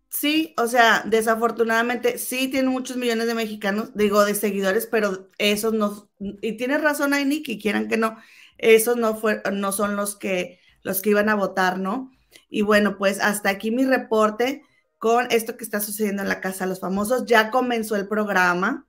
Sí, 0.08 0.54
o 0.56 0.66
sea, 0.66 1.02
desafortunadamente 1.04 2.16
sí 2.16 2.48
tiene 2.48 2.70
muchos 2.70 2.96
millones 2.96 3.26
de 3.26 3.34
mexicanos, 3.34 3.94
digo, 3.94 4.24
de 4.24 4.34
seguidores, 4.34 4.86
pero 4.86 5.28
esos 5.36 5.74
no, 5.74 6.08
y 6.18 6.56
tienes 6.56 6.80
razón 6.80 7.12
ahí, 7.12 7.26
Nicky, 7.26 7.58
quieran 7.58 7.86
que 7.86 7.98
no, 7.98 8.16
esos 8.56 8.96
no, 8.96 9.14
fue, 9.14 9.42
no 9.52 9.72
son 9.72 9.94
los 9.94 10.16
que 10.16 10.58
los 10.82 11.02
que 11.02 11.10
iban 11.10 11.28
a 11.28 11.34
votar, 11.34 11.78
¿no? 11.78 12.12
Y 12.48 12.62
bueno, 12.62 12.96
pues 12.98 13.20
hasta 13.20 13.50
aquí 13.50 13.70
mi 13.70 13.84
reporte 13.84 14.62
con 14.98 15.30
esto 15.30 15.56
que 15.56 15.64
está 15.64 15.80
sucediendo 15.80 16.22
en 16.22 16.28
la 16.28 16.40
Casa 16.40 16.64
de 16.64 16.70
los 16.70 16.80
Famosos. 16.80 17.26
Ya 17.26 17.50
comenzó 17.50 17.96
el 17.96 18.08
programa, 18.08 18.86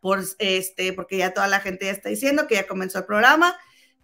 por 0.00 0.22
este, 0.38 0.92
porque 0.92 1.18
ya 1.18 1.34
toda 1.34 1.48
la 1.48 1.60
gente 1.60 1.86
ya 1.86 1.92
está 1.92 2.08
diciendo 2.08 2.46
que 2.46 2.54
ya 2.54 2.66
comenzó 2.66 2.98
el 2.98 3.06
programa. 3.06 3.56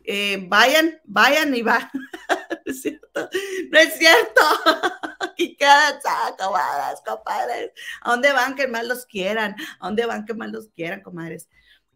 Eh, 0.05 0.47
vayan, 0.49 1.01
vayan 1.05 1.55
y 1.55 1.63
van. 1.63 1.89
no 1.93 2.57
es 2.67 2.83
cierto, 2.83 3.31
no 3.71 3.79
es 3.79 3.95
cierto. 3.95 4.41
y 5.37 5.57
quédense, 5.57 6.09
comadres, 6.39 7.01
compadres. 7.07 7.71
¿A 8.01 8.11
dónde 8.11 8.33
van 8.33 8.57
que 8.57 8.67
más 8.67 8.85
los 8.85 9.07
quieran? 9.07 9.55
¿A 9.79 9.87
dónde 9.87 10.07
van 10.07 10.25
que 10.25 10.35
más 10.35 10.51
los 10.51 10.69
quieran, 10.71 11.03
comadres? 11.03 11.49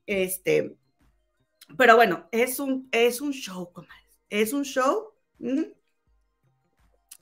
Este, 0.06 0.76
pero 1.76 1.96
bueno, 1.96 2.28
es 2.30 2.60
un, 2.60 2.88
es 2.92 3.20
un 3.20 3.32
show, 3.32 3.72
comadres. 3.72 4.05
Es 4.30 4.52
un 4.52 4.64
show. 4.64 5.14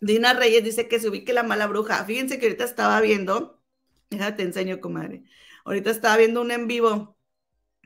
Dina 0.00 0.34
Reyes 0.34 0.64
dice 0.64 0.88
que 0.88 1.00
se 1.00 1.08
ubique 1.08 1.32
la 1.32 1.42
mala 1.42 1.66
bruja. 1.66 2.04
Fíjense 2.04 2.38
que 2.38 2.46
ahorita 2.46 2.64
estaba 2.64 3.00
viendo, 3.00 3.62
déjate 4.10 4.42
enseño, 4.42 4.80
comadre. 4.80 5.24
Ahorita 5.64 5.90
estaba 5.90 6.16
viendo 6.16 6.42
un 6.42 6.50
en 6.50 6.66
vivo 6.66 7.16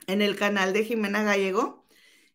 en 0.07 0.23
el 0.23 0.37
canal 0.37 0.73
de 0.73 0.85
Jimena 0.85 1.23
Gallego 1.23 1.87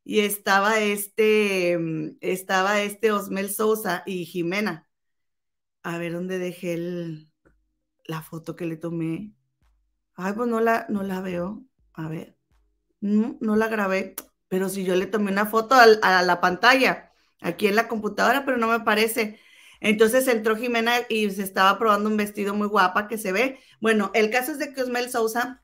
y 0.03 0.19
estaba 0.21 0.79
este, 0.79 1.77
mm, 1.77 2.17
estaba 2.21 2.81
este 2.81 3.11
Osmel 3.11 3.49
Sousa 3.49 4.03
y 4.05 4.25
Jimena. 4.25 4.87
A 5.83 5.97
ver 5.97 6.13
dónde 6.13 6.39
dejé 6.39 6.77
la 8.05 8.21
foto 8.21 8.55
que 8.55 8.65
le 8.65 8.77
tomé. 8.77 9.33
Ay, 10.15 10.33
pues 10.33 10.47
no 10.47 10.59
la, 10.61 10.85
no 10.89 11.03
la 11.03 11.21
veo. 11.21 11.65
A 11.93 12.07
ver. 12.07 12.37
No 13.01 13.55
la 13.57 13.67
grabé, 13.67 14.15
pero 14.53 14.69
si 14.69 14.83
yo 14.83 14.95
le 14.95 15.07
tomé 15.07 15.31
una 15.31 15.47
foto 15.47 15.73
a, 15.73 16.21
la 16.21 16.39
pantalla, 16.39 17.11
aquí 17.41 17.65
en 17.65 17.75
la 17.75 17.87
computadora, 17.87 18.45
pero 18.45 18.57
no 18.57 18.67
me 18.67 18.75
aparece. 18.75 19.39
Entonces 19.79 20.27
entró 20.27 20.55
Jimena 20.55 20.93
y 21.09 21.31
se 21.31 21.41
estaba 21.41 21.79
probando 21.79 22.07
un 22.07 22.17
vestido 22.17 22.53
muy 22.53 22.67
guapa 22.67 23.07
que 23.07 23.17
se 23.17 23.31
ve. 23.31 23.57
Bueno, 23.81 24.11
el 24.13 24.29
caso 24.29 24.51
es 24.51 24.59
de 24.59 24.71
que 24.71 24.83
Osmel 24.83 25.09
Sousa 25.09 25.63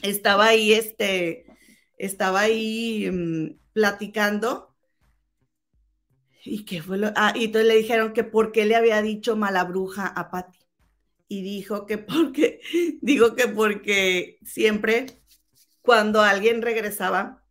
estaba 0.00 0.46
ahí, 0.46 0.72
este, 0.72 1.44
estaba 1.98 2.40
ahí 2.40 3.10
mm, 3.12 3.58
platicando. 3.74 4.74
¿Y 6.46 6.64
qué 6.64 6.80
fue 6.80 6.96
lo? 6.96 7.12
Ah, 7.16 7.34
y 7.36 7.44
entonces 7.44 7.68
le 7.68 7.76
dijeron 7.76 8.14
que 8.14 8.24
por 8.24 8.52
qué 8.52 8.64
le 8.64 8.74
había 8.74 9.02
dicho 9.02 9.36
mala 9.36 9.64
bruja 9.64 10.06
a 10.06 10.30
Patti. 10.30 10.60
Y 11.28 11.42
dijo 11.42 11.84
que 11.84 11.98
porque, 11.98 12.62
digo 13.02 13.34
que 13.36 13.48
porque 13.48 14.38
siempre 14.44 15.20
cuando 15.82 16.22
alguien 16.22 16.62
regresaba 16.62 17.43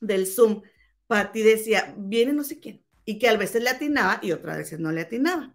del 0.00 0.26
Zoom, 0.26 0.62
Patti 1.06 1.42
decía, 1.42 1.94
viene 1.96 2.32
no 2.32 2.44
sé 2.44 2.60
quién 2.60 2.86
y 3.06 3.18
que 3.18 3.28
a 3.28 3.36
veces 3.36 3.62
le 3.62 3.70
atinaba 3.70 4.18
y 4.20 4.32
otras 4.32 4.58
veces 4.58 4.80
no 4.80 4.92
le 4.92 5.02
atinaba. 5.02 5.54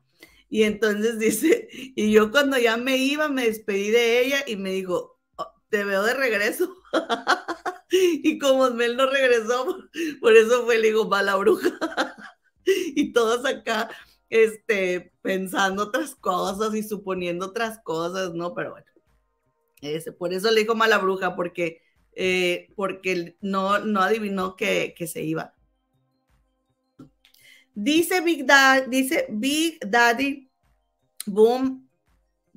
Y 0.50 0.64
entonces 0.64 1.20
dice, 1.20 1.68
y 1.72 2.12
yo 2.12 2.32
cuando 2.32 2.58
ya 2.58 2.78
me 2.78 2.98
iba, 2.98 3.30
me 3.30 3.46
despedí 3.46 3.92
de 3.92 4.26
ella 4.26 4.44
y 4.48 4.56
me 4.56 4.72
dijo, 4.72 5.20
oh, 5.36 5.54
te 5.70 5.84
veo 5.84 6.02
de 6.04 6.16
regreso. 6.16 6.74
y 7.92 8.40
como 8.40 8.72
Mel 8.72 8.98
no 8.98 9.06
regresó, 9.06 9.78
por 10.22 10.36
eso 10.36 10.66
fue, 10.66 10.80
le 10.80 10.88
digo, 10.88 11.08
mala 11.08 11.36
bruja. 11.36 11.78
y 12.66 13.12
todos 13.12 13.46
acá, 13.46 13.90
este, 14.30 15.14
pensando 15.22 15.84
otras 15.84 16.16
cosas 16.16 16.74
y 16.74 16.84
suponiendo 16.84 17.48
otras 17.48 17.80
cosas, 17.84 18.34
¿no? 18.34 18.56
Pero 18.56 18.72
bueno, 18.72 18.86
ese, 19.82 20.14
por 20.14 20.34
eso 20.34 20.50
le 20.52 20.62
dijo 20.62 20.76
mala 20.76 21.00
bruja, 21.00 21.36
porque, 21.36 21.82
eh, 22.14 22.70
porque 22.76 23.38
no, 23.42 23.80
no 23.80 24.02
adivinó 24.02 24.56
que, 24.56 24.94
que 24.98 25.08
se 25.08 25.24
iba. 25.24 25.54
Dice 27.74 28.22
Big, 28.22 28.46
Daddy, 28.46 28.90
dice 28.90 29.28
Big 29.30 29.80
Daddy 29.86 30.50
Boom, 31.26 31.90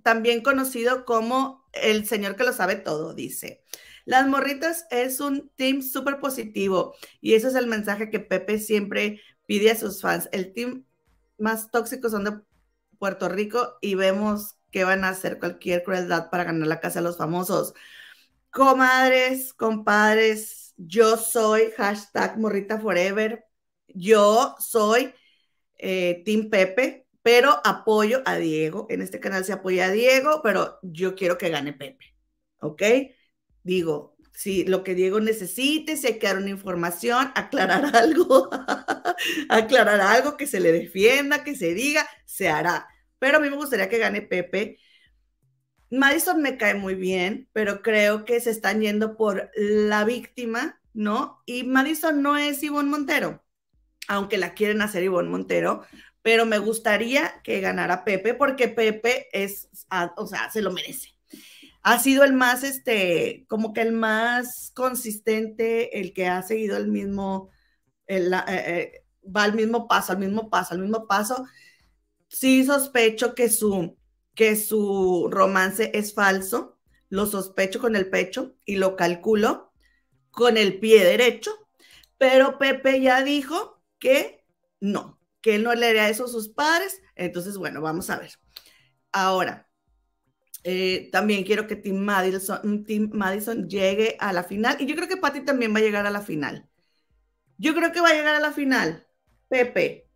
también 0.02 0.42
conocido 0.42 1.04
como 1.04 1.64
el 1.72 2.06
señor 2.06 2.36
que 2.36 2.44
lo 2.44 2.52
sabe 2.52 2.76
todo, 2.76 3.14
dice. 3.14 3.62
Las 4.04 4.26
morritas 4.26 4.86
es 4.90 5.20
un 5.20 5.50
team 5.56 5.82
súper 5.82 6.20
positivo 6.20 6.94
y 7.20 7.34
ese 7.34 7.48
es 7.48 7.54
el 7.54 7.66
mensaje 7.66 8.10
que 8.10 8.20
Pepe 8.20 8.58
siempre 8.58 9.20
pide 9.46 9.70
a 9.70 9.76
sus 9.76 10.02
fans. 10.02 10.28
El 10.32 10.52
team 10.52 10.84
más 11.38 11.70
tóxico 11.70 12.10
son 12.10 12.24
de 12.24 12.32
Puerto 12.98 13.28
Rico 13.28 13.78
y 13.80 13.94
vemos 13.94 14.56
que 14.70 14.84
van 14.84 15.04
a 15.04 15.10
hacer 15.10 15.38
cualquier 15.38 15.84
crueldad 15.84 16.30
para 16.30 16.44
ganar 16.44 16.66
la 16.66 16.80
casa 16.80 17.00
de 17.00 17.04
los 17.04 17.16
famosos. 17.16 17.74
Comadres, 18.54 19.52
compadres, 19.52 20.74
yo 20.76 21.16
soy 21.16 21.72
hashtag 21.76 22.38
morrita 22.38 22.78
forever. 22.78 23.44
Yo 23.88 24.54
soy 24.60 25.12
eh, 25.76 26.22
Team 26.24 26.50
Pepe, 26.50 27.08
pero 27.20 27.60
apoyo 27.64 28.22
a 28.24 28.36
Diego. 28.36 28.86
En 28.90 29.02
este 29.02 29.18
canal 29.18 29.44
se 29.44 29.52
apoya 29.52 29.86
a 29.86 29.90
Diego, 29.90 30.40
pero 30.44 30.78
yo 30.82 31.16
quiero 31.16 31.36
que 31.36 31.50
gane 31.50 31.72
Pepe. 31.72 32.14
¿Ok? 32.60 32.82
Digo, 33.64 34.16
si 34.32 34.64
lo 34.64 34.84
que 34.84 34.94
Diego 34.94 35.18
necesite, 35.18 35.96
si 35.96 36.06
hay 36.06 36.18
que 36.20 36.28
dar 36.28 36.38
una 36.38 36.50
información, 36.50 37.32
aclarar 37.34 37.84
algo, 37.96 38.50
aclarar 39.48 40.00
algo, 40.00 40.36
que 40.36 40.46
se 40.46 40.60
le 40.60 40.70
defienda, 40.70 41.42
que 41.42 41.56
se 41.56 41.74
diga, 41.74 42.08
se 42.24 42.48
hará. 42.48 42.86
Pero 43.18 43.38
a 43.38 43.40
mí 43.40 43.50
me 43.50 43.56
gustaría 43.56 43.88
que 43.88 43.98
gane 43.98 44.22
Pepe. 44.22 44.78
Madison 45.90 46.42
me 46.42 46.56
cae 46.56 46.74
muy 46.74 46.94
bien, 46.94 47.48
pero 47.52 47.82
creo 47.82 48.24
que 48.24 48.40
se 48.40 48.50
están 48.50 48.80
yendo 48.80 49.16
por 49.16 49.50
la 49.56 50.04
víctima, 50.04 50.80
¿no? 50.92 51.42
Y 51.46 51.64
Madison 51.64 52.22
no 52.22 52.36
es 52.36 52.62
Ivonne 52.62 52.90
Montero 52.90 53.44
aunque 54.08 54.38
la 54.38 54.54
quieren 54.54 54.82
hacer 54.82 55.02
Ivonne 55.02 55.30
Montero, 55.30 55.82
pero 56.22 56.46
me 56.46 56.58
gustaría 56.58 57.40
que 57.42 57.60
ganara 57.60 58.04
Pepe 58.04 58.34
porque 58.34 58.68
Pepe 58.68 59.28
es, 59.32 59.68
ah, 59.90 60.12
o 60.16 60.26
sea, 60.26 60.50
se 60.50 60.62
lo 60.62 60.72
merece. 60.72 61.14
Ha 61.82 61.98
sido 61.98 62.24
el 62.24 62.32
más, 62.32 62.64
este, 62.64 63.44
como 63.48 63.72
que 63.74 63.82
el 63.82 63.92
más 63.92 64.72
consistente, 64.74 66.00
el 66.00 66.14
que 66.14 66.26
ha 66.26 66.42
seguido 66.42 66.76
el 66.78 66.88
mismo, 66.88 67.50
eh, 68.06 68.30
eh, 68.48 69.04
va 69.24 69.44
al 69.44 69.54
mismo 69.54 69.86
paso, 69.86 70.12
al 70.12 70.18
mismo 70.18 70.48
paso, 70.48 70.74
al 70.74 70.80
mismo 70.80 71.06
paso. 71.06 71.44
Sí 72.28 72.64
sospecho 72.64 73.34
que 73.34 73.50
su, 73.50 73.96
que 74.34 74.56
su 74.56 75.28
romance 75.30 75.90
es 75.94 76.14
falso, 76.14 76.78
lo 77.08 77.26
sospecho 77.26 77.80
con 77.80 77.96
el 77.96 78.10
pecho 78.10 78.56
y 78.64 78.76
lo 78.76 78.96
calculo 78.96 79.72
con 80.30 80.56
el 80.56 80.80
pie 80.80 81.04
derecho, 81.04 81.52
pero 82.18 82.58
Pepe 82.58 83.00
ya 83.00 83.22
dijo 83.22 83.82
que 83.98 84.44
no, 84.80 85.20
que 85.40 85.56
él 85.56 85.62
no 85.62 85.74
le 85.74 85.86
haría 85.86 86.08
eso 86.08 86.24
a 86.24 86.28
sus 86.28 86.48
padres. 86.48 87.00
Entonces, 87.14 87.56
bueno, 87.56 87.80
vamos 87.80 88.10
a 88.10 88.18
ver. 88.18 88.32
Ahora, 89.12 89.68
eh, 90.64 91.10
también 91.12 91.44
quiero 91.44 91.66
que 91.66 91.76
Tim 91.76 91.98
Madison, 91.98 92.84
Tim 92.84 93.10
Madison 93.12 93.68
llegue 93.68 94.16
a 94.18 94.32
la 94.32 94.42
final. 94.44 94.76
Y 94.80 94.86
yo 94.86 94.96
creo 94.96 95.08
que 95.08 95.18
Patty 95.18 95.44
también 95.44 95.74
va 95.74 95.78
a 95.78 95.82
llegar 95.82 96.06
a 96.06 96.10
la 96.10 96.22
final. 96.22 96.68
Yo 97.58 97.74
creo 97.74 97.92
que 97.92 98.00
va 98.00 98.08
a 98.08 98.14
llegar 98.14 98.34
a 98.34 98.40
la 98.40 98.52
final. 98.52 99.06
Pepe, 99.48 100.08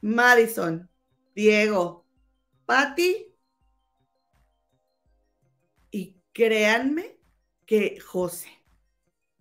Madison, 0.00 0.90
Diego, 1.34 2.06
Patty. 2.66 3.31
Créanme 6.32 7.16
que 7.66 8.00
José, 8.00 8.48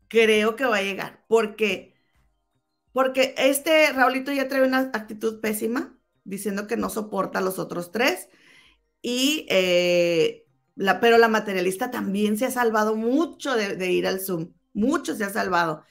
creo 0.07 0.55
que 0.55 0.65
va 0.65 0.77
a 0.77 0.83
llegar. 0.83 1.25
Porque 1.27 1.91
porque 2.93 3.33
este 3.37 3.91
Raulito 3.93 4.31
ya 4.31 4.47
trae 4.47 4.63
una 4.67 4.91
actitud 4.93 5.39
pésima, 5.41 5.97
diciendo 6.23 6.67
que 6.67 6.77
no 6.77 6.89
soporta 6.89 7.39
a 7.39 7.41
los 7.41 7.59
otros 7.59 7.91
tres. 7.91 8.29
Y, 9.01 9.45
eh, 9.49 10.45
la, 10.75 10.99
pero 10.99 11.17
la 11.17 11.27
materialista 11.27 11.91
también 11.91 12.37
se 12.37 12.45
ha 12.45 12.51
salvado 12.51 12.95
mucho 12.95 13.55
de, 13.55 13.91
ir 13.91 14.07
al 14.07 14.19
Zoom, 14.19 14.53
mucho 14.73 15.15
se 15.15 15.23
ha 15.23 15.29
salvado. 15.29 15.83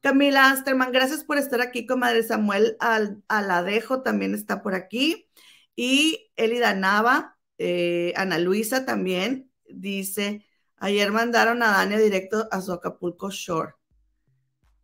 Camila 0.00 0.50
Asterman, 0.50 0.92
gracias 0.92 1.24
por 1.24 1.38
estar 1.38 1.60
aquí, 1.60 1.86
comadre 1.86 2.22
Samuel 2.22 2.76
al, 2.80 3.22
Aladejo 3.28 4.02
también 4.02 4.34
está 4.34 4.62
por 4.62 4.74
aquí. 4.74 5.28
Y 5.76 6.30
Elida 6.36 6.74
Nava, 6.74 7.38
eh, 7.58 8.12
Ana 8.16 8.38
Luisa 8.38 8.86
también 8.86 9.45
dice, 9.68 10.44
ayer 10.76 11.12
mandaron 11.12 11.62
a 11.62 11.72
Dania 11.72 11.98
directo 11.98 12.48
a 12.50 12.60
su 12.60 12.72
Acapulco 12.72 13.30
Shore. 13.30 13.74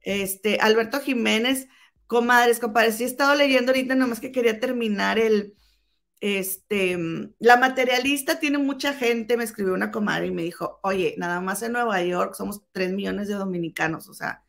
Este, 0.01 0.59
Alberto 0.61 1.01
Jiménez, 1.01 1.69
comadres, 2.07 2.59
compadres, 2.59 2.97
sí 2.97 3.05
he 3.05 3.07
estado 3.07 3.35
leyendo 3.35 3.73
ahorita, 3.73 3.95
nomás 3.95 4.21
que 4.21 4.33
quería 4.33 4.61
terminar 4.61 5.19
el, 5.19 5.55
este, 6.23 6.97
la 7.41 7.57
materialista 7.57 8.39
tiene 8.39 8.59
mucha 8.59 8.95
gente, 8.95 9.37
me 9.37 9.43
escribió 9.43 9.75
una 9.75 9.91
comadre 9.91 10.29
y 10.29 10.31
me 10.31 10.43
dijo, 10.43 10.79
oye, 10.85 11.17
nada 11.19 11.41
más 11.41 11.63
en 11.63 11.73
Nueva 11.73 12.01
York 12.01 12.35
somos 12.35 12.63
tres 12.71 12.93
millones 12.93 13.27
de 13.27 13.35
dominicanos, 13.35 14.09
o 14.09 14.15
sea, 14.15 14.45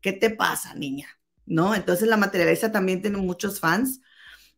¿qué 0.00 0.12
te 0.12 0.30
pasa, 0.30 0.74
niña? 0.74 1.08
¿No? 1.44 1.74
Entonces 1.74 2.06
la 2.06 2.16
materialista 2.16 2.70
también 2.70 3.02
tiene 3.02 3.18
muchos 3.18 3.58
fans. 3.58 4.00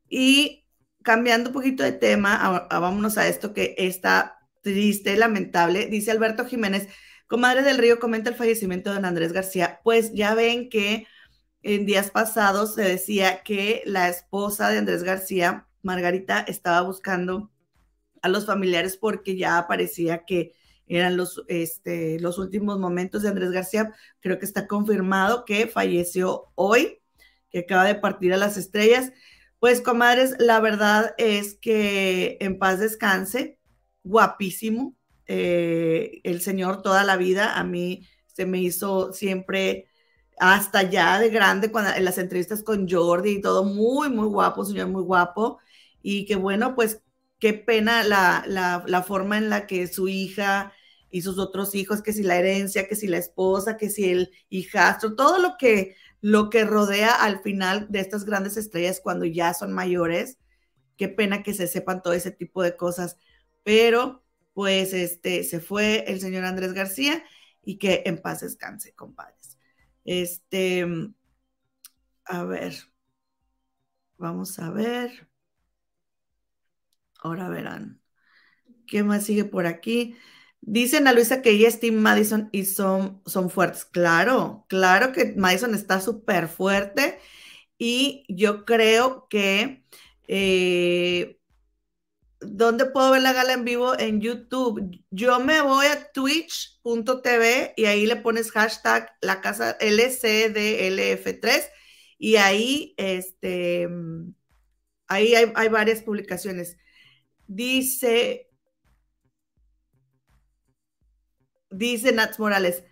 Y 0.07 0.67
cambiando 1.03 1.49
un 1.49 1.55
poquito 1.55 1.83
de 1.83 1.93
tema, 1.93 2.69
vámonos 2.71 3.17
a 3.17 3.27
esto 3.27 3.55
que 3.55 3.75
está 3.79 4.40
triste, 4.61 5.17
lamentable, 5.17 5.87
dice 5.87 6.11
Alberto 6.11 6.45
Jiménez, 6.47 6.89
Comadre 7.31 7.63
del 7.63 7.79
Río 7.79 8.01
comenta 8.01 8.29
el 8.29 8.35
fallecimiento 8.35 8.91
de 8.91 8.97
don 8.97 9.05
Andrés 9.05 9.33
García. 9.33 9.79
Pues 9.85 10.13
ya 10.13 10.35
ven 10.35 10.69
que 10.69 11.07
en 11.63 11.87
días 11.87 12.11
pasados 12.11 12.75
se 12.75 12.83
decía 12.83 13.45
que 13.45 13.85
la 13.87 14.09
esposa 14.09 14.69
de 14.69 14.79
Andrés 14.79 15.05
García, 15.05 15.69
Margarita, 15.83 16.41
estaba 16.41 16.81
buscando 16.81 17.53
a 18.21 18.29
los 18.29 18.47
familiares 18.47 18.97
porque 18.97 19.37
ya 19.37 19.65
parecía 19.69 20.25
que 20.25 20.55
eran 20.89 21.17
los, 21.17 21.45
este, 21.47 22.19
los 22.19 22.37
últimos 22.39 22.81
momentos 22.81 23.23
de 23.23 23.29
Andrés 23.29 23.53
García. 23.53 23.95
Creo 24.19 24.41
que 24.41 24.45
está 24.45 24.67
confirmado 24.67 25.45
que 25.45 25.69
falleció 25.69 26.51
hoy, 26.57 27.01
que 27.49 27.61
acaba 27.61 27.85
de 27.85 27.95
partir 27.95 28.35
a 28.35 28.39
las 28.39 28.57
estrellas. 28.57 29.13
Pues, 29.61 29.83
comadres, 29.83 30.35
la 30.41 30.59
verdad 30.59 31.15
es 31.17 31.55
que 31.55 32.39
en 32.41 32.59
paz 32.59 32.81
descanse, 32.81 33.60
guapísimo. 34.05 34.97
Eh, 35.27 36.21
el 36.25 36.41
señor 36.41 36.83
toda 36.83 37.05
la 37.05 37.17
vida, 37.17 37.59
a 37.59 37.65
mí 37.65 38.07
se 38.27 38.47
me 38.47 38.61
hizo 38.61 39.13
siempre 39.13 39.87
hasta 40.41 40.83
ya 40.83 41.21
de 41.21 41.29
grande, 41.29 41.71
cuando, 41.71 41.93
en 41.93 42.05
las 42.05 42.19
entrevistas 42.19 42.63
con 42.63 42.89
Jordi 42.89 43.31
y 43.33 43.41
todo, 43.41 43.63
muy, 43.65 44.09
muy 44.09 44.27
guapo, 44.27 44.65
señor, 44.65 44.89
muy 44.89 45.03
guapo. 45.03 45.59
Y 46.03 46.25
que 46.25 46.37
bueno, 46.37 46.75
pues 46.75 47.03
qué 47.39 47.55
pena 47.55 48.03
la, 48.05 48.45
la, 48.47 48.83
la, 48.87 49.03
forma 49.03 49.39
en 49.39 49.51
la 49.51 49.67
que 49.67 49.87
su 49.87 50.09
hija 50.09 50.73
y 51.11 51.23
sus 51.23 51.39
otros 51.39 51.75
hijos, 51.75 52.03
que 52.03 52.13
si 52.13 52.23
la 52.23 52.37
herencia, 52.37 52.89
que 52.89 52.97
si 52.97 53.07
la 53.07 53.19
esposa, 53.19 53.77
que 53.77 53.91
si 53.91 54.11
el 54.11 54.31
hijastro, 54.49 55.15
todo 55.15 55.39
lo 55.39 55.57
que, 55.59 55.97
lo 56.21 56.51
que 56.51 56.65
rodea 56.65 57.13
al 57.13 57.41
final 57.41 57.87
de 57.91 58.01
estas 58.01 58.25
grandes 58.25 58.57
estrellas 58.57 59.01
cuando 59.03 59.25
ya 59.27 59.53
son 59.55 59.73
mayores. 59.73 60.39
Qué 60.97 61.09
pena 61.09 61.43
que 61.43 61.55
se 61.55 61.67
sepan 61.67 62.03
todo 62.03 62.13
ese 62.15 62.31
tipo 62.31 62.63
de 62.63 62.77
cosas. 62.77 63.17
Pero, 63.63 64.25
pues, 64.55 64.93
este, 64.93 65.45
se 65.45 65.61
fue 65.61 66.05
el 66.09 66.21
señor 66.21 66.45
Andrés 66.45 66.73
García 66.75 67.23
y 67.63 67.79
que 67.79 68.03
en 68.07 68.19
paz 68.19 68.41
descanse, 68.41 68.95
compadre. 68.95 69.35
Este, 70.05 70.87
a 72.25 72.45
ver, 72.45 72.75
vamos 74.19 74.59
a 74.61 74.71
ver. 74.71 75.29
Ahora 77.23 77.49
verán. 77.49 78.01
¿Qué 78.87 79.03
más 79.05 79.25
sigue 79.25 79.45
por 79.45 79.67
aquí? 79.67 80.17
Dicen 80.61 81.09
a 81.09 81.13
Luisa 81.13 81.43
que 81.43 81.51
ella 81.53 81.69
es 81.69 81.81
Team 81.81 81.97
Madison 81.97 82.51
y 82.53 82.67
son, 82.67 83.23
son 83.27 83.51
fuertes. 83.51 83.85
Claro, 83.87 84.67
claro 84.69 85.13
que 85.13 85.35
Madison 85.37 85.75
está 85.75 86.01
súper 86.01 86.49
fuerte 86.49 87.19
y 87.79 88.25
yo 88.29 88.65
creo 88.67 89.29
que 89.31 89.85
eh, 90.29 91.40
¿Dónde 92.41 92.87
puedo 92.87 93.11
ver 93.11 93.23
la 93.23 93.33
gala 93.33 93.53
en 93.53 93.65
vivo? 93.65 93.99
En 93.99 94.21
YouTube. 94.21 95.05
Yo 95.11 95.41
me 95.41 95.61
voy 95.61 95.87
a 95.87 96.11
twitch.tv 96.13 97.75
y 97.77 97.85
ahí 97.85 98.07
le 98.07 98.17
pones 98.17 98.51
hashtag 98.53 99.15
la 99.21 99.41
casa 99.41 99.79
LCDLF3 99.79 101.65
y 102.19 102.37
ahí, 102.37 102.95
este, 102.97 103.89
ahí 105.07 105.35
hay, 105.35 105.53
hay 105.55 105.69
varias 105.69 106.03
publicaciones. 106.03 106.79
Dice, 107.47 108.51
dice 111.71 112.13
Nats 112.13 112.39
Morales, 112.39 112.85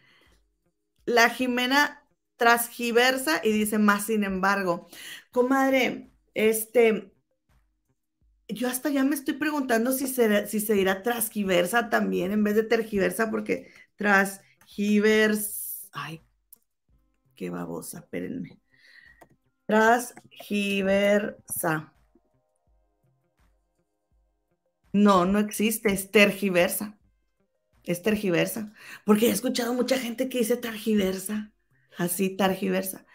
la 1.07 1.31
Jimena 1.31 2.07
transgiversa 2.37 3.41
y 3.45 3.53
dice 3.53 3.79
más 3.79 4.07
sin 4.07 4.25
embargo. 4.25 4.89
Comadre, 5.31 6.11
este, 6.35 7.13
yo 8.49 8.69
hasta 8.69 8.91
ya 8.91 9.05
me 9.05 9.15
estoy 9.15 9.35
preguntando 9.35 9.93
si 9.93 10.07
se, 10.07 10.47
si 10.47 10.61
se 10.61 10.75
dirá 10.75 11.03
transgiversa 11.03 11.91
también 11.91 12.33
en 12.33 12.45
vez 12.45 12.55
de 12.57 12.63
tergiversa, 12.65 13.31
porque 13.31 13.71
transgiversa, 13.97 15.89
ay, 15.93 16.23
qué 17.35 17.51
babosa, 17.51 17.99
espérenme. 18.01 18.61
Transgiversa. 19.69 21.73
No, 24.93 25.25
no 25.25 25.39
existe, 25.39 25.93
es 25.93 26.11
tergiversa. 26.11 26.99
Es 27.85 28.03
tergiversa. 28.03 28.75
Porque 29.07 29.29
he 29.29 29.33
escuchado 29.33 29.75
mucha 29.75 29.99
gente 29.99 30.31
que 30.31 30.41
dice 30.41 30.59
tergiversa. 30.59 31.53
Así, 31.99 32.37
tergiversa. 32.37 33.07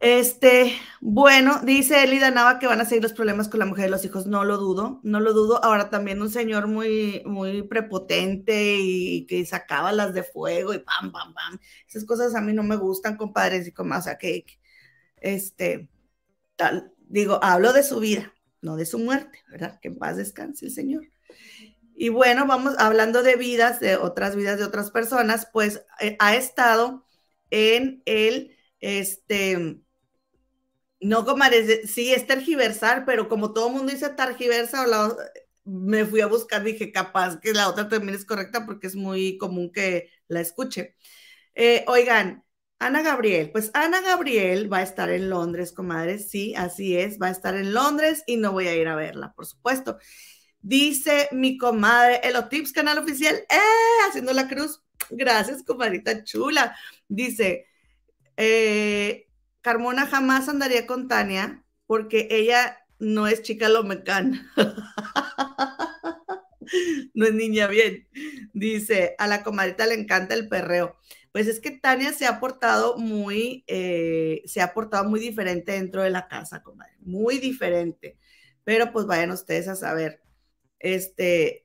Este, 0.00 0.76
bueno, 1.00 1.60
dice 1.64 2.04
Elida 2.04 2.30
Nava 2.30 2.58
que 2.58 2.66
van 2.66 2.80
a 2.80 2.84
seguir 2.84 3.02
los 3.02 3.14
problemas 3.14 3.48
con 3.48 3.60
la 3.60 3.66
mujer 3.66 3.88
y 3.88 3.90
los 3.90 4.04
hijos. 4.04 4.26
No 4.26 4.44
lo 4.44 4.58
dudo, 4.58 5.00
no 5.02 5.20
lo 5.20 5.32
dudo. 5.32 5.64
Ahora 5.64 5.88
también 5.90 6.20
un 6.20 6.30
señor 6.30 6.66
muy, 6.66 7.22
muy 7.24 7.62
prepotente 7.62 8.76
y 8.78 9.26
que 9.26 9.46
sacaba 9.46 9.92
las 9.92 10.12
de 10.12 10.22
fuego 10.22 10.74
y 10.74 10.78
pam, 10.78 11.10
pam, 11.12 11.32
pam. 11.32 11.58
Esas 11.88 12.04
cosas 12.04 12.34
a 12.34 12.40
mí 12.42 12.52
no 12.52 12.62
me 12.62 12.76
gustan, 12.76 13.16
compadres, 13.16 13.66
y 13.66 13.72
como, 13.72 13.96
o 13.96 14.02
sea, 14.02 14.18
que, 14.18 14.44
este, 15.16 15.88
tal, 16.56 16.92
digo, 17.08 17.40
hablo 17.42 17.72
de 17.72 17.82
su 17.82 18.00
vida, 18.00 18.34
no 18.62 18.76
de 18.76 18.86
su 18.86 18.98
muerte, 18.98 19.40
¿verdad? 19.50 19.80
Que 19.80 19.88
en 19.88 19.98
paz 19.98 20.16
descanse 20.16 20.66
el 20.66 20.72
señor. 20.72 21.04
Y 21.94 22.08
bueno, 22.08 22.46
vamos 22.46 22.74
hablando 22.78 23.22
de 23.22 23.36
vidas, 23.36 23.80
de 23.80 23.96
otras 23.96 24.36
vidas 24.36 24.58
de 24.58 24.64
otras 24.64 24.90
personas, 24.90 25.48
pues 25.52 25.84
eh, 26.00 26.16
ha 26.20 26.36
estado 26.36 27.06
en 27.50 28.02
el, 28.06 28.56
este, 28.80 29.83
no, 31.04 31.26
comadre, 31.26 31.86
sí, 31.86 32.14
es 32.14 32.26
tergiversar, 32.26 33.04
pero 33.04 33.28
como 33.28 33.52
todo 33.52 33.68
el 33.68 33.74
mundo 33.74 33.92
dice 33.92 34.08
tergiversa, 34.08 34.86
me 35.64 36.06
fui 36.06 36.22
a 36.22 36.26
buscar, 36.26 36.62
dije, 36.64 36.92
capaz 36.92 37.38
que 37.40 37.52
la 37.52 37.68
otra 37.68 37.90
también 37.90 38.14
es 38.14 38.24
correcta 38.24 38.64
porque 38.64 38.86
es 38.86 38.96
muy 38.96 39.36
común 39.36 39.70
que 39.70 40.10
la 40.28 40.40
escuche. 40.40 40.96
Eh, 41.54 41.84
oigan, 41.88 42.42
Ana 42.78 43.02
Gabriel, 43.02 43.50
pues 43.52 43.70
Ana 43.74 44.00
Gabriel 44.00 44.72
va 44.72 44.78
a 44.78 44.82
estar 44.82 45.10
en 45.10 45.28
Londres, 45.28 45.72
comadre, 45.72 46.18
sí, 46.18 46.54
así 46.54 46.96
es, 46.96 47.18
va 47.20 47.26
a 47.26 47.32
estar 47.32 47.54
en 47.54 47.74
Londres 47.74 48.22
y 48.26 48.38
no 48.38 48.52
voy 48.52 48.68
a 48.68 48.74
ir 48.74 48.88
a 48.88 48.96
verla, 48.96 49.34
por 49.34 49.44
supuesto. 49.44 49.98
Dice 50.60 51.28
mi 51.32 51.58
comadre, 51.58 52.20
Elotips, 52.24 52.72
canal 52.72 52.96
oficial, 52.96 53.36
¡eh! 53.50 54.08
Haciendo 54.08 54.32
la 54.32 54.48
cruz. 54.48 54.82
Gracias, 55.10 55.62
comadrita 55.64 56.24
chula. 56.24 56.74
Dice, 57.08 57.66
eh, 58.38 59.23
Carmona 59.64 60.06
jamás 60.06 60.46
andaría 60.50 60.86
con 60.86 61.08
Tania 61.08 61.64
porque 61.86 62.28
ella 62.30 62.76
no 62.98 63.26
es 63.26 63.40
chica 63.40 63.70
lomecán. 63.70 64.46
no 67.14 67.24
es 67.24 67.32
niña 67.32 67.66
bien. 67.66 68.06
Dice, 68.52 69.14
a 69.16 69.26
la 69.26 69.42
comadita 69.42 69.86
le 69.86 69.94
encanta 69.94 70.34
el 70.34 70.50
perreo. 70.50 70.98
Pues 71.32 71.46
es 71.46 71.60
que 71.60 71.70
Tania 71.70 72.12
se 72.12 72.26
ha 72.26 72.40
portado 72.40 72.98
muy, 72.98 73.64
eh, 73.66 74.42
se 74.44 74.60
ha 74.60 74.74
portado 74.74 75.08
muy 75.08 75.18
diferente 75.18 75.72
dentro 75.72 76.02
de 76.02 76.10
la 76.10 76.28
casa, 76.28 76.62
comadre. 76.62 76.98
Muy 77.00 77.38
diferente. 77.38 78.18
Pero 78.64 78.92
pues 78.92 79.06
vayan 79.06 79.30
ustedes 79.30 79.66
a 79.68 79.76
saber. 79.76 80.20
Este, 80.78 81.64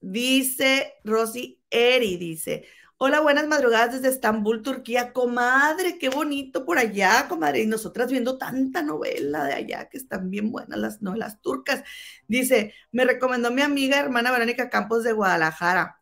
dice 0.00 0.92
Rosy 1.02 1.60
Eri, 1.68 2.16
dice, 2.16 2.64
Hola, 3.02 3.20
buenas 3.20 3.46
madrugadas 3.46 3.94
desde 3.94 4.08
Estambul, 4.08 4.60
Turquía. 4.62 5.14
Comadre, 5.14 5.96
qué 5.98 6.10
bonito 6.10 6.66
por 6.66 6.76
allá, 6.76 7.28
comadre. 7.30 7.62
Y 7.62 7.66
nosotras 7.66 8.10
viendo 8.10 8.36
tanta 8.36 8.82
novela 8.82 9.44
de 9.44 9.54
allá 9.54 9.88
que 9.88 9.96
están 9.96 10.28
bien 10.28 10.52
buenas 10.52 10.78
las 10.78 11.00
novelas 11.00 11.40
turcas. 11.40 11.82
Dice, 12.28 12.74
me 12.92 13.06
recomendó 13.06 13.50
mi 13.50 13.62
amiga 13.62 13.98
hermana 13.98 14.30
Verónica 14.30 14.68
Campos 14.68 15.02
de 15.02 15.12
Guadalajara. 15.14 15.98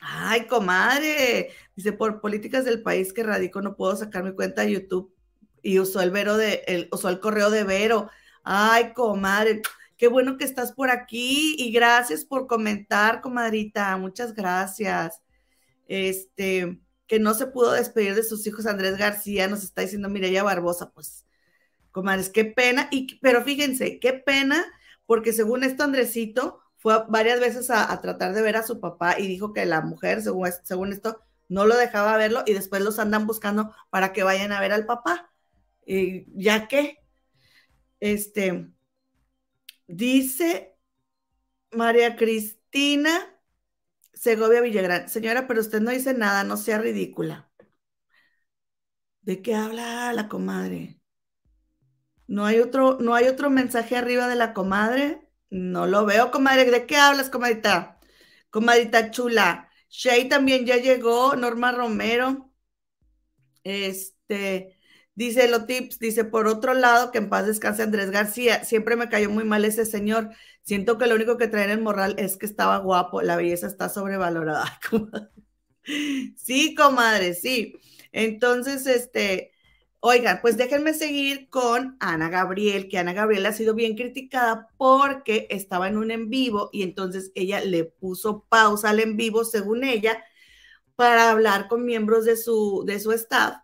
Ay, 0.00 0.46
comadre. 0.46 1.50
Dice, 1.74 1.92
por 1.92 2.20
políticas 2.20 2.64
del 2.64 2.82
país 2.82 3.12
que 3.12 3.24
radico 3.24 3.60
no 3.60 3.74
puedo 3.74 3.96
sacar 3.96 4.22
mi 4.22 4.32
cuenta 4.32 4.62
de 4.62 4.74
YouTube. 4.74 5.12
Y 5.60 5.80
usó 5.80 6.02
el 6.02 6.12
Vero 6.12 6.36
de, 6.36 6.62
el, 6.68 6.88
usó 6.92 7.08
el 7.08 7.18
correo 7.18 7.50
de 7.50 7.64
Vero. 7.64 8.10
Ay, 8.44 8.92
comadre. 8.94 9.60
Qué 9.96 10.06
bueno 10.06 10.36
que 10.36 10.44
estás 10.44 10.70
por 10.70 10.88
aquí 10.90 11.56
y 11.58 11.72
gracias 11.72 12.24
por 12.24 12.46
comentar, 12.46 13.20
comadrita. 13.20 13.96
Muchas 13.96 14.34
gracias 14.34 15.21
este, 15.92 16.80
que 17.06 17.18
no 17.18 17.34
se 17.34 17.46
pudo 17.46 17.72
despedir 17.72 18.14
de 18.14 18.24
sus 18.24 18.46
hijos, 18.46 18.64
Andrés 18.66 18.96
García, 18.96 19.46
nos 19.46 19.62
está 19.62 19.82
diciendo 19.82 20.08
Mireya 20.08 20.42
Barbosa, 20.42 20.90
pues, 20.92 21.26
comadres, 21.90 22.30
qué 22.30 22.46
pena, 22.46 22.88
y, 22.90 23.18
pero 23.20 23.42
fíjense, 23.42 24.00
qué 24.00 24.14
pena, 24.14 24.64
porque 25.04 25.34
según 25.34 25.64
esto, 25.64 25.84
Andresito 25.84 26.60
fue 26.78 27.04
varias 27.08 27.40
veces 27.40 27.70
a, 27.70 28.00
tratar 28.00 28.32
de 28.32 28.40
ver 28.40 28.56
a 28.56 28.62
su 28.62 28.80
papá 28.80 29.18
y 29.18 29.26
dijo 29.26 29.52
que 29.52 29.66
la 29.66 29.82
mujer, 29.82 30.22
según, 30.22 30.48
según 30.64 30.92
esto, 30.92 31.20
no 31.50 31.66
lo 31.66 31.76
dejaba 31.76 32.16
verlo 32.16 32.42
y 32.46 32.54
después 32.54 32.82
los 32.82 32.98
andan 32.98 33.26
buscando 33.26 33.74
para 33.90 34.14
que 34.14 34.22
vayan 34.22 34.52
a 34.52 34.60
ver 34.60 34.72
al 34.72 34.86
papá. 34.86 35.30
Y 35.84 36.24
ya 36.42 36.68
que, 36.68 36.98
este, 38.00 38.68
dice 39.86 40.74
María 41.70 42.16
Cristina 42.16 43.31
Segovia 44.22 44.60
Villagrán. 44.60 45.08
Señora, 45.08 45.48
pero 45.48 45.60
usted 45.60 45.80
no 45.80 45.90
dice 45.90 46.14
nada, 46.14 46.44
no 46.44 46.56
sea 46.56 46.78
ridícula. 46.78 47.50
¿De 49.22 49.42
qué 49.42 49.54
habla 49.56 50.12
la 50.12 50.28
comadre? 50.28 51.00
¿No 52.28 52.46
hay 52.46 52.60
otro, 52.60 52.98
no 53.00 53.14
hay 53.14 53.26
otro 53.26 53.50
mensaje 53.50 53.96
arriba 53.96 54.28
de 54.28 54.36
la 54.36 54.54
comadre? 54.54 55.28
No 55.50 55.86
lo 55.86 56.06
veo, 56.06 56.30
comadre. 56.30 56.70
¿De 56.70 56.86
qué 56.86 56.96
hablas, 56.96 57.30
comadita? 57.30 57.98
Comadita 58.50 59.10
chula. 59.10 59.68
Shay 59.88 60.28
también 60.28 60.66
ya 60.66 60.76
llegó, 60.76 61.34
Norma 61.34 61.72
Romero. 61.72 62.54
Este, 63.64 64.78
Dice 65.14 65.46
lo 65.48 65.66
tips, 65.66 65.98
dice 65.98 66.24
por 66.24 66.46
otro 66.46 66.72
lado, 66.72 67.12
que 67.12 67.18
en 67.18 67.28
paz 67.28 67.46
descanse 67.46 67.82
Andrés 67.82 68.10
García. 68.10 68.64
Siempre 68.64 68.96
me 68.96 69.08
cayó 69.10 69.28
muy 69.30 69.44
mal 69.44 69.64
ese 69.64 69.84
señor. 69.84 70.30
Siento 70.62 70.96
que 70.96 71.06
lo 71.06 71.14
único 71.16 71.36
que 71.36 71.48
trae 71.48 71.64
en 71.64 71.70
el 71.70 71.82
moral 71.82 72.14
es 72.18 72.36
que 72.36 72.46
estaba 72.46 72.78
guapo. 72.78 73.20
La 73.20 73.36
belleza 73.36 73.66
está 73.66 73.88
sobrevalorada. 73.90 74.80
sí, 76.36 76.74
comadre, 76.74 77.34
sí. 77.34 77.74
Entonces, 78.12 78.86
este, 78.86 79.52
oigan, 80.00 80.40
pues 80.40 80.56
déjenme 80.56 80.94
seguir 80.94 81.50
con 81.50 81.96
Ana 82.00 82.30
Gabriel, 82.30 82.88
que 82.88 82.98
Ana 82.98 83.12
Gabriel 83.12 83.44
ha 83.46 83.52
sido 83.52 83.74
bien 83.74 83.96
criticada 83.96 84.68
porque 84.78 85.46
estaba 85.50 85.88
en 85.88 85.98
un 85.98 86.10
en 86.10 86.30
vivo 86.30 86.70
y 86.72 86.82
entonces 86.84 87.32
ella 87.34 87.60
le 87.62 87.84
puso 87.84 88.46
pausa 88.48 88.90
al 88.90 89.00
en 89.00 89.16
vivo, 89.18 89.44
según 89.44 89.84
ella, 89.84 90.24
para 90.96 91.30
hablar 91.30 91.68
con 91.68 91.84
miembros 91.84 92.24
de 92.24 92.36
su, 92.36 92.84
de 92.86 92.98
su 93.00 93.12
staff 93.12 93.56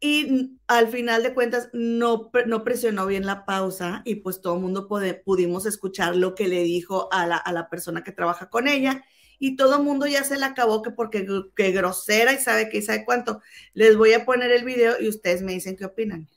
y 0.00 0.58
al 0.66 0.88
final 0.88 1.22
de 1.22 1.34
cuentas 1.34 1.68
no, 1.72 2.30
no 2.46 2.64
presionó 2.64 3.06
bien 3.06 3.24
la 3.26 3.44
pausa 3.44 4.02
y 4.04 4.16
pues 4.16 4.40
todo 4.40 4.56
el 4.56 4.60
mundo 4.60 4.88
pudimos 5.24 5.66
escuchar 5.66 6.16
lo 6.16 6.34
que 6.34 6.48
le 6.48 6.62
dijo 6.62 7.08
a 7.12 7.26
la, 7.26 7.36
a 7.36 7.52
la 7.52 7.68
persona 7.70 8.04
que 8.04 8.12
trabaja 8.12 8.50
con 8.50 8.68
ella 8.68 9.04
y 9.38 9.56
todo 9.56 9.76
el 9.76 9.82
mundo 9.82 10.06
ya 10.06 10.24
se 10.24 10.38
le 10.38 10.44
acabó 10.44 10.82
que 10.82 10.90
porque 10.90 11.26
que 11.54 11.70
grosera 11.72 12.32
y 12.32 12.38
sabe 12.38 12.68
que 12.68 12.78
y 12.78 12.82
sabe 12.82 13.04
cuánto. 13.04 13.42
Les 13.74 13.96
voy 13.96 14.12
a 14.12 14.24
poner 14.24 14.50
el 14.50 14.64
video 14.64 14.94
y 15.00 15.08
ustedes 15.08 15.42
me 15.42 15.52
dicen 15.52 15.76
qué 15.76 15.84
opinan. 15.84 16.28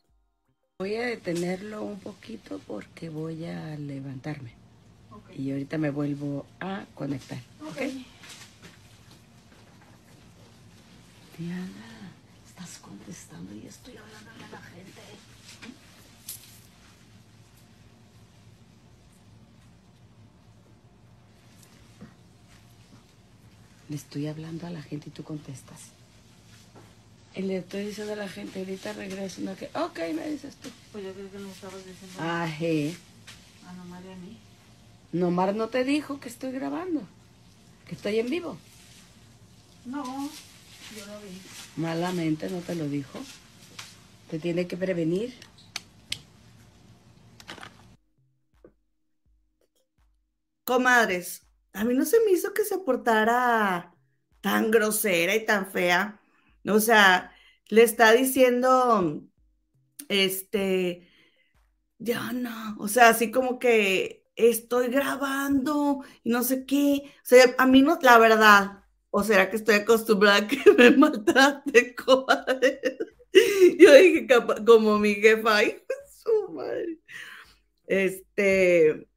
Voy 0.79 0.95
a 0.95 1.05
detenerlo 1.05 1.83
un 1.83 1.99
poquito 1.99 2.59
porque 2.67 3.09
voy 3.09 3.45
a 3.45 3.75
levantarme. 3.77 4.53
Y 5.37 5.51
ahorita 5.51 5.77
me 5.77 5.89
vuelvo 5.89 6.45
a 6.59 6.85
conectar. 6.95 7.39
¿Ok? 7.67 7.77
Diana, 11.37 11.88
estás 11.88 11.88
contestando 13.09 13.55
y 13.55 13.65
estoy 13.65 13.97
hablando 13.97 14.29
a 14.29 14.51
la 14.51 14.61
gente. 14.61 15.01
Le 23.89 23.95
estoy 23.95 24.27
hablando 24.27 24.67
a 24.67 24.69
la 24.69 24.83
gente 24.83 25.09
y 25.09 25.11
tú 25.11 25.23
contestas. 25.23 25.79
Y 27.33 27.41
le 27.41 27.57
estoy 27.57 27.87
diciendo 27.87 28.13
a 28.13 28.15
la 28.15 28.29
gente, 28.29 28.59
ahorita 28.59 28.93
regreso. 28.93 29.41
No, 29.41 29.55
que, 29.55 29.71
ok, 29.73 29.99
me 30.13 30.29
dices 30.29 30.55
tú. 30.57 30.69
Pues 30.91 31.03
yo 31.03 31.13
creo 31.13 31.31
que 31.31 31.39
no 31.39 31.49
estabas 31.49 31.83
diciendo 31.83 32.21
Ajé. 32.21 32.95
a 33.67 33.73
Nomar 33.73 34.03
y 34.05 34.11
a 34.11 34.15
mí. 34.17 34.37
Nomar 35.13 35.55
no 35.55 35.69
te 35.69 35.83
dijo 35.83 36.19
que 36.19 36.29
estoy 36.29 36.51
grabando, 36.51 37.01
que 37.87 37.95
estoy 37.95 38.19
en 38.19 38.29
vivo. 38.29 38.55
No, 39.85 40.29
yo 40.95 41.05
lo 41.05 41.19
vi. 41.21 41.41
Malamente 41.75 42.49
no 42.49 42.59
te 42.59 42.75
lo 42.75 42.87
dijo. 42.87 43.19
Te 44.29 44.39
tiene 44.39 44.67
que 44.67 44.77
prevenir. 44.77 45.33
Comadres, 50.63 51.47
a 51.73 51.83
mí 51.83 51.93
no 51.95 52.05
se 52.05 52.19
me 52.25 52.31
hizo 52.31 52.53
que 52.53 52.63
se 52.63 52.77
portara 52.77 53.95
tan 54.41 54.71
grosera 54.71 55.35
y 55.35 55.45
tan 55.45 55.71
fea. 55.71 56.19
O 56.67 56.79
sea, 56.79 57.33
le 57.69 57.83
está 57.83 58.11
diciendo, 58.11 59.23
este, 60.09 61.07
ya 61.97 62.31
no, 62.33 62.77
o 62.79 62.87
sea, 62.87 63.09
así 63.09 63.31
como 63.31 63.59
que 63.59 64.25
estoy 64.35 64.89
grabando 64.89 66.03
y 66.23 66.29
no 66.31 66.43
sé 66.43 66.65
qué. 66.65 67.03
O 67.23 67.25
sea, 67.25 67.55
a 67.57 67.65
mí 67.67 67.81
no, 67.81 67.97
la 68.01 68.17
verdad, 68.17 68.78
o 69.11 69.23
será 69.23 69.49
que 69.49 69.55
estoy 69.55 69.75
acostumbrada 69.75 70.37
a 70.37 70.47
que 70.47 70.59
me 70.77 70.91
maltrate, 70.91 71.95
comadre. 71.95 72.81
Yo 73.79 73.93
dije, 73.93 74.27
como 74.65 74.99
mi 74.99 75.15
jefa, 75.15 75.57
ay, 75.57 75.83
su 76.23 76.51
madre. 76.51 76.99
Este, 77.87 79.07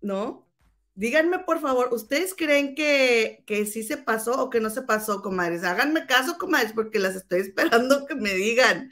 ¿no? 0.00 0.46
Díganme, 0.94 1.40
por 1.40 1.60
favor, 1.60 1.90
¿ustedes 1.92 2.34
creen 2.34 2.74
que, 2.74 3.44
que 3.46 3.66
sí 3.66 3.82
se 3.82 3.98
pasó 3.98 4.42
o 4.42 4.48
que 4.48 4.60
no 4.60 4.70
se 4.70 4.82
pasó, 4.82 5.20
comadres? 5.20 5.62
Háganme 5.62 6.06
caso, 6.06 6.38
comadres, 6.38 6.72
porque 6.72 6.98
las 6.98 7.16
estoy 7.16 7.40
esperando 7.40 8.06
que 8.06 8.14
me 8.14 8.32
digan. 8.32 8.90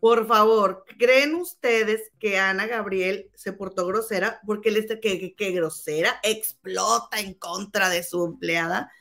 Por 0.00 0.28
favor, 0.28 0.84
¿creen 0.98 1.34
ustedes 1.34 2.12
que 2.20 2.38
Ana 2.38 2.66
Gabriel 2.66 3.30
se 3.34 3.52
portó 3.52 3.86
grosera? 3.86 4.40
Porque 4.46 4.68
él 4.68 4.76
está 4.76 5.00
que, 5.00 5.34
que, 5.34 5.50
grosera 5.50 6.20
explota 6.22 7.18
en 7.18 7.34
contra 7.34 7.88
de 7.88 8.04
su 8.04 8.24
empleada. 8.24 8.92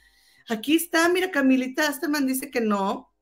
Aquí 0.50 0.76
está, 0.76 1.10
mira, 1.10 1.32
Camilita 1.32 1.88
Asterman 1.88 2.26
dice 2.26 2.50
que 2.50 2.62
no. 2.62 3.14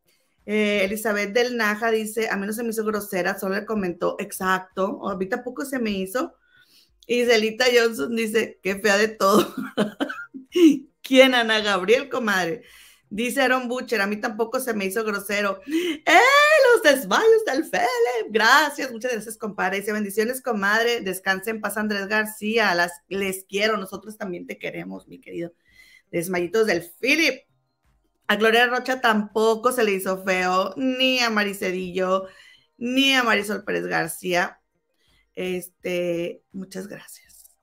Eh, 0.45 0.84
Elizabeth 0.84 1.34
del 1.34 1.57
Naja 1.57 1.89
dice, 1.89 2.30
a 2.30 2.38
mí 2.38 2.45
no 2.45 2.53
se 2.53 2.63
me 2.63 2.69
hizo 2.69 2.86
grosera, 2.86 3.39
solo 3.39 3.55
le 3.55 3.65
comentó, 3.65 4.15
exacto, 4.19 5.09
a 5.09 5.17
mí 5.17 5.26
tampoco 5.28 5.65
se 5.65 5.80
me 5.80 5.89
hizo. 5.89 6.36
Y 7.07 7.26
Celita 7.26 7.65
Johnson 7.73 8.15
dice, 8.15 8.59
qué 8.61 8.76
fea 8.78 8.97
de 8.97 9.09
todo. 9.09 9.53
¿Quién, 11.01 11.36
Ana 11.36 11.61
Gabriel, 11.61 12.09
comadre? 12.09 12.63
Dice 13.09 13.41
Aaron 13.41 13.67
Butcher, 13.67 14.01
a 14.01 14.07
mí 14.07 14.17
tampoco 14.17 14.59
se 14.59 14.73
me 14.73 14.86
hizo 14.86 15.03
grosero. 15.03 15.61
¡Eh! 15.67 16.19
Los 16.73 16.84
desmayos 16.84 17.45
del 17.45 17.63
Fele. 17.63 17.88
Gracias, 18.30 18.91
muchas 18.91 19.13
gracias, 19.13 19.38
compadre. 19.38 19.80
Dice, 19.80 19.93
bendiciones, 19.93 20.41
comadre. 20.41 21.01
Descansen, 21.01 21.61
pasa 21.61 21.82
Andrés 21.82 22.07
García. 22.07 22.73
Las, 22.73 22.91
les 23.07 23.45
quiero, 23.47 23.78
nosotros 23.78 24.17
también 24.17 24.47
te 24.47 24.57
queremos, 24.57 25.07
mi 25.07 25.21
querido. 25.21 25.53
Desmayitos 26.16 26.66
del 26.66 26.82
Philip. 26.82 27.41
A 28.28 28.38
Gloria 28.38 28.68
Rocha 28.68 29.01
tampoco 29.01 29.74
se 29.74 29.84
le 29.84 29.91
hizo 29.91 30.24
feo, 30.24 30.74
ni 30.78 31.20
a 31.20 31.30
Maricedillo, 31.30 32.28
ni 32.78 33.13
a 33.13 33.22
Marisol 33.22 33.66
Pérez 33.66 33.86
García. 33.86 34.61
Este, 35.34 36.41
muchas 36.53 36.88
gracias. 36.88 37.57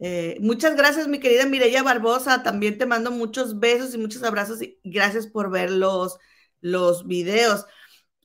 Eh, 0.00 0.36
muchas 0.40 0.76
gracias, 0.76 1.08
mi 1.08 1.18
querida 1.18 1.46
Mireya 1.46 1.82
Barbosa. 1.82 2.42
También 2.42 2.76
te 2.76 2.84
mando 2.84 3.10
muchos 3.10 3.58
besos 3.58 3.94
y 3.94 3.98
muchos 3.98 4.22
abrazos 4.22 4.60
y 4.60 4.78
gracias 4.84 5.26
por 5.26 5.50
ver 5.50 5.70
los, 5.70 6.18
los 6.60 7.06
videos. 7.06 7.64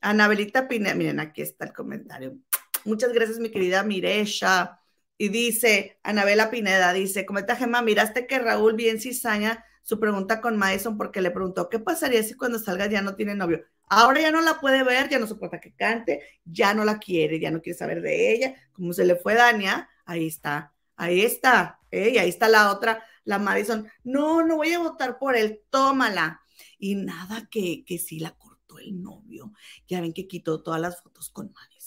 Anabelita 0.01 0.67
Pineda, 0.67 0.93
miren, 0.93 1.21
aquí 1.21 1.41
está 1.41 1.63
el 1.63 1.71
comentario. 1.71 2.37
Muchas 2.83 3.13
gracias, 3.13 3.39
mi 3.39 3.49
querida 3.49 3.81
Mireya. 3.83 4.82
Y 5.23 5.29
dice, 5.29 5.97
Anabela 6.03 6.51
Pineda, 6.51 6.91
dice, 6.91 7.25
comenta 7.25 7.55
Gemma, 7.55 7.81
miraste 7.81 8.27
que 8.27 8.39
Raúl 8.39 8.73
bien 8.73 8.99
cizaña 8.99 9.63
su 9.81 9.97
pregunta 9.97 10.41
con 10.41 10.57
Madison 10.57 10.97
porque 10.97 11.21
le 11.21 11.31
preguntó, 11.31 11.69
¿qué 11.69 11.79
pasaría 11.79 12.21
si 12.23 12.33
cuando 12.33 12.59
salga 12.59 12.87
ya 12.87 13.01
no 13.01 13.15
tiene 13.15 13.33
novio? 13.33 13.63
Ahora 13.87 14.19
ya 14.19 14.31
no 14.31 14.41
la 14.41 14.59
puede 14.59 14.83
ver, 14.83 15.07
ya 15.07 15.19
no 15.19 15.25
soporta 15.25 15.61
que 15.61 15.73
cante, 15.75 16.23
ya 16.43 16.73
no 16.73 16.83
la 16.83 16.99
quiere, 16.99 17.39
ya 17.39 17.51
no 17.51 17.61
quiere 17.61 17.79
saber 17.79 18.01
de 18.01 18.33
ella. 18.33 18.55
Como 18.73 18.91
se 18.91 19.05
le 19.05 19.15
fue 19.15 19.35
Dania, 19.35 19.87
ahí 20.03 20.27
está, 20.27 20.73
ahí 20.97 21.21
está, 21.21 21.79
¿eh? 21.89 22.09
y 22.15 22.17
ahí 22.17 22.27
está 22.27 22.49
la 22.49 22.69
otra, 22.69 23.01
la 23.23 23.39
Madison. 23.39 23.87
No, 24.03 24.45
no 24.45 24.57
voy 24.57 24.73
a 24.73 24.79
votar 24.79 25.17
por 25.19 25.37
él, 25.37 25.61
tómala. 25.69 26.41
Y 26.77 26.95
nada 26.95 27.47
que, 27.49 27.85
que 27.85 27.97
sí 27.97 28.19
la 28.19 28.31
cortó 28.31 28.77
el 28.77 29.01
novio. 29.01 29.53
Ya 29.87 30.01
ven 30.01 30.11
que 30.11 30.27
quitó 30.27 30.61
todas 30.61 30.81
las 30.81 31.01
fotos 31.01 31.29
con 31.29 31.53
Madison. 31.53 31.83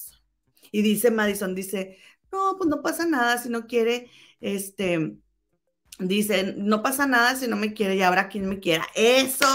Y 0.72 0.82
dice 0.82 1.10
Madison, 1.10 1.54
dice, 1.54 1.98
no, 2.36 2.56
pues 2.58 2.68
no 2.68 2.82
pasa 2.82 3.06
nada 3.06 3.38
si 3.38 3.48
no 3.48 3.66
quiere, 3.66 4.10
este, 4.40 5.18
Dice, 5.98 6.54
no 6.58 6.82
pasa 6.82 7.06
nada 7.06 7.34
si 7.36 7.48
no 7.48 7.56
me 7.56 7.72
quiere 7.72 7.96
y 7.96 8.02
habrá 8.02 8.28
quien 8.28 8.46
me 8.48 8.60
quiera. 8.60 8.86
Eso, 8.94 9.46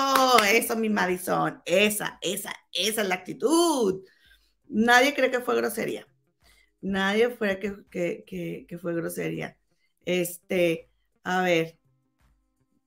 eso, 0.43 0.75
mi 0.75 0.89
Madison. 0.89 1.61
Esa, 1.65 2.17
esa, 2.21 2.51
esa 2.73 3.01
es 3.03 3.07
la 3.07 3.15
actitud. 3.15 4.03
Nadie 4.67 5.13
cree 5.13 5.29
que 5.29 5.41
fue 5.41 5.55
grosería. 5.55 6.07
Nadie 6.81 7.29
fue 7.29 7.59
que, 7.59 7.75
que, 7.91 8.65
que, 8.67 8.77
fue 8.79 8.95
grosería. 8.95 9.57
Este, 10.05 10.89
a 11.23 11.43
ver. 11.43 11.77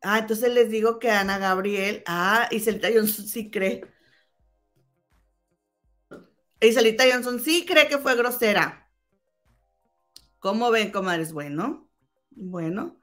Ah, 0.03 0.18
entonces 0.18 0.53
les 0.53 0.70
digo 0.70 0.99
que 0.99 1.11
Ana 1.11 1.38
Gabriel, 1.38 2.03
ah, 2.07 2.49
y 2.51 2.61
Celita 2.61 2.88
Johnson 2.92 3.26
sí 3.26 3.51
cree. 3.51 3.82
Y 6.61 6.72
Celita 6.72 7.05
Johnson 7.11 7.40
sí 7.40 7.64
cree 7.66 7.88
que 7.88 7.99
fue 7.99 8.16
grosera. 8.16 8.84
¿Cómo 10.45 10.70
ven, 10.70 10.90
comadres? 10.90 11.32
Bueno, 11.32 11.88
bueno. 12.28 13.01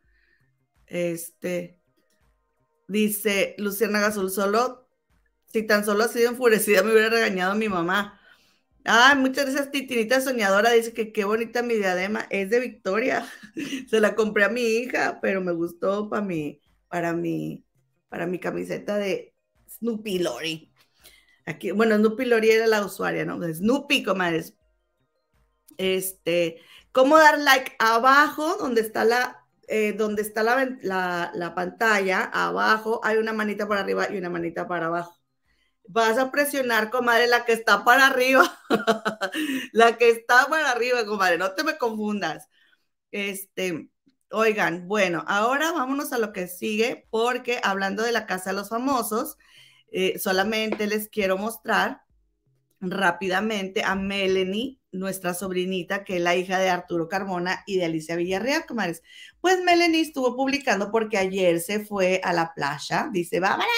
Este, 0.86 1.82
dice 2.88 3.56
Luciana 3.58 4.00
Gazul, 4.00 4.30
solo, 4.30 4.88
si 5.48 5.64
tan 5.64 5.84
solo 5.84 6.04
ha 6.04 6.08
sido 6.08 6.30
enfurecida, 6.30 6.84
me 6.84 6.92
hubiera 6.92 7.10
regañado 7.10 7.56
mi 7.56 7.68
mamá. 7.68 8.22
Ah, 8.86 9.16
muchas 9.18 9.46
gracias, 9.46 9.72
Titinita 9.72 10.22
Soñadora. 10.22 10.70
Dice 10.70 10.94
que 10.94 11.12
qué 11.12 11.26
bonita 11.26 11.64
mi 11.64 11.78
diadema. 11.78 12.28
Es 12.30 12.52
de 12.52 12.60
Victoria. 12.60 13.28
Se 13.90 14.00
la 14.00 14.14
compré 14.14 14.44
a 14.44 14.50
mi 14.50 14.62
hija, 14.62 15.18
pero 15.20 15.42
me 15.42 15.52
gustó 15.52 16.12
para 16.12 16.22
mi, 16.24 16.62
para 16.90 17.14
mi, 17.14 17.66
para 18.10 18.28
mi 18.28 18.38
camiseta 18.38 19.00
de 19.00 19.34
Snoopy 19.68 20.20
Lori. 20.20 20.72
Aquí, 21.48 21.72
bueno, 21.72 21.98
Snoopy 21.98 22.24
Lori 22.24 22.52
era 22.52 22.68
la 22.68 22.86
usuaria, 22.86 23.26
¿no? 23.26 23.42
Snoopy, 23.42 24.04
comadres. 24.04 24.56
Este, 25.78 26.62
¿cómo 26.92 27.18
dar 27.18 27.40
like 27.40 27.76
abajo 27.80 28.58
donde 28.58 28.82
está 28.82 29.06
la 29.06 29.42
eh, 29.74 29.94
donde 29.94 30.22
está 30.22 30.44
la, 30.44 31.32
la, 31.34 31.56
pantalla, 31.56 32.26
abajo 32.26 33.00
hay 33.06 33.16
una 33.16 33.32
manita 33.32 33.70
para 33.70 33.80
arriba 33.80 34.08
y 34.12 34.18
una 34.18 34.30
manita 34.30 34.68
para 34.68 34.88
abajo. 34.88 35.18
vas 35.88 36.18
a 36.18 36.30
presionar, 36.30 36.90
comadre, 36.90 37.28
la 37.28 37.46
que 37.46 37.54
está 37.54 37.86
para 37.86 38.08
arriba. 38.08 38.44
la 39.72 39.98
que 39.98 40.10
está 40.10 40.48
para 40.50 40.72
arriba, 40.72 41.06
comadre, 41.06 41.38
no 41.38 41.54
te 41.54 41.64
me 41.64 41.78
confundas. 41.78 42.50
Este, 43.12 43.90
oigan, 44.32 44.90
bueno, 44.90 45.24
ahora 45.26 45.72
vámonos 45.72 46.12
a 46.12 46.18
lo 46.18 46.34
que 46.34 46.48
sigue, 46.50 47.08
porque 47.10 47.62
hablando 47.64 48.04
de 48.04 48.12
la 48.12 48.26
Casa 48.26 48.50
de 48.50 48.58
los 48.58 48.70
Famosos, 48.70 49.38
eh, 49.94 50.20
solamente 50.20 50.86
les 50.86 51.08
quiero 51.08 51.38
mostrar 51.38 52.02
rápidamente 52.82 53.84
a 53.86 53.96
Melanie, 53.96 54.81
nuestra 54.92 55.34
sobrinita, 55.34 56.04
que 56.04 56.18
es 56.18 56.22
la 56.22 56.36
hija 56.36 56.60
de 56.60 56.70
Arturo 56.70 57.08
Carmona 57.08 57.64
y 57.66 57.78
de 57.78 57.86
Alicia 57.86 58.16
Villarreal, 58.16 58.66
comadres. 58.66 59.04
Pues 59.40 59.62
Melanie 59.64 60.02
estuvo 60.02 60.36
publicando 60.36 60.92
porque 60.92 61.18
ayer 61.18 61.60
se 61.60 61.80
fue 61.80 62.22
a 62.24 62.34
la 62.34 62.54
playa, 62.54 63.10
dice, 63.12 63.40
vámonos, 63.40 63.70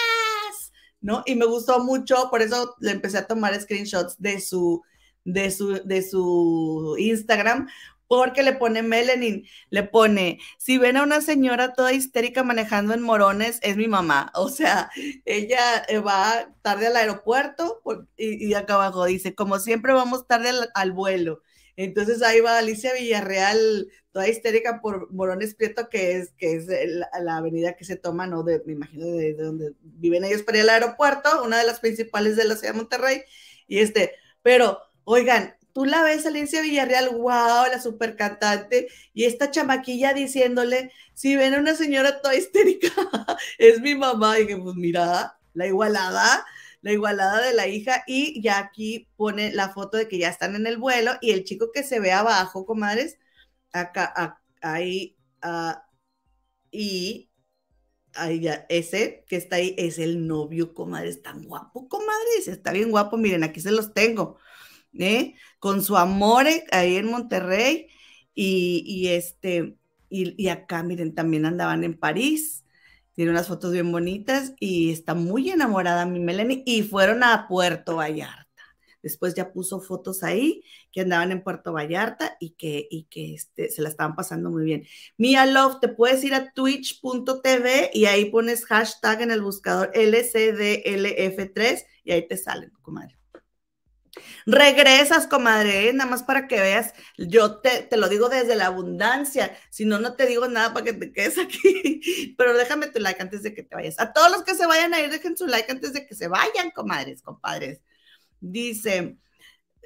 ¿no? 1.01 1.23
Y 1.25 1.35
me 1.35 1.45
gustó 1.45 1.83
mucho, 1.83 2.29
por 2.29 2.41
eso 2.41 2.75
le 2.79 2.91
empecé 2.91 3.19
a 3.19 3.27
tomar 3.27 3.59
screenshots 3.59 4.19
de 4.19 4.41
su, 4.41 4.81
de 5.23 5.51
su, 5.51 5.81
de 5.85 6.01
su 6.01 6.95
Instagram, 6.97 7.67
porque 8.07 8.43
le 8.43 8.53
pone 8.53 8.83
Melanie, 8.83 9.43
le 9.69 9.83
pone, 9.83 10.39
si 10.57 10.77
ven 10.77 10.97
a 10.97 11.03
una 11.03 11.21
señora 11.21 11.73
toda 11.73 11.93
histérica 11.93 12.43
manejando 12.43 12.93
en 12.93 13.01
morones, 13.01 13.59
es 13.61 13.77
mi 13.77 13.87
mamá. 13.87 14.31
O 14.43 14.49
sea, 14.49 14.91
ella 15.25 15.83
eh, 15.87 15.99
va 15.99 16.53
tarde 16.61 16.87
al 16.87 16.97
aeropuerto 16.97 17.81
y, 18.17 18.53
acá 18.53 18.75
abajo 18.75 19.05
dice, 19.05 19.33
como 19.35 19.59
siempre 19.59 19.93
vamos 19.93 20.27
tarde 20.27 20.51
al, 20.73 20.91
vuelo. 20.91 21.41
Entonces 21.75 22.21
ahí 22.21 22.39
va 22.39 22.57
Alicia 22.57 22.93
Villarreal, 22.93 23.87
toda 24.11 24.27
histérica 24.27 24.79
por 24.81 25.11
Morones 25.11 25.55
Prieto, 25.55 25.89
que 25.89 26.17
es, 26.17 26.33
que 26.37 26.55
es 26.55 26.67
la, 26.67 27.37
avenida 27.37 27.73
que 27.75 27.85
se 27.85 27.95
toma, 27.95 28.27
¿no? 28.27 28.43
De, 28.43 28.61
me 28.65 28.73
imagino 28.73 29.07
de, 29.07 29.33
donde 29.33 29.73
viven 29.81 30.23
ellos 30.23 30.43
para 30.43 30.59
ir 30.59 30.63
al 30.65 30.69
aeropuerto, 30.69 31.43
una 31.43 31.57
de 31.57 31.65
las 31.65 31.79
principales 31.79 32.35
de 32.35 32.45
la 32.45 32.55
ciudad 32.55 32.73
de 32.73 32.77
Monterrey. 32.79 33.23
Y 33.67 33.79
este, 33.79 34.13
pero, 34.43 34.79
oigan, 35.03 35.55
tú 35.73 35.85
la 35.85 36.03
ves, 36.03 36.25
Alicia 36.25 36.61
Villarreal, 36.61 37.09
wow, 37.09 37.65
la 37.71 37.81
super 37.81 38.15
cantante, 38.15 38.87
y 39.13 39.25
esta 39.25 39.51
chamaquilla 39.51 40.13
diciéndole, 40.13 40.91
si 41.13 41.35
ven 41.35 41.53
a 41.55 41.59
una 41.59 41.75
señora 41.75 42.21
toda 42.21 42.35
histérica, 42.35 42.89
es 43.57 43.81
mi 43.81 43.95
mamá, 43.95 44.39
y 44.39 44.47
que 44.47 44.57
pues 44.57 44.75
mira, 44.75 45.37
la 45.53 45.67
igualada, 45.67 46.45
la 46.81 46.91
igualada 46.91 47.41
de 47.41 47.53
la 47.53 47.67
hija, 47.67 48.03
y 48.07 48.41
ya 48.41 48.59
aquí 48.59 49.09
pone 49.17 49.51
la 49.53 49.69
foto 49.69 49.97
de 49.97 50.07
que 50.07 50.17
ya 50.19 50.29
están 50.29 50.55
en 50.55 50.67
el 50.67 50.77
vuelo, 50.77 51.13
y 51.21 51.31
el 51.31 51.43
chico 51.43 51.71
que 51.73 51.83
se 51.83 51.99
ve 51.99 52.11
abajo, 52.11 52.65
comadres, 52.65 53.17
acá, 53.73 54.39
ahí, 54.61 55.17
ah, 55.41 55.85
y 56.71 57.29
ahí 58.15 58.41
ya, 58.41 58.65
ese 58.69 59.25
que 59.27 59.35
está 59.37 59.57
ahí 59.57 59.75
es 59.77 59.99
el 59.99 60.27
novio, 60.27 60.73
comadres, 60.73 61.21
tan 61.21 61.43
guapo, 61.45 61.87
comadres, 61.89 62.47
está 62.47 62.71
bien 62.71 62.91
guapo, 62.91 63.17
miren, 63.17 63.43
aquí 63.43 63.59
se 63.61 63.71
los 63.71 63.93
tengo. 63.93 64.37
¿Eh? 64.97 65.35
con 65.59 65.83
su 65.83 65.97
amor 65.97 66.45
ahí 66.71 66.97
en 66.97 67.07
Monterrey 67.07 67.87
y, 68.35 69.07
este, 69.09 69.77
y, 70.09 70.47
acá, 70.47 70.83
miren, 70.83 71.13
también 71.15 71.45
andaban 71.45 71.83
en 71.83 71.97
París, 71.97 72.65
tiene 73.13 73.31
unas 73.31 73.47
fotos 73.47 73.71
bien 73.71 73.91
bonitas 73.91 74.53
y 74.59 74.91
está 74.91 75.13
muy 75.13 75.51
enamorada 75.51 76.05
mi 76.05 76.19
Melanie 76.19 76.63
y 76.65 76.81
fueron 76.83 77.23
a 77.23 77.47
Puerto 77.47 77.97
Vallarta. 77.97 78.43
Después 79.03 79.35
ya 79.35 79.51
puso 79.51 79.81
fotos 79.81 80.23
ahí 80.23 80.63
que 80.91 81.01
andaban 81.01 81.31
en 81.31 81.43
Puerto 81.43 81.73
Vallarta 81.73 82.37
y 82.39 82.51
que, 82.51 82.87
y 82.89 83.03
que 83.05 83.35
este, 83.35 83.69
se 83.69 83.81
la 83.81 83.89
estaban 83.89 84.15
pasando 84.15 84.49
muy 84.49 84.63
bien. 84.63 84.85
Mia 85.17 85.45
Love, 85.45 85.79
te 85.81 85.89
puedes 85.89 86.23
ir 86.23 86.33
a 86.33 86.53
twitch.tv 86.53 87.91
y 87.93 88.05
ahí 88.05 88.25
pones 88.31 88.65
hashtag 88.65 89.21
en 89.21 89.31
el 89.31 89.41
buscador 89.41 89.91
LCDLF3 89.93 91.83
y 92.05 92.11
ahí 92.13 92.27
te 92.27 92.37
salen, 92.37 92.71
comadre. 92.81 93.22
Regresas, 94.45 95.27
comadre, 95.27 95.89
¿eh? 95.89 95.93
nada 95.93 96.09
más 96.09 96.23
para 96.23 96.47
que 96.47 96.59
veas. 96.59 96.93
Yo 97.17 97.59
te, 97.61 97.83
te, 97.83 97.97
lo 97.97 98.09
digo 98.09 98.29
desde 98.29 98.55
la 98.55 98.67
abundancia. 98.67 99.57
Si 99.69 99.85
no, 99.85 99.99
no 99.99 100.15
te 100.15 100.25
digo 100.25 100.47
nada 100.47 100.73
para 100.73 100.85
que 100.85 100.93
te 100.93 101.11
quedes 101.11 101.37
aquí. 101.37 102.33
Pero 102.37 102.55
déjame 102.55 102.87
tu 102.87 102.99
like 102.99 103.21
antes 103.21 103.43
de 103.43 103.53
que 103.53 103.63
te 103.63 103.75
vayas. 103.75 103.99
A 103.99 104.13
todos 104.13 104.31
los 104.31 104.43
que 104.43 104.55
se 104.55 104.65
vayan 104.65 104.93
a 104.93 105.01
ir, 105.01 105.09
dejen 105.09 105.37
su 105.37 105.47
like 105.47 105.71
antes 105.71 105.93
de 105.93 106.05
que 106.05 106.15
se 106.15 106.27
vayan, 106.27 106.71
comadres, 106.71 107.21
compadres. 107.21 107.81
Dice, 108.39 109.17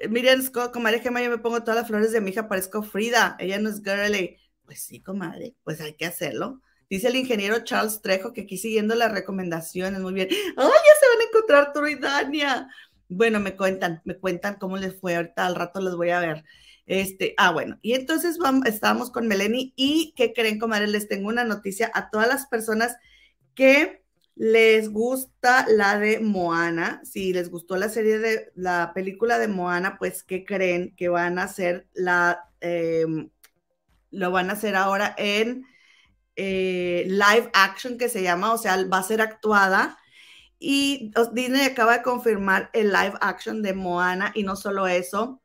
miren, 0.08 0.44
comadre 0.72 1.00
Gemma, 1.00 1.22
yo 1.22 1.30
me 1.30 1.38
pongo 1.38 1.60
todas 1.62 1.76
las 1.76 1.88
flores 1.88 2.12
de 2.12 2.20
mi 2.20 2.30
hija, 2.30 2.48
parezco 2.48 2.82
Frida. 2.82 3.36
Ella 3.38 3.58
no 3.58 3.70
es 3.70 3.82
girly. 3.82 4.38
Pues 4.64 4.82
sí, 4.82 5.00
comadre, 5.02 5.54
pues 5.64 5.80
hay 5.80 5.94
que 5.94 6.06
hacerlo. 6.06 6.60
Dice 6.90 7.08
el 7.08 7.16
ingeniero 7.16 7.64
Charles 7.64 8.00
Trejo 8.00 8.32
que 8.32 8.42
aquí 8.42 8.56
siguiendo 8.56 8.94
las 8.94 9.12
recomendaciones, 9.12 10.00
muy 10.00 10.14
bien. 10.14 10.28
¡Ay, 10.30 10.36
ya 10.56 10.56
se 10.56 11.08
van 11.08 11.20
a 11.20 11.24
encontrar 11.28 11.72
tú 11.72 11.86
y! 11.86 11.98
Bueno, 13.08 13.40
me 13.40 13.56
cuentan, 13.56 14.02
me 14.04 14.18
cuentan 14.18 14.56
cómo 14.56 14.76
les 14.76 14.98
fue 15.00 15.16
ahorita, 15.16 15.46
al 15.46 15.54
rato 15.54 15.80
les 15.80 15.94
voy 15.94 16.10
a 16.10 16.20
ver. 16.20 16.44
Este, 16.86 17.34
ah, 17.36 17.52
bueno, 17.52 17.78
y 17.82 17.94
entonces 17.94 18.38
vamos, 18.38 18.66
estábamos 18.66 19.10
con 19.10 19.28
Melanie 19.28 19.72
y 19.76 20.14
¿qué 20.16 20.32
creen, 20.32 20.58
comadre? 20.58 20.86
Les 20.86 21.08
tengo 21.08 21.28
una 21.28 21.44
noticia 21.44 21.90
a 21.94 22.10
todas 22.10 22.28
las 22.28 22.46
personas 22.46 22.96
que 23.54 24.02
les 24.36 24.90
gusta 24.90 25.66
la 25.68 25.98
de 25.98 26.20
Moana. 26.20 27.00
Si 27.04 27.32
les 27.32 27.50
gustó 27.50 27.76
la 27.76 27.88
serie 27.88 28.18
de 28.18 28.52
la 28.54 28.92
película 28.94 29.38
de 29.38 29.48
Moana, 29.48 29.96
pues 29.98 30.22
¿qué 30.22 30.44
creen 30.44 30.94
que 30.96 31.08
van 31.08 31.38
a 31.38 31.44
hacer 31.44 31.88
la, 31.92 32.48
em, 32.60 33.30
lo 34.10 34.30
van 34.30 34.50
a 34.50 34.54
hacer 34.54 34.76
ahora 34.76 35.14
en 35.18 35.66
eh, 36.36 37.04
live 37.06 37.50
action 37.52 37.98
que 37.98 38.08
se 38.08 38.22
llama, 38.22 38.52
o 38.52 38.58
sea, 38.58 38.76
va 38.86 38.98
a 38.98 39.02
ser 39.02 39.20
actuada 39.20 39.98
y 40.58 41.12
Disney 41.32 41.62
acaba 41.62 41.98
de 41.98 42.02
confirmar 42.02 42.70
el 42.72 42.88
live 42.88 43.14
action 43.20 43.62
de 43.62 43.74
Moana 43.74 44.32
y 44.34 44.42
no 44.42 44.56
solo 44.56 44.86
eso, 44.86 45.40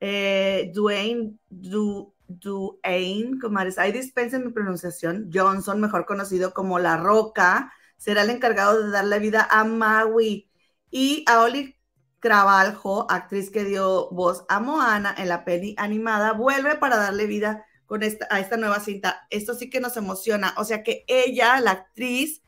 eh, 0.00 0.70
Dwayne, 0.74 1.38
du, 1.48 2.14
Duane, 2.26 3.38
ahí 3.76 3.92
dispensen 3.92 4.44
mi 4.44 4.52
pronunciación, 4.52 5.30
Johnson, 5.32 5.80
mejor 5.80 6.06
conocido 6.06 6.52
como 6.52 6.78
La 6.78 6.96
Roca, 6.96 7.72
será 7.96 8.22
el 8.22 8.30
encargado 8.30 8.82
de 8.82 8.90
darle 8.90 9.18
vida 9.18 9.46
a 9.50 9.64
Maui 9.64 10.50
y 10.90 11.24
a 11.26 11.42
Oli 11.42 11.76
Cravalho, 12.20 13.06
actriz 13.10 13.50
que 13.50 13.64
dio 13.64 14.08
voz 14.10 14.44
a 14.48 14.60
Moana 14.60 15.14
en 15.18 15.28
la 15.28 15.44
peli 15.44 15.74
animada, 15.78 16.32
vuelve 16.32 16.76
para 16.76 16.96
darle 16.96 17.26
vida 17.26 17.66
con 17.86 18.02
esta, 18.02 18.26
a 18.30 18.40
esta 18.40 18.56
nueva 18.56 18.80
cinta. 18.80 19.26
Esto 19.30 19.54
sí 19.54 19.68
que 19.68 19.80
nos 19.80 19.96
emociona. 19.96 20.54
O 20.56 20.64
sea 20.64 20.82
que 20.82 21.04
ella, 21.06 21.60
la 21.60 21.72
actriz, 21.72 22.42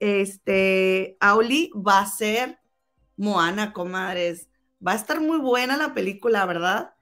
este, 0.00 1.16
Auli 1.20 1.70
va 1.74 2.00
a 2.00 2.06
ser 2.06 2.58
Moana, 3.16 3.72
comadres. 3.72 4.48
Va 4.86 4.92
a 4.92 4.96
estar 4.96 5.20
muy 5.20 5.38
buena 5.38 5.76
la 5.76 5.94
película, 5.94 6.44
¿verdad? 6.46 6.94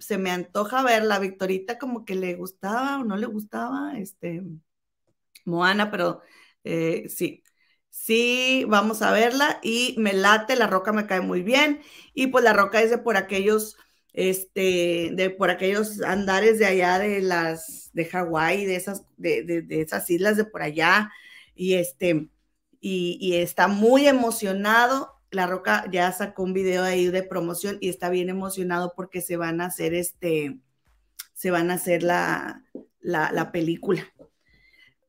Se 0.00 0.18
me 0.18 0.30
antoja 0.30 0.82
verla. 0.82 1.18
Victorita 1.18 1.78
como 1.78 2.04
que 2.04 2.14
le 2.14 2.34
gustaba 2.34 2.98
o 3.00 3.04
no 3.04 3.16
le 3.16 3.26
gustaba, 3.26 3.98
este, 3.98 4.42
Moana, 5.44 5.90
pero 5.90 6.20
eh, 6.64 7.08
sí, 7.08 7.42
sí, 7.90 8.64
vamos 8.68 9.02
a 9.02 9.12
verla 9.12 9.58
y 9.62 9.94
me 9.98 10.12
late, 10.12 10.56
la 10.56 10.66
roca 10.66 10.92
me 10.92 11.06
cae 11.06 11.20
muy 11.20 11.42
bien 11.42 11.80
y 12.14 12.28
pues 12.28 12.44
la 12.44 12.52
roca 12.52 12.82
es 12.82 12.90
de 12.90 12.98
por 12.98 13.16
aquellos, 13.16 13.76
este, 14.12 15.10
de 15.14 15.30
por 15.30 15.50
aquellos 15.50 16.00
andares 16.02 16.58
de 16.58 16.66
allá 16.66 16.98
de 16.98 17.20
las, 17.22 17.90
de 17.92 18.04
Hawái, 18.06 18.64
de 18.66 18.76
esas, 18.76 19.04
de, 19.16 19.42
de 19.44 19.80
esas 19.80 20.08
islas 20.10 20.36
de 20.36 20.44
por 20.44 20.62
allá, 20.62 21.10
y 21.54 21.74
este, 21.74 22.28
y, 22.82 23.36
está 23.36 23.68
muy 23.68 24.08
emocionado. 24.08 25.20
La 25.30 25.46
Roca 25.46 25.86
ya 25.90 26.12
sacó 26.12 26.42
un 26.42 26.52
video 26.52 26.82
ahí 26.82 27.06
de 27.06 27.22
promoción 27.22 27.78
y 27.80 27.88
está 27.88 28.10
bien 28.10 28.28
emocionado 28.28 28.92
porque 28.94 29.22
se 29.22 29.36
van 29.36 29.60
a 29.60 29.66
hacer 29.66 29.94
este, 29.94 30.58
se 31.32 31.50
van 31.50 31.70
a 31.70 31.74
hacer 31.74 32.02
la, 32.02 32.64
la, 33.00 33.52
película. 33.52 34.04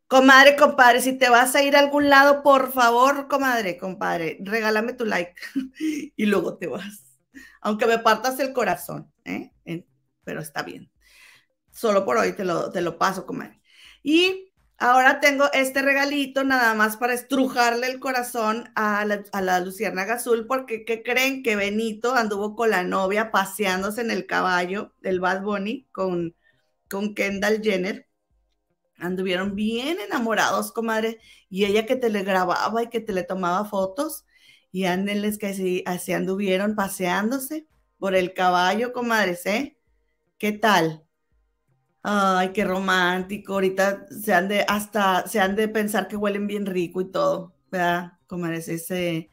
Comadre, 0.08 0.56
compadre, 0.56 1.02
si 1.02 1.18
te 1.18 1.30
vas 1.30 1.56
a 1.56 1.64
ir 1.64 1.76
a 1.76 1.80
algún 1.80 2.10
lado, 2.10 2.44
por 2.44 2.72
favor, 2.72 3.28
comadre, 3.28 3.78
compadre, 3.78 4.38
regálame 4.42 4.94
tu 4.94 5.06
like 5.06 5.42
y 6.16 6.26
luego 6.28 6.58
te 6.58 6.68
vas. 6.68 7.18
Aunque 7.60 7.88
me 7.88 7.98
partas 7.98 8.40
el 8.40 8.54
corazón, 8.54 9.12
¿eh? 9.26 9.52
pero 10.24 10.42
está 10.42 10.62
bien. 10.62 10.92
Solo 11.72 12.06
por 12.06 12.18
hoy 12.18 12.34
te 12.34 12.46
lo, 12.46 12.72
te 12.72 12.82
lo 12.82 13.00
paso, 13.00 13.26
comadre. 13.26 13.60
Y 14.04 14.53
Ahora 14.86 15.22
tengo 15.22 15.46
este 15.54 15.82
regalito 15.82 16.44
nada 16.44 16.74
más 16.74 16.98
para 16.98 17.14
estrujarle 17.14 17.88
el 17.88 18.02
corazón 18.02 18.70
a 18.76 19.06
la, 19.06 19.24
a 19.32 19.42
la 19.42 19.64
Azul, 20.14 20.46
porque 20.46 20.84
¿qué 20.84 21.04
creen 21.04 21.42
que 21.42 21.56
Benito 21.56 22.14
anduvo 22.14 22.54
con 22.54 22.70
la 22.70 22.84
novia 22.84 23.32
paseándose 23.32 24.02
en 24.02 24.12
el 24.12 24.26
caballo 24.26 24.94
del 25.00 25.22
Bad 25.22 25.42
Bunny 25.44 25.88
con, 25.94 26.36
con 26.90 27.16
Kendall 27.16 27.62
Jenner? 27.64 28.10
Anduvieron 28.98 29.56
bien 29.56 30.02
enamorados, 30.02 30.74
comadre, 30.74 31.18
y 31.50 31.64
ella 31.64 31.86
que 31.86 31.96
te 31.96 32.10
le 32.10 32.24
grababa 32.24 32.84
y 32.84 32.90
que 32.90 33.00
te 33.00 33.14
le 33.14 33.24
tomaba 33.24 33.64
fotos, 33.64 34.26
y 34.74 34.84
ándenles 34.84 35.38
que 35.38 35.48
así, 35.48 35.84
así 35.86 36.12
anduvieron 36.12 36.76
paseándose 36.76 37.68
por 38.00 38.16
el 38.16 38.34
caballo, 38.34 38.92
comadres, 38.92 39.46
¿eh? 39.46 39.78
¿Qué 40.38 40.52
tal? 40.52 41.06
Ay, 42.04 42.52
qué 42.54 42.66
romántico. 42.66 43.54
Ahorita 43.54 44.06
se 44.10 44.34
han 44.34 44.48
de, 44.50 44.66
hasta 44.68 45.28
se 45.28 45.40
han 45.40 45.56
de 45.56 45.68
pensar 45.70 46.08
que 46.08 46.18
huelen 46.18 46.48
bien 46.48 46.66
rico 46.66 47.02
y 47.02 47.12
todo, 47.12 47.56
¿verdad? 47.72 48.14
Como 48.28 48.48
es 48.48 48.68
ese, 48.68 49.30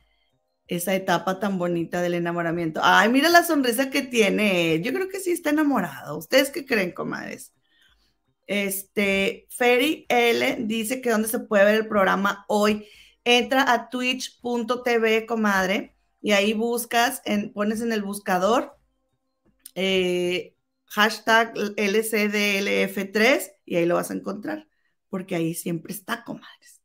esa 0.69 0.95
etapa 0.95 1.41
tan 1.41 1.59
bonita 1.59 2.03
del 2.03 2.15
enamoramiento. 2.15 2.81
Ay, 2.85 3.11
mira 3.11 3.29
la 3.31 3.45
sonrisa 3.45 3.91
que 3.91 4.03
tiene. 4.03 4.81
Yo 4.83 4.93
creo 4.93 5.09
que 5.09 5.21
sí 5.21 5.33
está 5.33 5.51
enamorado. 5.51 6.19
¿Ustedes 6.19 6.51
qué 6.51 6.67
creen, 6.67 6.93
comadres? 6.93 7.55
Este, 8.47 9.47
Ferry 9.51 10.07
L 10.09 10.57
dice 10.61 11.01
que 11.01 11.11
dónde 11.11 11.29
se 11.29 11.41
puede 11.41 11.65
ver 11.65 11.75
el 11.77 11.89
programa 11.89 12.45
hoy. 12.49 12.87
Entra 13.25 13.73
a 13.73 13.91
twitch.tv, 13.91 15.27
comadre, 15.27 15.97
y 16.23 16.33
ahí 16.33 16.55
buscas, 16.55 17.23
pones 17.55 17.81
en 17.83 17.93
el 17.93 18.03
buscador 18.03 18.77
eh, 19.75 20.55
hashtag 20.91 21.55
LCDLF3 21.55 23.53
y 23.65 23.77
ahí 23.77 23.87
lo 23.87 23.95
vas 23.95 24.11
a 24.11 24.15
encontrar, 24.15 24.69
porque 25.09 25.37
ahí 25.37 25.55
siempre 25.55 25.93
está, 25.95 26.25
comadres. 26.25 26.81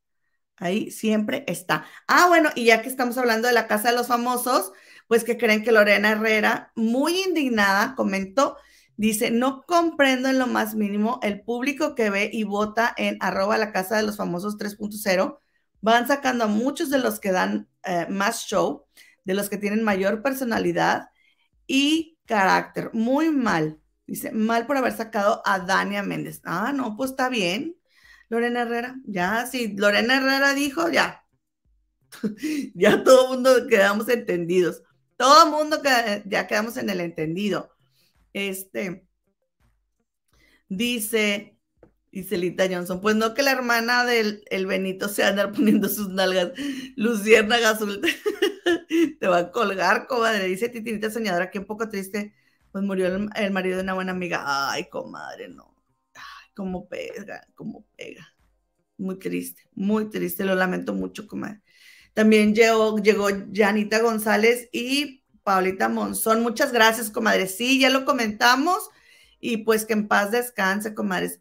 Ahí 0.58 0.92
siempre 0.92 1.44
está. 1.48 1.86
Ah, 2.08 2.28
bueno, 2.28 2.50
y 2.56 2.66
ya 2.66 2.82
que 2.82 2.88
estamos 2.88 3.18
hablando 3.18 3.48
de 3.48 3.54
la 3.54 3.68
Casa 3.68 3.90
de 3.90 3.98
los 3.98 4.08
Famosos, 4.08 4.72
pues 5.08 5.24
que 5.24 5.38
creen 5.38 5.64
que 5.64 5.72
Lorena 5.72 6.12
Herrera, 6.12 6.72
muy 6.76 7.22
indignada, 7.24 7.96
comentó, 7.96 8.58
dice, 8.96 9.32
no 9.32 9.64
comprendo 9.64 10.30
en 10.30 10.40
lo 10.40 10.48
más 10.48 10.76
mínimo 10.76 11.20
el 11.24 11.42
público 11.42 11.96
que 11.96 12.10
ve 12.10 12.30
y 12.32 12.44
vota 12.44 12.94
en 12.98 13.18
arroba 13.20 13.58
la 13.58 13.72
Casa 13.74 13.98
de 13.98 14.04
los 14.04 14.18
Famosos 14.18 14.58
3.0. 14.58 15.40
Van 15.82 16.08
sacando 16.08 16.46
a 16.46 16.48
muchos 16.48 16.90
de 16.90 17.00
los 17.00 17.20
que 17.20 17.32
dan 17.32 17.68
eh, 17.84 18.08
más 18.10 18.46
show, 18.46 18.86
de 19.26 19.34
los 19.34 19.50
que 19.50 19.58
tienen 19.58 19.84
mayor 19.84 20.22
personalidad 20.22 21.10
y 21.68 22.18
carácter. 22.26 22.92
Muy 22.94 23.30
mal. 23.30 23.80
Dice, 24.08 24.32
mal 24.32 24.68
por 24.68 24.78
haber 24.78 24.94
sacado 24.94 25.42
a 25.46 25.60
Dania 25.60 26.04
Méndez. 26.04 26.42
Ah, 26.46 26.72
no, 26.74 26.96
pues 26.96 27.12
está 27.12 27.30
bien. 27.30 27.76
Lorena 28.30 28.62
Herrera, 28.62 28.96
ya, 29.06 29.46
sí, 29.46 29.76
Lorena 29.78 30.18
Herrera 30.18 30.54
dijo, 30.54 30.90
ya. 30.90 31.26
ya 32.74 33.04
todo 33.04 33.26
el 33.26 33.30
mundo 33.36 33.68
quedamos 33.68 34.10
entendidos. 34.10 34.84
Todo 35.18 35.46
el 35.46 35.52
mundo 35.52 35.82
que, 35.82 36.24
ya 36.26 36.48
quedamos 36.48 36.78
en 36.78 36.90
el 36.90 37.02
entendido. 37.02 37.72
Este, 38.34 39.08
dice, 40.70 41.58
dice 42.12 42.38
Lita 42.38 42.68
Johnson, 42.70 43.02
pues 43.02 43.16
no 43.16 43.34
que 43.34 43.44
la 43.44 43.52
hermana 43.52 44.06
del 44.06 44.44
el 44.50 44.66
Benito 44.66 45.08
se 45.10 45.24
andar 45.24 45.52
poniendo 45.52 45.88
sus 45.90 46.10
nalgas. 46.10 46.52
Luciérnaga 46.96 47.72
azul 47.72 48.02
te 49.20 49.28
va 49.28 49.38
a 49.40 49.52
colgar, 49.52 50.08
comadre. 50.08 50.46
Dice 50.46 50.70
Titinita 50.70 51.10
Soñadora, 51.12 51.50
que 51.52 51.60
un 51.60 51.66
poco 51.66 51.90
triste 51.90 52.34
pues 52.76 52.84
murió 52.84 53.08
el, 53.08 53.52
marido 53.52 53.78
de 53.78 53.84
una 53.84 53.94
buena 53.94 54.12
amiga. 54.12 54.44
Ay, 54.46 54.90
comadre, 54.90 55.48
no. 55.48 55.74
Ay, 56.14 56.50
cómo 56.54 56.90
pega, 56.90 57.48
cómo 57.56 57.88
pega. 57.96 58.36
Muy 58.98 59.18
triste, 59.18 59.62
muy 59.76 60.10
triste, 60.10 60.44
lo 60.44 60.56
lamento 60.56 60.94
mucho, 60.94 61.26
comadre. 61.26 61.62
También 62.14 62.54
llegó, 62.54 62.98
llegó 62.98 63.30
Janita 63.54 64.02
González 64.02 64.68
y 64.74 65.24
Paulita 65.42 65.88
Monzón. 65.88 66.44
Muchas 66.44 66.74
gracias, 66.74 67.10
comadre. 67.10 67.48
Sí, 67.48 67.80
ya 67.80 67.90
lo 67.90 68.04
comentamos 68.04 68.90
y 69.40 69.56
pues 69.64 69.86
que 69.86 69.94
en 69.94 70.10
paz 70.10 70.32
descanse, 70.32 70.94
comadres. 70.94 71.40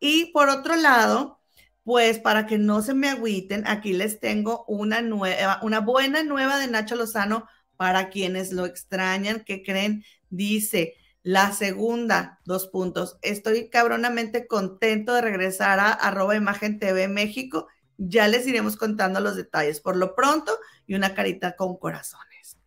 Y 0.00 0.32
por 0.32 0.48
otro 0.48 0.74
lado, 0.74 1.40
pues 1.84 2.18
para 2.18 2.46
que 2.46 2.58
no 2.58 2.82
se 2.82 2.94
me 2.94 3.10
agüiten, 3.10 3.62
aquí 3.68 3.92
les 3.92 4.18
tengo 4.18 4.64
una 4.66 5.02
nueva, 5.02 5.60
una 5.62 5.78
buena 5.78 6.24
nueva 6.24 6.58
de 6.58 6.66
Nacho 6.66 6.96
Lozano 6.96 7.46
para 7.76 8.08
quienes 8.10 8.52
lo 8.52 8.66
extrañan, 8.66 9.44
que 9.44 9.62
creen, 9.62 10.04
dice 10.36 10.94
la 11.22 11.52
segunda, 11.52 12.40
dos 12.44 12.66
puntos. 12.68 13.18
Estoy 13.22 13.70
cabronamente 13.70 14.46
contento 14.46 15.14
de 15.14 15.22
regresar 15.22 15.80
a 15.80 15.92
arroba 15.92 16.36
imagen 16.36 16.78
TV 16.78 17.08
México. 17.08 17.66
Ya 17.96 18.28
les 18.28 18.46
iremos 18.46 18.76
contando 18.76 19.20
los 19.20 19.36
detalles 19.36 19.80
por 19.80 19.96
lo 19.96 20.14
pronto 20.14 20.52
y 20.86 20.94
una 20.94 21.14
carita 21.14 21.56
con 21.56 21.78
corazones. 21.78 22.58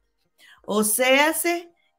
O 0.63 0.83
sea, 0.83 1.33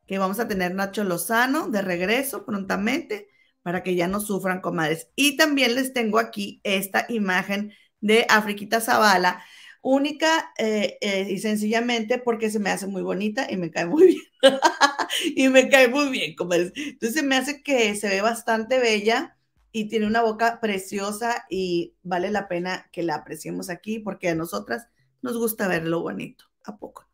que 0.06 0.18
vamos 0.18 0.40
a 0.40 0.48
tener 0.48 0.74
Nacho 0.74 1.04
Lozano 1.04 1.68
de 1.68 1.82
regreso 1.82 2.44
prontamente 2.44 3.28
para 3.62 3.82
que 3.82 3.94
ya 3.94 4.08
no 4.08 4.20
sufran, 4.20 4.60
comadres. 4.60 5.08
Y 5.14 5.36
también 5.36 5.74
les 5.74 5.92
tengo 5.92 6.18
aquí 6.18 6.60
esta 6.64 7.06
imagen 7.08 7.72
de 8.00 8.26
Afriquita 8.28 8.80
Zavala 8.80 9.44
única 9.82 10.52
eh, 10.58 10.98
eh, 11.00 11.26
y 11.30 11.38
sencillamente 11.38 12.18
porque 12.18 12.50
se 12.50 12.58
me 12.58 12.70
hace 12.70 12.86
muy 12.86 13.02
bonita 13.02 13.46
y 13.50 13.56
me 13.56 13.70
cae 13.70 13.86
muy 13.86 14.06
bien. 14.42 14.58
y 15.36 15.48
me 15.48 15.68
cae 15.68 15.88
muy 15.88 16.08
bien, 16.10 16.34
comadres. 16.34 16.72
Entonces 16.76 17.22
me 17.22 17.36
hace 17.36 17.62
que 17.62 17.94
se 17.94 18.08
ve 18.08 18.20
bastante 18.20 18.78
bella 18.78 19.36
y 19.72 19.88
tiene 19.88 20.06
una 20.06 20.22
boca 20.22 20.60
preciosa 20.60 21.44
y 21.50 21.94
vale 22.02 22.30
la 22.30 22.48
pena 22.48 22.88
que 22.92 23.02
la 23.02 23.16
apreciemos 23.16 23.70
aquí 23.70 23.98
porque 23.98 24.28
a 24.28 24.34
nosotras 24.34 24.88
nos 25.22 25.36
gusta 25.36 25.68
ver 25.68 25.86
lo 25.86 26.00
bonito. 26.00 26.46
¿A 26.64 26.76
poco? 26.76 27.08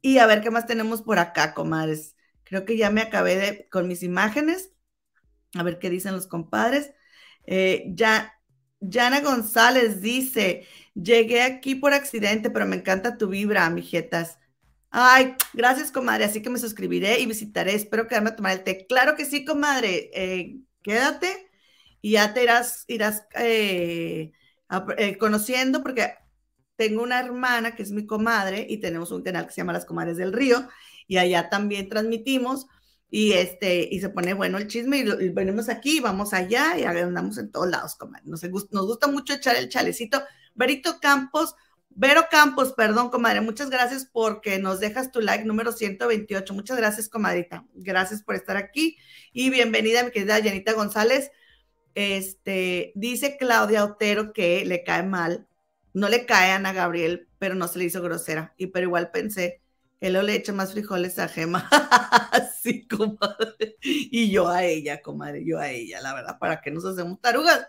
Y 0.00 0.18
a 0.18 0.26
ver 0.26 0.40
qué 0.40 0.50
más 0.50 0.66
tenemos 0.66 1.02
por 1.02 1.18
acá, 1.18 1.54
comadres. 1.54 2.16
Creo 2.44 2.64
que 2.64 2.76
ya 2.76 2.90
me 2.90 3.00
acabé 3.00 3.36
de, 3.36 3.68
con 3.70 3.88
mis 3.88 4.02
imágenes. 4.02 4.72
A 5.54 5.62
ver 5.62 5.78
qué 5.78 5.90
dicen 5.90 6.14
los 6.14 6.26
compadres. 6.26 6.92
Eh, 7.46 7.84
ya, 7.94 8.34
Jana 8.80 9.20
González 9.20 10.00
dice, 10.00 10.66
Llegué 10.94 11.42
aquí 11.42 11.74
por 11.74 11.94
accidente, 11.94 12.50
pero 12.50 12.66
me 12.66 12.76
encanta 12.76 13.16
tu 13.16 13.28
vibra, 13.28 13.68
mijetas. 13.70 14.38
Ay, 14.90 15.34
gracias, 15.54 15.90
comadre. 15.90 16.24
Así 16.24 16.42
que 16.42 16.50
me 16.50 16.58
suscribiré 16.58 17.18
y 17.20 17.26
visitaré. 17.26 17.74
Espero 17.74 18.06
quedarme 18.06 18.30
a 18.30 18.36
tomar 18.36 18.52
el 18.52 18.64
té. 18.64 18.86
Claro 18.86 19.16
que 19.16 19.24
sí, 19.24 19.44
comadre. 19.44 20.10
Eh, 20.14 20.60
quédate 20.82 21.50
y 22.02 22.12
ya 22.12 22.34
te 22.34 22.42
irás, 22.42 22.84
irás 22.88 23.26
eh, 23.36 24.32
eh, 24.98 25.18
conociendo 25.18 25.82
porque 25.82 26.14
tengo 26.76 27.02
una 27.02 27.20
hermana 27.20 27.74
que 27.74 27.82
es 27.82 27.92
mi 27.92 28.06
comadre 28.06 28.66
y 28.68 28.78
tenemos 28.78 29.12
un 29.12 29.22
canal 29.22 29.46
que 29.46 29.52
se 29.52 29.60
llama 29.60 29.72
Las 29.72 29.86
Comadres 29.86 30.16
del 30.16 30.32
Río 30.32 30.68
y 31.06 31.18
allá 31.18 31.48
también 31.48 31.88
transmitimos 31.88 32.66
y 33.08 33.32
este 33.32 33.88
y 33.90 34.00
se 34.00 34.08
pone 34.08 34.34
bueno 34.34 34.58
el 34.58 34.68
chisme 34.68 34.98
y, 34.98 35.28
venimos 35.30 35.68
aquí, 35.68 36.00
vamos 36.00 36.32
allá 36.32 36.78
y 36.78 36.84
andamos 36.84 37.38
en 37.38 37.50
todos 37.52 37.68
lados, 37.70 37.94
comadre. 37.94 38.24
Nos, 38.26 38.42
nos 38.42 38.86
gusta 38.86 39.06
mucho 39.06 39.34
echar 39.34 39.56
el 39.56 39.68
chalecito 39.68 40.22
Berito 40.54 41.00
Campos, 41.00 41.54
Vero 41.94 42.22
Campos, 42.30 42.72
perdón, 42.72 43.10
comadre, 43.10 43.40
muchas 43.42 43.68
gracias 43.68 44.08
porque 44.10 44.58
nos 44.58 44.80
dejas 44.80 45.10
tu 45.10 45.20
like 45.20 45.44
número 45.44 45.72
128. 45.72 46.54
Muchas 46.54 46.76
gracias, 46.76 47.08
comadrita. 47.08 47.66
Gracias 47.74 48.22
por 48.22 48.34
estar 48.34 48.56
aquí 48.56 48.96
y 49.32 49.50
bienvenida, 49.50 50.02
mi 50.02 50.10
querida 50.10 50.42
Janita 50.42 50.72
González. 50.72 51.30
Este, 51.94 52.92
dice 52.94 53.36
Claudia 53.36 53.84
Otero 53.84 54.32
que 54.32 54.64
le 54.64 54.84
cae 54.84 55.02
mal, 55.02 55.46
no 55.92 56.08
le 56.08 56.24
cae 56.24 56.52
a 56.52 56.56
Ana 56.56 56.72
Gabriel, 56.72 57.28
pero 57.38 57.54
no 57.54 57.68
se 57.68 57.78
le 57.78 57.84
hizo 57.84 58.00
grosera. 58.00 58.54
Y 58.56 58.68
pero 58.68 58.86
igual 58.86 59.10
pensé, 59.10 59.60
él 60.00 60.14
le 60.14 60.34
echa 60.34 60.52
más 60.52 60.72
frijoles 60.72 61.18
a 61.18 61.28
Gema. 61.28 61.68
sí, 62.62 62.88
comadre. 62.88 63.76
Y 63.80 64.30
yo 64.30 64.48
a 64.48 64.64
ella, 64.64 65.02
comadre, 65.02 65.44
yo 65.44 65.58
a 65.58 65.70
ella, 65.70 66.00
la 66.00 66.14
verdad, 66.14 66.38
para 66.38 66.60
que 66.60 66.70
nos 66.70 66.84
hacemos 66.84 67.20
tarugas, 67.20 67.68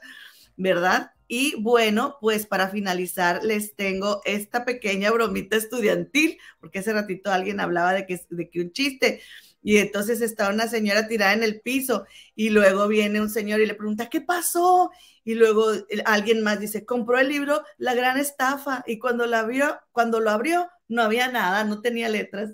¿verdad? 0.56 1.12
Y 1.36 1.56
bueno, 1.60 2.18
pues 2.22 2.46
para 2.46 2.70
finalizar 2.70 3.44
les 3.44 3.76
tengo 3.76 4.22
esta 4.24 4.66
pequeña 4.66 5.10
bromita 5.10 5.58
estudiantil, 5.58 6.38
porque 6.60 6.78
hace 6.78 6.94
ratito 6.94 7.32
alguien 7.32 7.60
hablaba 7.60 7.92
de 7.94 8.06
que, 8.06 8.22
de 8.30 8.50
que 8.52 8.62
un 8.62 8.72
chiste. 8.72 9.20
Y 9.64 9.78
entonces 9.78 10.22
está 10.22 10.50
una 10.52 10.68
señora 10.68 11.08
tirada 11.08 11.34
en 11.34 11.42
el 11.42 11.60
piso 11.62 12.06
y 12.36 12.52
luego 12.52 12.88
viene 12.88 13.20
un 13.20 13.32
señor 13.32 13.62
y 13.62 13.66
le 13.66 13.74
pregunta, 13.74 14.10
¿qué 14.12 14.22
pasó? 14.22 14.92
Y 15.24 15.34
luego 15.34 15.72
alguien 16.06 16.44
más 16.44 16.60
dice, 16.60 16.86
compró 16.86 17.18
el 17.18 17.30
libro 17.30 17.64
La 17.78 17.96
Gran 17.96 18.20
Estafa 18.20 18.84
y 18.86 19.00
cuando, 19.00 19.26
la 19.26 19.40
abrió, 19.40 19.80
cuando 19.92 20.20
lo 20.20 20.30
abrió 20.30 20.70
no 20.88 21.02
había 21.02 21.30
nada, 21.30 21.64
no 21.64 21.82
tenía 21.82 22.10
letras. 22.10 22.52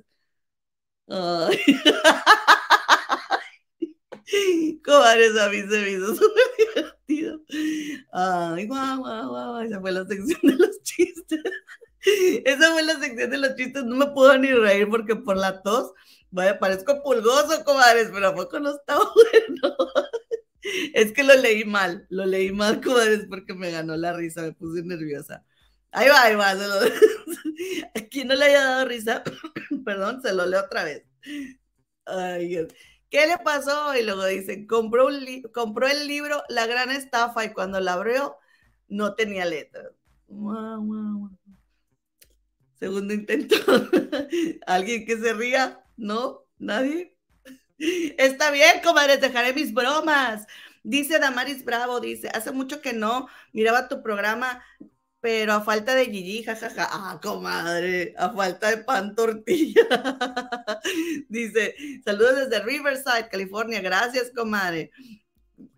Ay. 4.34 4.82
Comadres, 4.84 5.38
a 5.38 5.50
mí 5.50 5.62
se 5.62 5.82
me 5.82 5.92
hizo 5.92 6.16
súper 6.16 6.44
divertido. 6.58 7.42
Ay, 8.12 8.68
guau, 8.68 9.00
guau, 9.00 9.30
guau. 9.30 9.62
Esa 9.62 9.80
fue 9.80 9.92
la 9.92 10.06
sección 10.06 10.40
de 10.44 10.56
los 10.56 10.84
chistes. 10.84 11.42
Esa 12.46 12.72
fue 12.72 12.84
la 12.84 13.00
sección 13.00 13.30
de 13.30 13.38
los 13.38 13.56
chistes. 13.56 13.84
No 13.84 13.96
me 13.96 14.08
puedo 14.08 14.38
ni 14.38 14.52
reír 14.52 14.90
porque 14.90 15.16
por 15.16 15.38
la 15.38 15.62
tos, 15.62 15.94
vaya, 16.32 16.60
parezco 16.60 17.02
pulgoso, 17.04 17.64
comadres, 17.64 18.10
pero 18.14 18.28
a 18.28 18.36
poco 18.36 18.60
no 18.60 18.72
está 18.72 18.98
bueno. 18.98 19.76
Es 20.94 21.14
que 21.14 21.24
lo 21.24 21.34
leí 21.36 21.64
mal, 21.66 22.06
lo 22.10 22.26
leí 22.26 22.52
mal, 22.52 22.82
comadres, 22.82 23.26
porque 23.30 23.54
me 23.54 23.72
ganó 23.72 23.96
la 23.96 24.14
risa, 24.14 24.42
me 24.44 24.54
puse 24.54 24.84
nerviosa. 24.84 25.44
Ahí 25.92 26.08
va, 26.10 26.24
ahí 26.24 26.36
va. 26.36 26.54
Lo... 26.54 26.76
Aquí 27.96 28.24
no 28.24 28.36
le 28.36 28.46
haya 28.46 28.64
dado 28.64 28.86
risa, 28.86 29.24
perdón, 29.86 30.22
se 30.22 30.34
lo 30.34 30.46
leo 30.46 30.62
otra 30.62 30.84
vez. 30.84 31.04
Ay, 32.06 32.48
Dios. 32.48 32.68
¿Qué 33.10 33.26
le 33.26 33.38
pasó? 33.40 33.96
Y 33.96 34.04
luego 34.04 34.24
un 34.24 34.64
compró 35.52 35.88
el 35.88 36.08
libro 36.08 36.44
La 36.50 36.68
Gran 36.68 36.92
Estafa 36.92 37.46
y 37.46 37.54
cuando 37.54 37.80
la 37.80 37.94
abrió 37.94 38.38
no 38.88 39.16
tenía 39.16 39.46
letras. 39.46 39.92
Segundo 42.80 43.14
intento. 43.14 43.56
¿Alguien 44.68 45.06
que 45.06 45.18
se 45.18 45.34
ría? 45.34 45.84
¿No? 45.98 46.46
¿Nadie? 46.60 47.16
Está 47.78 48.52
bien, 48.52 48.82
comadres, 48.84 49.22
dejaré 49.22 49.54
mis 49.54 49.74
bromas. 49.74 50.46
Dice 50.84 51.20
Damaris 51.20 51.64
Bravo, 51.66 52.00
dice, 52.00 52.30
hace 52.30 52.52
mucho 52.52 52.82
que 52.82 52.94
no 52.94 53.28
miraba 53.54 53.88
tu 53.88 54.02
programa. 54.02 54.64
Pero 55.22 55.54
a 55.54 55.62
falta 55.62 55.96
de 55.96 56.06
Gigi, 56.06 56.44
jajaja, 56.44 56.88
ah, 56.92 57.20
comadre, 57.22 58.14
a 58.18 58.32
falta 58.32 58.70
de 58.70 58.78
pan 58.84 59.16
tortilla. 59.16 59.82
Dice, 61.30 61.76
saludos 62.06 62.36
desde 62.36 62.64
Riverside, 62.64 63.30
California, 63.30 63.82
gracias, 63.82 64.32
comadre. 64.36 64.92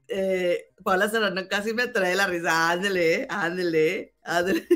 Eh, 0.07 0.71
Paula 0.83 1.09
Serrano 1.09 1.47
casi 1.47 1.73
me 1.73 1.87
trae 1.87 2.15
la 2.15 2.27
risa, 2.27 2.69
ándele, 2.69 3.25
ándele, 3.29 4.13
ándele. 4.23 4.67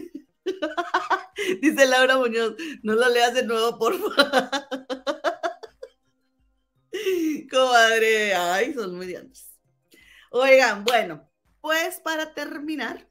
Dice 1.61 1.86
Laura 1.86 2.18
Muñoz, 2.18 2.55
no 2.82 2.95
lo 2.95 3.09
leas 3.09 3.34
de 3.34 3.45
nuevo, 3.45 3.78
por 3.78 3.93
favor. 3.99 4.49
comadre, 7.51 8.34
ay, 8.34 8.74
son 8.74 8.95
muy 8.95 9.05
diantes. 9.07 9.53
Oigan, 10.32 10.84
bueno, 10.84 11.30
pues 11.61 11.99
para 11.99 12.34
terminar, 12.34 13.07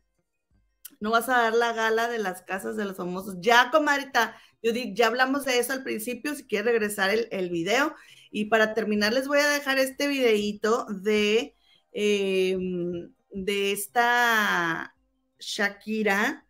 no 1.05 1.11
vas 1.11 1.28
a 1.28 1.34
dar 1.42 1.55
la 1.55 1.74
gala 1.74 2.09
de 2.09 2.18
las 2.18 2.40
casas 2.42 2.76
de 2.76 2.86
los 2.86 2.96
famosos. 2.96 3.36
Ya, 3.40 3.70
comadrita, 3.70 4.40
yo 4.62 4.72
ya 4.72 5.09
hablamos 5.09 5.44
de 5.44 5.59
eso 5.59 5.74
al 5.74 5.84
principio, 5.84 6.34
si 6.34 6.46
quieres 6.46 6.64
regresar 6.72 7.11
el, 7.11 7.28
el 7.30 7.50
video. 7.50 7.94
Y 8.30 8.46
para 8.46 8.72
terminar, 8.72 9.12
les 9.12 9.28
voy 9.28 9.38
a 9.40 9.48
dejar 9.48 9.78
este 9.78 10.09
videito 10.09 10.86
de, 10.86 11.55
em, 11.92 13.12
de 13.30 13.72
esta 13.72 14.96
Shakira, 15.38 16.46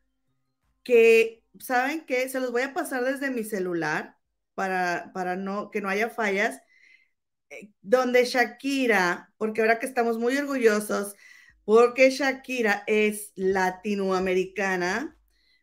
que, 0.85 1.43
¿saben 1.59 2.07
qué? 2.07 2.29
Se 2.29 2.39
los 2.39 2.53
voy 2.53 2.63
a 2.63 2.75
pasar 2.75 3.03
desde 3.05 3.31
mi 3.33 3.43
celular 3.43 4.17
para, 4.55 5.11
para 5.13 5.35
no, 5.35 5.71
que 5.73 5.81
no 5.81 5.89
haya 5.89 6.11
fallas, 6.11 6.61
eh, 7.51 7.71
donde 7.83 8.25
Shakira, 8.25 9.35
porque 9.37 9.63
ahora 9.63 9.81
que 9.81 9.87
estamos 9.87 10.19
muy 10.19 10.37
orgullosos, 10.37 11.15
porque 11.65 12.11
Shakira 12.11 12.85
es 12.87 13.33
latinoamericana, 13.37 15.19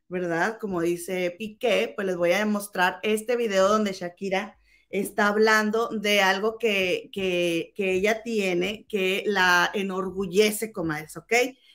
¿verdad? 0.07 0.57
Como 0.59 0.81
dice 0.81 1.31
Piqué, 1.37 1.93
pues 1.95 2.07
les 2.07 2.17
voy 2.17 2.31
a 2.31 2.39
demostrar 2.39 2.99
este 3.03 3.35
video 3.35 3.67
donde 3.67 3.93
Shakira 3.93 4.59
está 4.89 5.27
hablando 5.27 5.89
de 5.89 6.21
algo 6.21 6.57
que, 6.57 7.09
que, 7.13 7.73
ella 7.77 8.23
tiene 8.23 8.85
que 8.89 9.23
la 9.25 9.71
enorgullece, 9.73 10.71
como 10.71 10.93
es, 10.93 11.15
¿ok? 11.15 11.33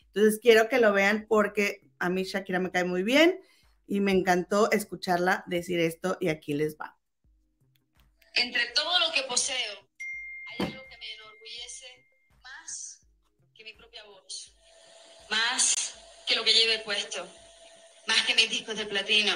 Entonces 0.08 0.38
quiero 0.40 0.68
que 0.68 0.80
lo 0.80 0.92
vean 0.92 1.26
porque 1.28 1.82
a 1.98 2.10
mí 2.10 2.24
Shakira 2.24 2.58
me 2.58 2.70
cae 2.70 2.84
muy 2.84 3.02
bien 3.02 3.40
y 3.86 4.00
me 4.00 4.12
encantó 4.12 4.70
escucharla 4.70 5.44
decir 5.46 5.78
esto 5.80 6.18
y 6.20 6.28
aquí 6.28 6.52
les 6.52 6.76
va. 6.76 6.98
Entre 8.34 8.66
todo 8.74 8.98
lo 9.00 9.12
que 9.14 9.22
poseo, 9.22 9.85
más 15.36 15.94
que 16.26 16.34
lo 16.34 16.44
que 16.44 16.54
lleve 16.54 16.78
puesto, 16.80 17.26
más 18.06 18.22
que 18.22 18.34
mis 18.34 18.50
discos 18.50 18.76
de 18.76 18.86
platino. 18.86 19.34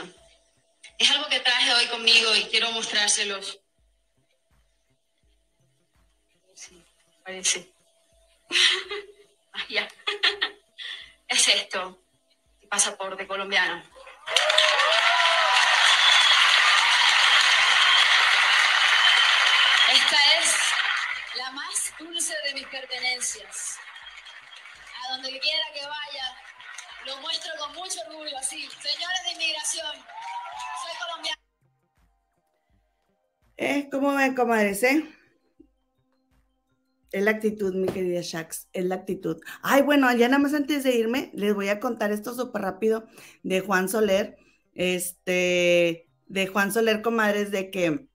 Es 0.99 1.11
algo 1.11 1.29
que 1.29 1.41
traje 1.41 1.73
hoy 1.75 1.87
conmigo 1.87 2.35
y 2.37 2.45
quiero 2.45 2.71
mostrárselos. 2.73 3.61
Sí, 6.55 6.83
parece. 7.25 7.73
ya. 9.69 9.89
es 11.29 11.49
esto, 11.49 12.03
pasaporte 12.69 13.27
colombiano. 13.27 13.83
Esta 19.93 20.39
es 20.39 20.57
la 21.35 21.51
más 21.53 21.93
dulce 21.99 22.35
de 22.47 22.55
mis 22.55 22.67
pertenencias 22.69 23.81
donde 25.11 25.29
quiera 25.41 25.65
que 25.75 25.81
vaya, 25.81 26.25
lo 27.07 27.21
muestro 27.21 27.51
con 27.59 27.75
mucho 27.75 28.01
orgullo, 28.09 28.37
así. 28.39 28.61
Señores 28.81 29.21
de 29.25 29.33
inmigración, 29.33 29.97
soy 30.83 30.93
colombiana. 31.03 31.41
Eh, 33.57 33.89
¿Cómo 33.91 34.15
ven, 34.15 34.35
comadres, 34.35 34.83
eh? 34.85 35.05
Es 37.11 37.25
la 37.25 37.33
actitud, 37.33 37.75
mi 37.75 37.89
querida 37.89 38.21
Shax, 38.23 38.69
es 38.73 38.85
la 38.85 38.95
actitud. 38.95 39.41
Ay, 39.63 39.83
bueno, 39.83 40.13
ya 40.13 40.29
nada 40.29 40.39
más 40.39 40.55
antes 40.55 40.85
de 40.85 40.95
irme, 40.95 41.31
les 41.35 41.55
voy 41.55 41.69
a 41.69 41.81
contar 41.81 42.13
esto 42.13 42.35
súper 42.35 42.63
rápido 42.63 43.07
de 43.43 43.61
Juan 43.61 43.89
Soler, 43.89 44.37
este, 44.75 46.09
de 46.27 46.47
Juan 46.47 46.73
Soler, 46.73 47.03
comadres, 47.03 47.51
de 47.51 47.73
que, 47.73 48.07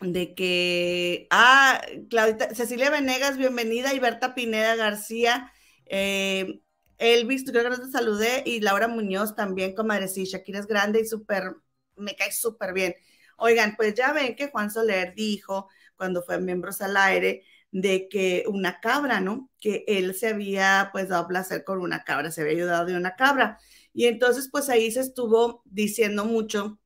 de 0.00 0.34
que, 0.36 1.26
ah, 1.30 1.80
Claudita, 2.08 2.54
Cecilia 2.54 2.88
Venegas, 2.88 3.36
bienvenida, 3.36 3.92
y 3.94 3.98
Berta 3.98 4.36
Pineda 4.36 4.76
García, 4.76 5.52
eh, 5.86 6.60
Elvis, 6.98 7.44
creo 7.44 7.64
que 7.64 7.70
no 7.70 7.80
te 7.80 7.90
saludé, 7.90 8.42
y 8.46 8.60
Laura 8.60 8.88
Muñoz 8.88 9.34
también, 9.34 9.74
comadre, 9.74 10.08
sí, 10.08 10.24
Shakira 10.24 10.60
es 10.60 10.66
grande 10.66 11.00
y 11.00 11.06
súper, 11.06 11.56
me 11.96 12.14
cae 12.16 12.32
súper 12.32 12.72
bien. 12.72 12.94
Oigan, 13.36 13.74
pues 13.76 13.94
ya 13.94 14.12
ven 14.12 14.36
que 14.36 14.48
Juan 14.48 14.70
Soler 14.70 15.14
dijo 15.14 15.68
cuando 15.96 16.22
fue 16.22 16.40
Miembros 16.40 16.80
al 16.80 16.96
Aire 16.96 17.44
de 17.70 18.08
que 18.08 18.44
una 18.46 18.80
cabra, 18.80 19.20
¿no? 19.20 19.50
Que 19.60 19.84
él 19.88 20.14
se 20.14 20.28
había 20.28 20.90
pues 20.92 21.08
dado 21.08 21.26
placer 21.26 21.64
con 21.64 21.80
una 21.80 22.04
cabra, 22.04 22.30
se 22.30 22.42
había 22.42 22.54
ayudado 22.54 22.86
de 22.86 22.96
una 22.96 23.16
cabra. 23.16 23.58
Y 23.92 24.06
entonces 24.06 24.48
pues 24.50 24.68
ahí 24.68 24.90
se 24.92 25.00
estuvo 25.00 25.62
diciendo 25.64 26.24
mucho 26.24 26.78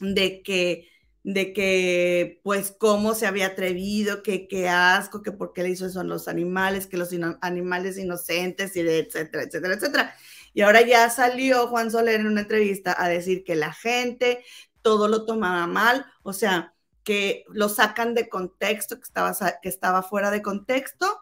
de 0.00 0.42
que 0.42 0.88
de 1.22 1.52
que, 1.52 2.40
pues, 2.42 2.74
cómo 2.78 3.14
se 3.14 3.26
había 3.26 3.48
atrevido, 3.48 4.22
que 4.22 4.48
qué 4.48 4.68
asco, 4.68 5.22
que 5.22 5.32
por 5.32 5.52
qué 5.52 5.62
le 5.62 5.70
hizo 5.70 5.86
eso 5.86 6.00
a 6.00 6.04
los 6.04 6.28
animales, 6.28 6.86
que 6.86 6.96
los 6.96 7.10
animales 7.42 7.98
inocentes, 7.98 8.74
y 8.76 8.80
etcétera, 8.80 9.44
etcétera, 9.44 9.74
etcétera. 9.74 10.14
Y 10.54 10.62
ahora 10.62 10.82
ya 10.82 11.08
salió 11.10 11.68
Juan 11.68 11.90
Soler 11.90 12.20
en 12.20 12.26
una 12.26 12.42
entrevista 12.42 12.96
a 12.98 13.08
decir 13.08 13.44
que 13.44 13.54
la 13.54 13.72
gente 13.72 14.42
todo 14.82 15.08
lo 15.08 15.26
tomaba 15.26 15.66
mal, 15.66 16.06
o 16.22 16.32
sea, 16.32 16.74
que 17.04 17.44
lo 17.48 17.68
sacan 17.68 18.14
de 18.14 18.28
contexto, 18.28 18.96
que 18.96 19.04
estaba, 19.04 19.34
que 19.62 19.68
estaba 19.68 20.02
fuera 20.02 20.30
de 20.30 20.42
contexto, 20.42 21.18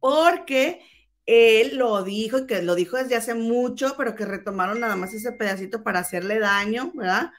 porque 0.00 0.80
él 1.26 1.76
lo 1.76 2.02
dijo 2.02 2.46
que 2.46 2.62
lo 2.62 2.74
dijo 2.74 2.96
desde 2.96 3.16
hace 3.16 3.34
mucho, 3.34 3.94
pero 3.96 4.14
que 4.14 4.24
retomaron 4.24 4.80
nada 4.80 4.96
más 4.96 5.14
ese 5.14 5.32
pedacito 5.32 5.82
para 5.82 6.00
hacerle 6.00 6.38
daño, 6.38 6.92
¿verdad? 6.94 7.30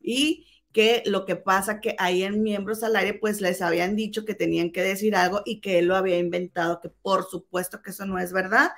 Y 0.00 0.46
que 0.72 1.02
lo 1.06 1.24
que 1.24 1.36
pasa 1.36 1.80
que 1.80 1.96
ahí 1.98 2.22
en 2.22 2.42
Miembros 2.42 2.82
al 2.82 2.96
Aire 2.96 3.14
pues 3.14 3.40
les 3.40 3.60
habían 3.60 3.96
dicho 3.96 4.24
que 4.24 4.34
tenían 4.34 4.70
que 4.70 4.82
decir 4.82 5.16
algo 5.16 5.42
y 5.44 5.60
que 5.60 5.78
él 5.80 5.86
lo 5.86 5.96
había 5.96 6.18
inventado, 6.18 6.80
que 6.80 6.88
por 6.88 7.28
supuesto 7.28 7.82
que 7.82 7.90
eso 7.90 8.06
no 8.06 8.18
es 8.18 8.32
verdad 8.32 8.70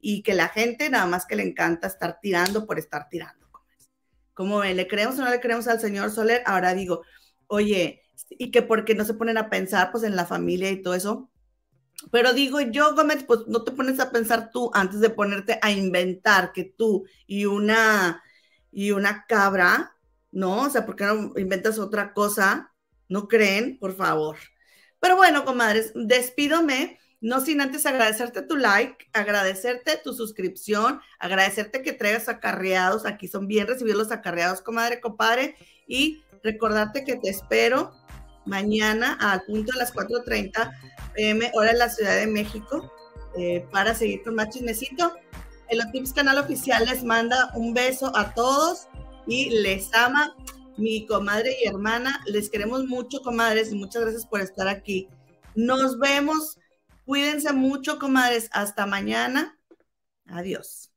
y 0.00 0.22
que 0.22 0.34
la 0.34 0.48
gente 0.48 0.90
nada 0.90 1.06
más 1.06 1.26
que 1.26 1.36
le 1.36 1.42
encanta 1.42 1.86
estar 1.86 2.18
tirando 2.20 2.66
por 2.66 2.78
estar 2.78 3.08
tirando. 3.08 3.48
Como 4.34 4.58
ven, 4.58 4.76
¿le 4.76 4.86
creemos 4.86 5.18
o 5.18 5.24
no 5.24 5.30
le 5.30 5.40
creemos 5.40 5.66
al 5.66 5.80
señor 5.80 6.10
Soler? 6.10 6.42
Ahora 6.46 6.74
digo, 6.74 7.02
oye, 7.48 8.02
y 8.30 8.50
que 8.50 8.62
porque 8.62 8.94
no 8.94 9.04
se 9.04 9.14
ponen 9.14 9.38
a 9.38 9.50
pensar 9.50 9.90
pues 9.90 10.04
en 10.04 10.16
la 10.16 10.26
familia 10.26 10.70
y 10.70 10.82
todo 10.82 10.94
eso. 10.94 11.30
Pero 12.12 12.32
digo 12.32 12.60
yo, 12.60 12.94
Gómez, 12.94 13.24
pues 13.24 13.40
no 13.48 13.64
te 13.64 13.72
pones 13.72 13.98
a 13.98 14.12
pensar 14.12 14.50
tú 14.52 14.70
antes 14.74 15.00
de 15.00 15.10
ponerte 15.10 15.58
a 15.60 15.72
inventar 15.72 16.52
que 16.52 16.64
tú 16.64 17.04
y 17.26 17.46
una 17.46 18.22
y 18.70 18.92
una 18.92 19.26
cabra 19.26 19.97
¿no? 20.30 20.62
O 20.62 20.70
sea, 20.70 20.86
¿por 20.86 20.96
qué 20.96 21.04
no 21.04 21.32
inventas 21.36 21.78
otra 21.78 22.12
cosa? 22.12 22.74
¿No 23.08 23.28
creen? 23.28 23.78
Por 23.78 23.96
favor. 23.96 24.36
Pero 25.00 25.16
bueno, 25.16 25.44
comadres, 25.44 25.92
despídome, 25.94 26.98
no 27.20 27.40
sin 27.40 27.60
antes 27.60 27.86
agradecerte 27.86 28.42
tu 28.42 28.56
like, 28.56 29.08
agradecerte 29.12 29.96
tu 30.02 30.12
suscripción, 30.12 31.00
agradecerte 31.18 31.82
que 31.82 31.92
traigas 31.92 32.28
acarreados, 32.28 33.06
aquí 33.06 33.28
son 33.28 33.46
bien 33.46 33.66
recibidos 33.66 33.98
los 33.98 34.12
acarreados, 34.12 34.60
comadre, 34.60 35.00
compadre, 35.00 35.56
y 35.86 36.22
recordarte 36.42 37.04
que 37.04 37.16
te 37.16 37.30
espero 37.30 37.92
mañana 38.44 39.16
al 39.20 39.42
punto 39.42 39.72
de 39.72 39.78
las 39.78 39.94
4.30 39.94 40.72
pm, 41.14 41.50
hora 41.54 41.70
en 41.70 41.78
la 41.78 41.88
Ciudad 41.88 42.16
de 42.16 42.26
México, 42.26 42.92
eh, 43.36 43.66
para 43.70 43.94
seguir 43.94 44.22
con 44.22 44.34
más 44.34 44.50
chismecito. 44.50 45.12
El 45.68 45.80
Otips 45.80 46.12
Canal 46.12 46.38
Oficial 46.38 46.86
les 46.86 47.04
manda 47.04 47.50
un 47.54 47.74
beso 47.74 48.10
a 48.16 48.32
todos 48.32 48.88
y 49.28 49.50
les 49.50 49.92
ama 49.94 50.34
mi 50.76 51.06
comadre 51.06 51.56
y 51.62 51.68
hermana. 51.68 52.22
Les 52.26 52.48
queremos 52.48 52.84
mucho, 52.86 53.20
comadres, 53.22 53.70
y 53.70 53.74
muchas 53.74 54.02
gracias 54.02 54.26
por 54.26 54.40
estar 54.40 54.68
aquí. 54.68 55.08
Nos 55.54 55.98
vemos. 55.98 56.58
Cuídense 57.04 57.52
mucho, 57.52 57.98
comadres. 57.98 58.48
Hasta 58.52 58.86
mañana. 58.86 59.58
Adiós. 60.26 60.87